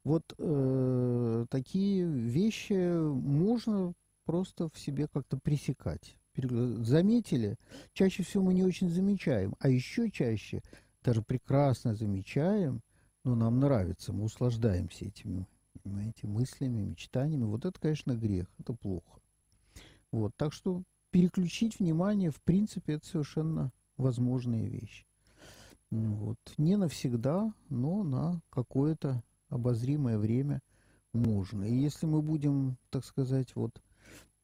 Вот 0.05 0.35
э, 0.39 1.47
такие 1.49 2.05
вещи 2.05 2.99
можно 3.01 3.95
просто 4.25 4.69
в 4.69 4.79
себе 4.79 5.09
как-то 5.09 5.39
пресекать. 5.39 6.17
Заметили? 6.37 7.57
Чаще 7.93 8.23
всего 8.23 8.45
мы 8.45 8.55
не 8.55 8.65
очень 8.65 8.91
замечаем, 8.91 9.55
а 9.59 9.69
еще 9.69 10.11
чаще 10.11 10.63
даже 11.03 11.23
прекрасно 11.23 11.95
замечаем, 11.95 12.83
но 13.25 13.35
нам 13.35 13.59
нравится, 13.59 14.13
мы 14.13 14.25
услаждаемся 14.25 15.07
этими 15.07 15.47
понимаете, 15.83 16.27
мыслями, 16.27 16.83
мечтаниями. 16.83 17.45
Вот 17.45 17.65
это, 17.65 17.79
конечно, 17.81 18.15
грех, 18.15 18.47
это 18.59 18.73
плохо. 18.73 19.21
Вот, 20.13 20.33
так 20.37 20.53
что 20.53 20.83
переключить 21.11 21.79
внимание, 21.79 22.31
в 22.31 22.41
принципе, 22.43 22.95
это 22.95 23.07
совершенно 23.07 23.73
возможные 23.97 24.69
вещи. 24.69 25.07
Вот. 25.91 26.39
Не 26.57 26.77
навсегда, 26.77 27.53
но 27.69 28.03
на 28.03 28.41
какое-то 28.51 29.23
обозримое 29.49 30.19
время 30.19 30.61
можно. 31.13 31.65
И 31.65 31.75
если 31.75 32.07
мы 32.07 32.23
будем, 32.23 32.77
так 32.91 33.05
сказать, 33.05 33.55
вот 33.57 33.83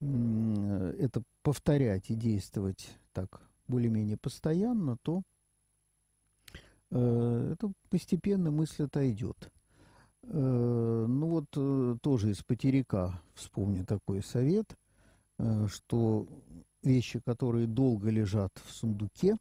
это 0.00 1.22
повторять 1.42 2.10
и 2.10 2.14
действовать 2.14 2.88
так 3.12 3.40
более-менее 3.66 4.18
постоянно, 4.18 4.98
то 5.02 5.22
э, 6.90 7.50
это 7.52 7.72
постепенно 7.88 8.50
мысль 8.50 8.84
отойдет. 8.84 9.50
Э, 10.28 11.06
ну 11.08 11.28
вот 11.28 11.46
э, 11.56 11.96
тоже 12.02 12.30
из 12.30 12.42
потеряка 12.42 13.22
вспомню 13.34 13.84
такой 13.84 14.22
совет, 14.22 14.76
э, 15.38 15.66
что 15.68 16.26
вещи, 16.82 17.20
которые 17.20 17.66
долго 17.66 18.10
лежат 18.10 18.52
в 18.64 18.72
сундуке, 18.72 19.36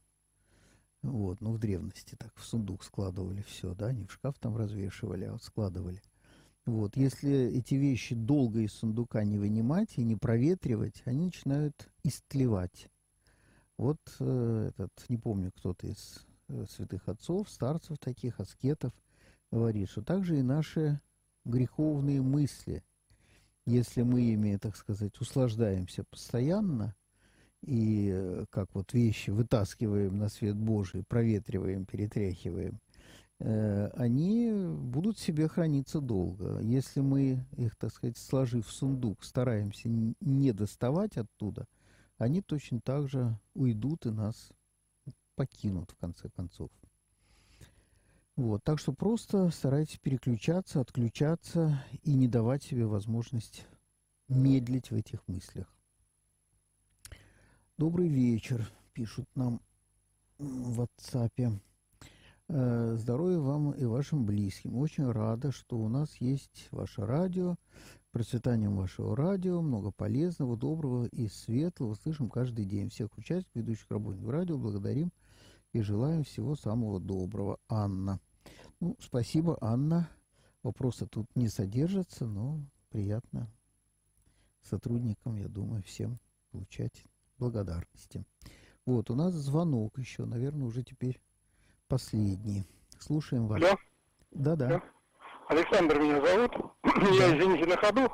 вот, 1.02 1.42
ну 1.42 1.54
в 1.54 1.60
древности 1.60 2.16
так 2.18 2.32
в 2.36 2.44
сундук 2.44 2.84
складывали 2.84 3.44
все, 3.44 3.74
да, 3.74 3.92
не 3.92 4.06
в 4.06 4.12
шкаф 4.12 4.36
там 4.40 4.58
развешивали, 4.58 5.26
а 5.26 5.34
вот 5.34 5.44
складывали. 5.44 6.02
Вот, 6.66 6.98
если 6.98 7.32
эти 7.32 7.76
вещи 7.76 8.16
долго 8.16 8.62
из 8.62 8.74
сундука 8.74 9.24
не 9.24 9.38
вынимать 9.38 9.98
и 9.98 10.04
не 10.04 10.16
проветривать, 10.16 11.04
они 11.06 11.26
начинают 11.26 11.90
истлевать. 12.04 12.90
Вот 13.78 14.00
э, 14.20 14.72
этот, 14.72 14.92
не 15.10 15.18
помню, 15.18 15.52
кто-то 15.56 15.86
из 15.86 16.26
э, 16.48 16.66
святых 16.70 17.08
отцов, 17.08 17.50
старцев 17.50 18.00
таких, 18.00 18.40
аскетов, 18.40 18.94
говорит, 19.56 19.90
что 19.90 20.02
также 20.02 20.40
и 20.40 20.42
наши 20.42 21.00
греховные 21.46 22.22
мысли, 22.22 22.84
если 23.66 24.02
мы 24.02 24.22
ими, 24.22 24.58
так 24.58 24.76
сказать, 24.76 25.18
услаждаемся 25.22 26.04
постоянно, 26.04 26.94
и 27.62 28.12
э, 28.14 28.46
как 28.50 28.68
вот 28.74 28.92
вещи 28.92 29.30
вытаскиваем 29.30 30.18
на 30.18 30.28
свет 30.28 30.58
Божий, 30.58 31.04
проветриваем, 31.08 31.86
перетряхиваем, 31.86 32.82
э, 33.40 33.88
они 33.96 34.52
будут 34.52 35.20
себе 35.20 35.48
храниться 35.48 36.02
долго. 36.02 36.60
Если 36.60 37.00
мы 37.00 37.46
их, 37.56 37.78
так 37.78 37.94
сказать, 37.94 38.18
сложив 38.18 38.68
в 38.68 38.72
сундук, 38.72 39.24
стараемся 39.24 39.88
не 39.88 40.52
доставать 40.52 41.16
оттуда, 41.16 41.66
они 42.18 42.42
точно 42.42 42.82
так 42.82 43.08
же 43.08 43.40
уйдут 43.54 44.06
и 44.06 44.10
нас 44.10 44.52
покинут, 45.36 45.92
в 45.92 45.96
конце 45.96 46.30
концов. 46.30 46.70
Вот, 48.36 48.64
так 48.66 48.80
что 48.80 48.92
просто 48.92 49.50
старайтесь 49.50 49.98
переключаться, 49.98 50.82
отключаться 50.82 51.82
и 52.04 52.14
не 52.14 52.28
давать 52.28 52.64
себе 52.64 52.86
возможность 52.86 53.66
медлить 54.28 54.92
в 54.92 54.96
этих 54.96 55.26
мыслях. 55.28 55.74
Добрый 57.78 58.10
вечер, 58.10 58.70
пишут 58.92 59.26
нам 59.36 59.62
в 60.38 60.82
WhatsApp. 60.82 61.60
Э, 62.50 62.96
здоровья 62.98 63.40
вам 63.40 63.72
и 63.72 63.86
вашим 63.86 64.26
близким. 64.26 64.78
Очень 64.78 65.10
рада, 65.10 65.54
что 65.54 65.78
у 65.78 65.88
нас 65.88 66.16
есть 66.18 66.68
ваше 66.72 67.06
радио. 67.06 67.56
Процветанием 68.12 68.76
вашего 68.76 69.16
радио, 69.16 69.62
много 69.62 69.92
полезного, 69.92 70.58
доброго 70.58 71.06
и 71.06 71.30
светлого 71.30 71.96
слышим 71.96 72.30
каждый 72.30 72.66
день. 72.66 72.90
Всех 72.90 73.18
участников, 73.18 73.56
ведущих 73.56 73.90
работников 73.92 74.30
радио 74.30 74.58
благодарим 74.58 75.12
и 75.72 75.82
желаем 75.82 76.24
всего 76.24 76.56
самого 76.56 77.00
доброго. 77.00 77.60
Анна. 77.70 78.20
Ну, 78.80 78.96
спасибо, 79.00 79.58
Анна. 79.62 80.10
Вопросы 80.64 81.06
тут 81.06 81.28
не 81.36 81.48
содержатся, 81.48 82.26
но 82.26 82.60
приятно 82.90 83.48
сотрудникам, 84.62 85.38
я 85.38 85.48
думаю, 85.48 85.84
всем 85.84 86.18
получать 86.52 87.06
благодарности. 87.38 88.26
Вот, 88.86 89.10
у 89.10 89.16
нас 89.16 89.34
звонок 89.34 89.98
еще, 89.98 90.26
наверное, 90.26 90.68
уже 90.68 90.84
теперь 90.84 91.22
последний. 91.88 92.68
Слушаем 93.00 93.48
вас. 93.48 93.62
Да? 93.62 93.78
Да-да. 94.32 94.68
Да. 94.68 94.84
Александр 95.48 96.00
меня 96.00 96.26
зовут. 96.26 96.52
Да. 96.84 97.02
Я, 97.12 97.38
извините, 97.38 97.66
на 97.66 97.78
ходу 97.78 98.10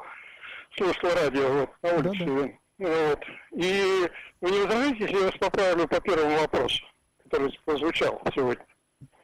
слушал 0.76 1.10
радио 1.16 1.54
вот, 1.54 1.70
на 1.84 2.10
улице. 2.10 2.26
Да, 2.26 2.36
да. 2.36 3.10
Вот. 3.10 3.20
И 3.52 4.10
вы 4.42 4.52
не 4.52 4.60
возражаете, 4.60 5.04
если 5.04 5.18
я 5.18 5.26
вас 5.26 5.38
поправлю 5.40 5.88
по 5.88 6.02
первому 6.02 6.38
вопросу? 6.40 6.84
который 7.32 7.58
прозвучал 7.66 8.22
сегодня. 8.34 8.66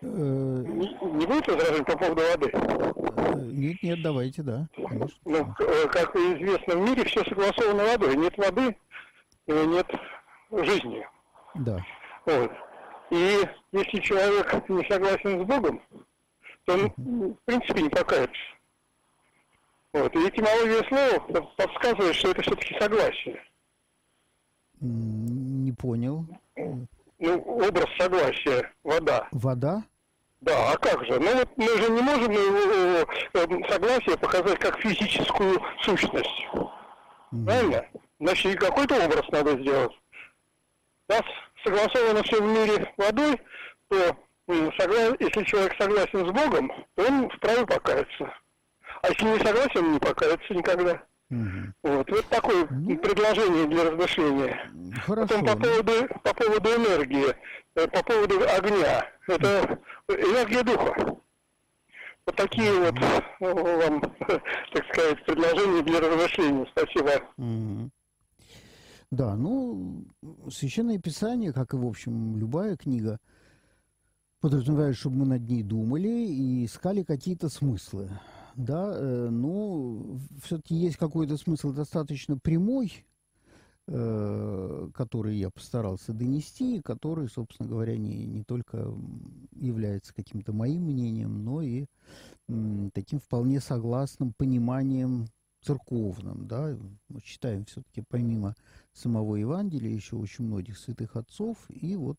Э, 0.02 0.06
не, 0.06 0.88
не 1.14 1.26
будет 1.26 1.48
возражений 1.48 1.84
по 1.84 1.98
поводу 1.98 2.22
воды? 2.22 2.52
Э, 2.54 3.34
нет, 3.36 3.82
нет, 3.82 4.02
давайте, 4.04 4.44
да. 4.44 4.68
Конечно. 4.76 5.18
Ну, 5.26 5.56
э, 5.60 5.88
как 5.88 6.16
известно, 6.16 6.76
в 6.76 6.82
мире 6.82 7.04
все 7.06 7.24
согласовано 7.24 7.84
водой. 7.84 8.16
Нет 8.16 8.38
воды, 8.38 8.78
нет 9.48 9.88
жизни. 10.52 11.08
Да. 11.56 11.84
Вот. 12.26 12.52
И 13.10 13.42
если 13.72 14.00
человек 14.00 14.70
не 14.70 14.84
согласен 14.90 15.42
с 15.42 15.46
Богом, 15.46 15.82
то 16.66 16.74
он, 16.74 16.90
в 17.34 17.46
принципе, 17.46 17.82
не 17.82 17.90
покается. 17.90 18.42
Вот. 19.94 20.16
И 20.16 20.20
этимология 20.20 20.84
слова 20.90 21.48
подсказывает, 21.58 22.16
что 22.16 22.32
это 22.32 22.42
все-таки 22.44 22.78
согласие. 22.80 23.42
Не 24.80 25.72
понял 25.72 26.28
ну, 27.20 27.42
образ 27.42 27.88
согласия, 27.98 28.72
вода. 28.84 29.28
Вода? 29.32 29.84
Да, 30.42 30.72
а 30.72 30.78
как 30.78 31.04
же? 31.06 31.20
Ну 31.20 31.34
вот 31.34 31.50
мы 31.58 31.68
же 31.68 31.90
не 31.90 32.02
можем 32.02 32.32
его 32.32 33.08
э, 33.34 33.70
согласие 33.70 34.18
показать 34.18 34.60
как 34.60 34.80
физическую 34.80 35.60
сущность. 35.82 36.48
Mm. 37.34 37.46
Правильно? 37.46 37.86
Значит, 38.20 38.54
и 38.54 38.58
какой-то 38.58 39.04
образ 39.04 39.28
надо 39.32 39.60
сделать. 39.60 39.92
Раз 41.08 41.24
согласовано 41.64 42.24
все 42.24 42.42
в 42.42 42.46
мире 42.46 42.94
водой, 42.98 43.42
то 43.90 44.16
согла... 44.78 45.16
если 45.20 45.44
человек 45.44 45.76
согласен 45.80 46.28
с 46.28 46.32
Богом, 46.32 46.72
то 46.96 47.08
он 47.08 47.30
вправе 47.30 47.66
покаяться. 47.66 48.34
А 49.02 49.10
если 49.10 49.26
не 49.26 49.40
согласен, 49.40 49.86
он 49.86 49.94
не 49.94 50.00
покается 50.00 50.54
никогда. 50.54 51.02
Угу. 51.30 51.74
Вот, 51.84 52.10
вот 52.10 52.26
такое 52.28 52.68
ну, 52.70 52.98
предложение 52.98 53.68
для 53.68 53.84
размышления. 53.84 54.72
Хорошо. 55.06 55.28
Потом 55.28 55.46
по 55.46 55.58
поводу, 55.58 55.92
по 56.24 56.34
поводу 56.34 56.70
энергии, 56.70 57.36
э, 57.76 57.88
по 57.88 58.04
поводу 58.04 58.36
огня. 58.50 59.06
Это 59.28 59.80
энергия 60.08 60.64
духа. 60.64 61.18
Вот 62.26 62.36
такие 62.36 62.74
вот 62.74 62.96
ну, 63.42 63.56
вам, 63.56 64.02
так 64.72 64.86
сказать, 64.92 65.26
предложения 65.26 65.82
для 65.82 66.00
размышления. 66.00 66.66
Спасибо. 66.72 67.12
Угу. 67.38 67.90
Да, 69.12 69.36
ну, 69.36 70.06
Священное 70.50 71.00
Писание, 71.00 71.54
как 71.54 71.74
и, 71.74 71.78
в 71.78 71.86
общем, 71.86 72.38
любая 72.38 72.76
книга, 72.78 73.20
подразумевает, 74.40 74.98
чтобы 74.98 75.18
мы 75.18 75.26
над 75.26 75.42
ней 75.48 75.64
думали 75.64 76.08
и 76.08 76.66
искали 76.66 77.04
какие-то 77.04 77.50
смыслы 77.50 78.10
да, 78.58 78.92
э, 78.92 79.30
ну, 79.30 80.20
все-таки 80.44 80.76
есть 80.76 80.98
какой-то 80.98 81.38
смысл 81.38 81.72
достаточно 81.72 82.40
прямой, 82.40 83.06
э, 83.88 84.90
который 84.96 85.38
я 85.38 85.52
постарался 85.52 86.12
донести, 86.12 86.82
который, 86.82 87.30
собственно 87.30 87.70
говоря, 87.70 87.96
не, 87.98 88.26
не 88.26 88.44
только 88.44 88.92
является 89.54 90.14
каким-то 90.14 90.54
моим 90.54 90.86
мнением, 90.86 91.46
но 91.46 91.62
и 91.62 91.86
таким 92.94 93.20
вполне 93.20 93.60
согласным 93.60 94.34
пониманием 94.34 95.28
церковным, 95.62 96.48
да, 96.48 96.76
мы 97.10 97.22
читаем 97.22 97.66
все-таки 97.66 98.04
помимо 98.10 98.56
самого 98.94 99.36
Евангелия 99.36 99.94
еще 99.94 100.16
очень 100.16 100.46
многих 100.46 100.80
святых 100.80 101.16
отцов, 101.16 101.58
и 101.70 101.96
вот 101.96 102.18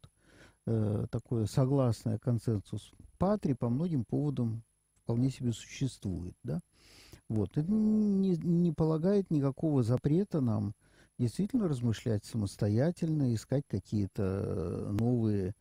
э, 0.66 1.06
такое 1.10 1.46
согласное 1.46 2.18
консенсус 2.18 2.92
патри 3.18 3.54
по 3.54 3.68
многим 3.68 4.04
поводам 4.04 4.62
вполне 5.08 5.30
себе 5.30 5.54
существует, 5.54 6.34
да. 6.44 6.60
Вот. 7.30 7.56
Это 7.56 7.72
не, 7.72 8.36
не 8.36 8.72
полагает 8.72 9.30
никакого 9.30 9.82
запрета 9.82 10.42
нам 10.42 10.74
действительно 11.18 11.66
размышлять 11.66 12.26
самостоятельно, 12.26 13.34
искать 13.34 13.64
какие-то 13.66 14.22
э, 14.22 14.90
новые 15.00 15.54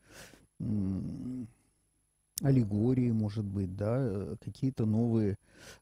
аллегории, 2.42 3.12
может 3.12 3.46
быть, 3.46 3.74
да, 3.78 3.96
э, 4.00 4.36
какие-то 4.44 4.86
новые 4.86 5.38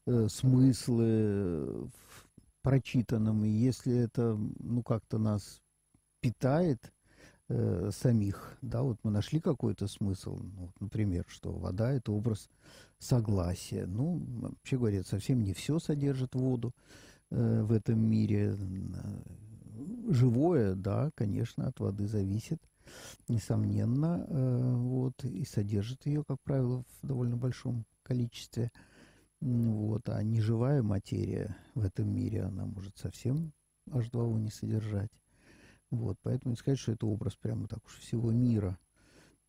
э, 0.06 0.28
смыслы 0.30 1.88
в 1.88 2.28
прочитанном. 2.62 3.44
И 3.44 3.48
если 3.48 3.96
это, 3.96 4.38
ну, 4.60 4.84
как-то 4.84 5.18
нас 5.18 5.60
питает 6.20 6.92
э, 7.48 7.90
самих, 7.92 8.56
да, 8.62 8.82
вот 8.82 8.98
мы 9.02 9.10
нашли 9.10 9.40
какой-то 9.40 9.88
смысл, 9.88 10.38
ну, 10.38 10.70
например, 10.80 11.24
что 11.28 11.52
вода– 11.52 11.92
это 11.92 12.12
образ 12.12 12.48
согласия. 12.98 13.86
Ну, 13.86 14.22
вообще 14.40 14.78
говоря, 14.78 15.02
совсем 15.02 15.42
не 15.42 15.54
все 15.54 15.78
содержит 15.78 16.34
воду 16.34 16.72
э, 17.30 17.62
в 17.62 17.72
этом 17.72 17.98
мире. 17.98 18.56
Живое, 20.08 20.74
да, 20.74 21.10
конечно, 21.14 21.66
от 21.66 21.80
воды 21.80 22.06
зависит– 22.06 22.60
несомненно, 23.28 24.24
э, 24.28 24.74
вот, 24.76 25.24
и 25.24 25.44
содержит 25.44 26.06
ее, 26.06 26.24
как 26.24 26.40
правило, 26.42 26.84
в 27.02 27.06
довольно 27.06 27.36
большом 27.36 27.84
количестве. 28.02 28.70
Вот, 29.40 30.08
а 30.08 30.22
неживая 30.22 30.82
материя 30.82 31.56
в 31.74 31.84
этом 31.84 32.08
мире, 32.08 32.44
она 32.44 32.64
может 32.64 32.96
совсем 32.96 33.52
H2O 33.88 34.38
не 34.38 34.50
содержать. 34.50 35.10
Вот, 35.90 36.16
поэтому 36.22 36.52
не 36.52 36.56
сказать, 36.56 36.78
что 36.78 36.92
это 36.92 37.06
образ 37.06 37.36
прямо 37.36 37.68
так 37.68 37.84
уж 37.86 37.96
всего 37.98 38.32
мира. 38.32 38.78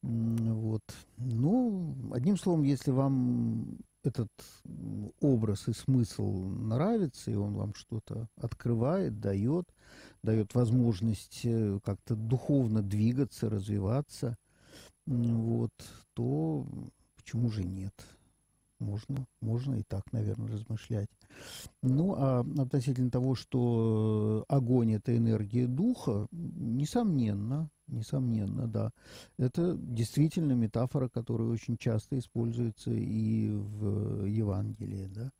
Вот. 0.01 0.83
Ну, 1.17 1.95
одним 2.13 2.37
словом, 2.37 2.63
если 2.63 2.91
вам 2.91 3.79
этот 4.03 4.31
образ 5.19 5.67
и 5.67 5.73
смысл 5.73 6.45
нравится, 6.45 7.31
и 7.31 7.35
он 7.35 7.55
вам 7.55 7.73
что-то 7.73 8.29
открывает, 8.37 9.19
дает, 9.19 9.67
дает 10.23 10.53
возможность 10.55 11.41
э, 11.43 11.79
как-то 11.83 12.15
духовно 12.15 12.81
двигаться, 12.81 13.49
развиваться, 13.49 14.37
вот, 15.05 15.73
то 16.13 16.65
почему 17.15 17.49
же 17.49 17.63
нет? 17.63 17.93
Можно, 18.79 19.27
можно 19.41 19.75
и 19.75 19.83
так, 19.83 20.03
наверное, 20.13 20.51
размышлять. 20.51 21.09
Ну, 21.81 22.15
а 22.17 22.45
относительно 22.57 23.11
того, 23.11 23.35
что 23.35 24.45
огонь– 24.47 24.93
это 24.95 25.15
энергия 25.15 25.67
духа, 25.67 26.27
несомненно, 26.31 27.69
несомненно, 27.87 28.67
да. 28.67 28.91
Это 29.37 29.75
действительно 29.77 30.53
метафора, 30.53 31.09
которая 31.09 31.49
очень 31.49 31.77
часто 31.77 32.17
используется 32.17 32.91
и 32.91 33.49
в 33.49 34.25
Евангелии, 34.25 35.07
да. 35.13 35.31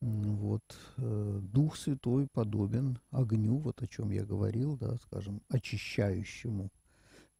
Вот. 0.00 0.62
Э, 0.98 1.40
Дух 1.42 1.76
Святой 1.76 2.28
подобен 2.32 2.98
огню, 3.10 3.58
вот 3.58 3.82
о 3.82 3.88
чем 3.88 4.10
я 4.10 4.24
говорил, 4.24 4.76
да, 4.76 4.96
скажем, 4.98 5.42
очищающему 5.48 6.70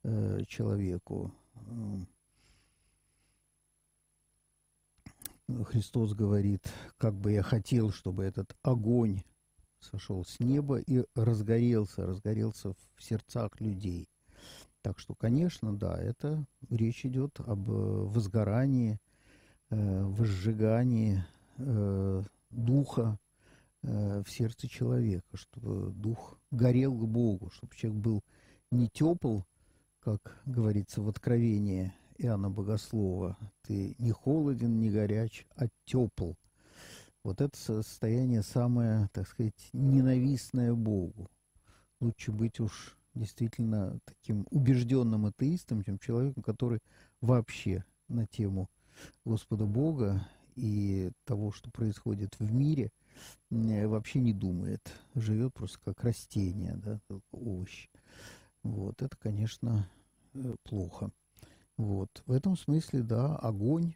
э, 0.03 0.43
человеку. 0.49 1.33
Христос 5.65 6.15
говорит, 6.15 6.63
как 6.99 7.15
бы 7.15 7.33
я 7.33 7.43
хотел, 7.43 7.91
чтобы 7.91 8.25
этот 8.25 8.55
огонь 8.63 9.23
сошел 9.81 10.25
с 10.25 10.41
неба 10.41 10.79
и 10.79 11.05
разгорелся, 11.15 12.07
разгорелся 12.07 12.75
в 12.97 13.03
сердцах 13.03 13.61
людей. 13.61 14.09
Так 14.83 14.99
что, 14.99 15.15
конечно, 15.15 15.77
да, 15.77 15.99
это 15.99 16.45
речь 16.69 17.05
идет 17.05 17.41
об 17.41 17.71
э, 17.71 17.73
возгорании, 17.73 18.99
э, 19.71 20.05
возжигании 20.05 21.25
э, 21.57 22.23
духа 22.51 23.19
э, 23.83 24.23
в 24.25 24.31
сердце 24.31 24.69
человека, 24.69 25.27
чтобы 25.35 25.93
дух 25.93 26.39
горел 26.51 26.95
к 26.95 27.07
Богу, 27.07 27.51
чтобы 27.51 27.75
человек 27.75 28.01
был 28.01 28.25
не 28.71 28.89
тепл, 28.89 29.41
как 30.01 30.41
говорится 30.47 31.03
в 31.03 31.09
Откровении 31.09 31.93
Иоанна 32.21 32.51
Богослова, 32.51 33.39
ты 33.63 33.95
не 33.99 34.11
холоден, 34.11 34.81
не 34.81 34.91
горяч, 34.91 35.47
а 35.55 35.69
тепл. 35.85 36.33
Вот 37.23 37.41
это 37.41 37.57
состояние 37.57 38.43
самое, 38.43 39.09
так 39.13 39.29
сказать, 39.29 39.71
ненавистное 39.73 40.75
Богу. 40.75 41.29
Лучше 42.01 42.33
быть 42.33 42.59
уж 42.59 42.97
действительно 43.15 44.01
таким 44.05 44.47
убежденным 44.51 45.27
атеистом, 45.27 45.85
чем 45.85 45.99
человеком, 45.99 46.43
который 46.43 46.81
вообще 47.21 47.85
на 48.09 48.27
тему 48.27 48.69
Господа 49.25 49.67
Бога 49.67 50.27
и 50.57 51.13
того, 51.25 51.53
что 51.53 51.71
происходит 51.71 52.35
в 52.41 52.53
мире, 52.53 52.91
вообще 53.51 54.19
не 54.19 54.33
думает. 54.33 54.93
Живет 55.15 55.55
просто 55.55 55.79
как 55.85 56.03
растение, 56.03 56.75
да, 56.77 56.99
овощ. 57.31 57.89
Вот, 58.65 59.03
это, 59.03 59.17
конечно, 59.17 59.89
э, 60.35 60.55
плохо. 60.65 61.13
Вот. 61.79 62.25
В 62.27 62.33
этом 62.33 62.57
смысле, 62.57 63.03
да, 63.03 63.37
огонь, 63.37 63.95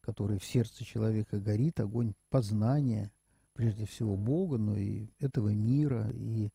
который 0.00 0.38
в 0.38 0.44
сердце 0.44 0.84
человека 0.84 1.40
горит, 1.40 1.80
огонь 1.80 2.14
познания, 2.30 3.10
прежде 3.52 3.84
всего 3.84 4.16
Бога, 4.16 4.58
но 4.58 4.76
и 4.76 5.08
этого 5.18 5.48
мира, 5.48 6.08
и 6.14 6.50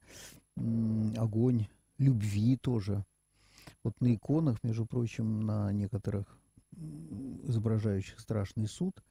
огонь 1.18 1.68
любви 1.98 2.56
тоже. 2.56 3.06
Вот 3.84 4.00
на 4.00 4.16
иконах, 4.16 4.64
между 4.64 4.86
прочим, 4.86 5.42
на 5.42 5.72
некоторых 5.74 6.26
изображающих 7.44 8.20
страшный 8.20 8.68
суд, 8.68 9.04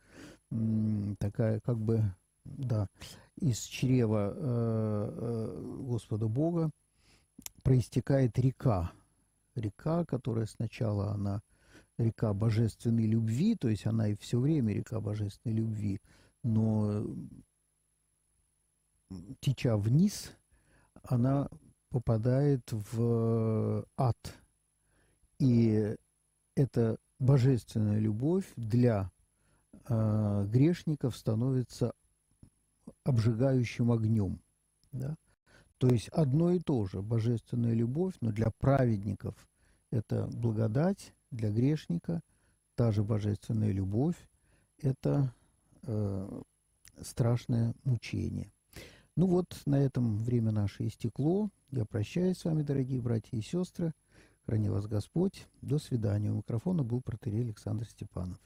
такая 1.18 1.60
как 1.60 1.78
бы, 1.78 2.02
да, 2.44 2.88
из 3.36 3.60
чрева 3.60 4.32
э, 4.34 4.40
э, 4.40 5.82
Господа 5.82 6.26
Бога 6.26 6.70
проистекает 7.62 8.38
река. 8.38 8.92
Река, 9.54 10.06
которая 10.06 10.46
сначала 10.46 11.10
она 11.12 11.42
река 12.00 12.32
божественной 12.32 13.06
любви, 13.06 13.56
то 13.56 13.68
есть 13.68 13.86
она 13.86 14.08
и 14.08 14.16
все 14.16 14.40
время 14.40 14.72
река 14.72 15.00
божественной 15.00 15.54
любви, 15.54 16.00
но 16.42 17.04
теча 19.40 19.76
вниз, 19.76 20.32
она 21.02 21.48
попадает 21.90 22.62
в 22.72 23.86
ад. 23.96 24.34
И 25.38 25.96
эта 26.54 26.96
божественная 27.18 27.98
любовь 27.98 28.46
для 28.56 29.10
э, 29.88 30.46
грешников 30.48 31.16
становится 31.16 31.92
обжигающим 33.04 33.90
огнем. 33.90 34.40
Да? 34.92 35.16
То 35.78 35.88
есть 35.88 36.08
одно 36.08 36.52
и 36.52 36.60
то 36.60 36.86
же, 36.86 37.02
божественная 37.02 37.74
любовь, 37.74 38.14
но 38.20 38.32
для 38.32 38.50
праведников 38.50 39.34
это 39.90 40.26
благодать, 40.26 41.14
для 41.30 41.50
грешника 41.50 42.20
та 42.74 42.92
же 42.92 43.02
божественная 43.02 43.72
любовь, 43.72 44.16
это 44.80 45.34
э, 45.82 46.42
страшное 47.02 47.74
мучение. 47.84 48.52
Ну 49.16 49.26
вот, 49.26 49.60
на 49.66 49.76
этом 49.76 50.18
время 50.18 50.50
наше 50.50 50.86
истекло. 50.86 51.50
Я 51.70 51.84
прощаюсь 51.84 52.38
с 52.38 52.44
вами, 52.44 52.62
дорогие 52.62 53.00
братья 53.00 53.36
и 53.36 53.42
сестры. 53.42 53.92
Храни 54.46 54.68
вас 54.68 54.86
Господь. 54.86 55.46
До 55.60 55.78
свидания. 55.78 56.30
У 56.30 56.36
микрофона 56.36 56.82
был 56.82 57.02
протерей 57.02 57.42
Александр 57.42 57.86
Степанов. 57.86 58.38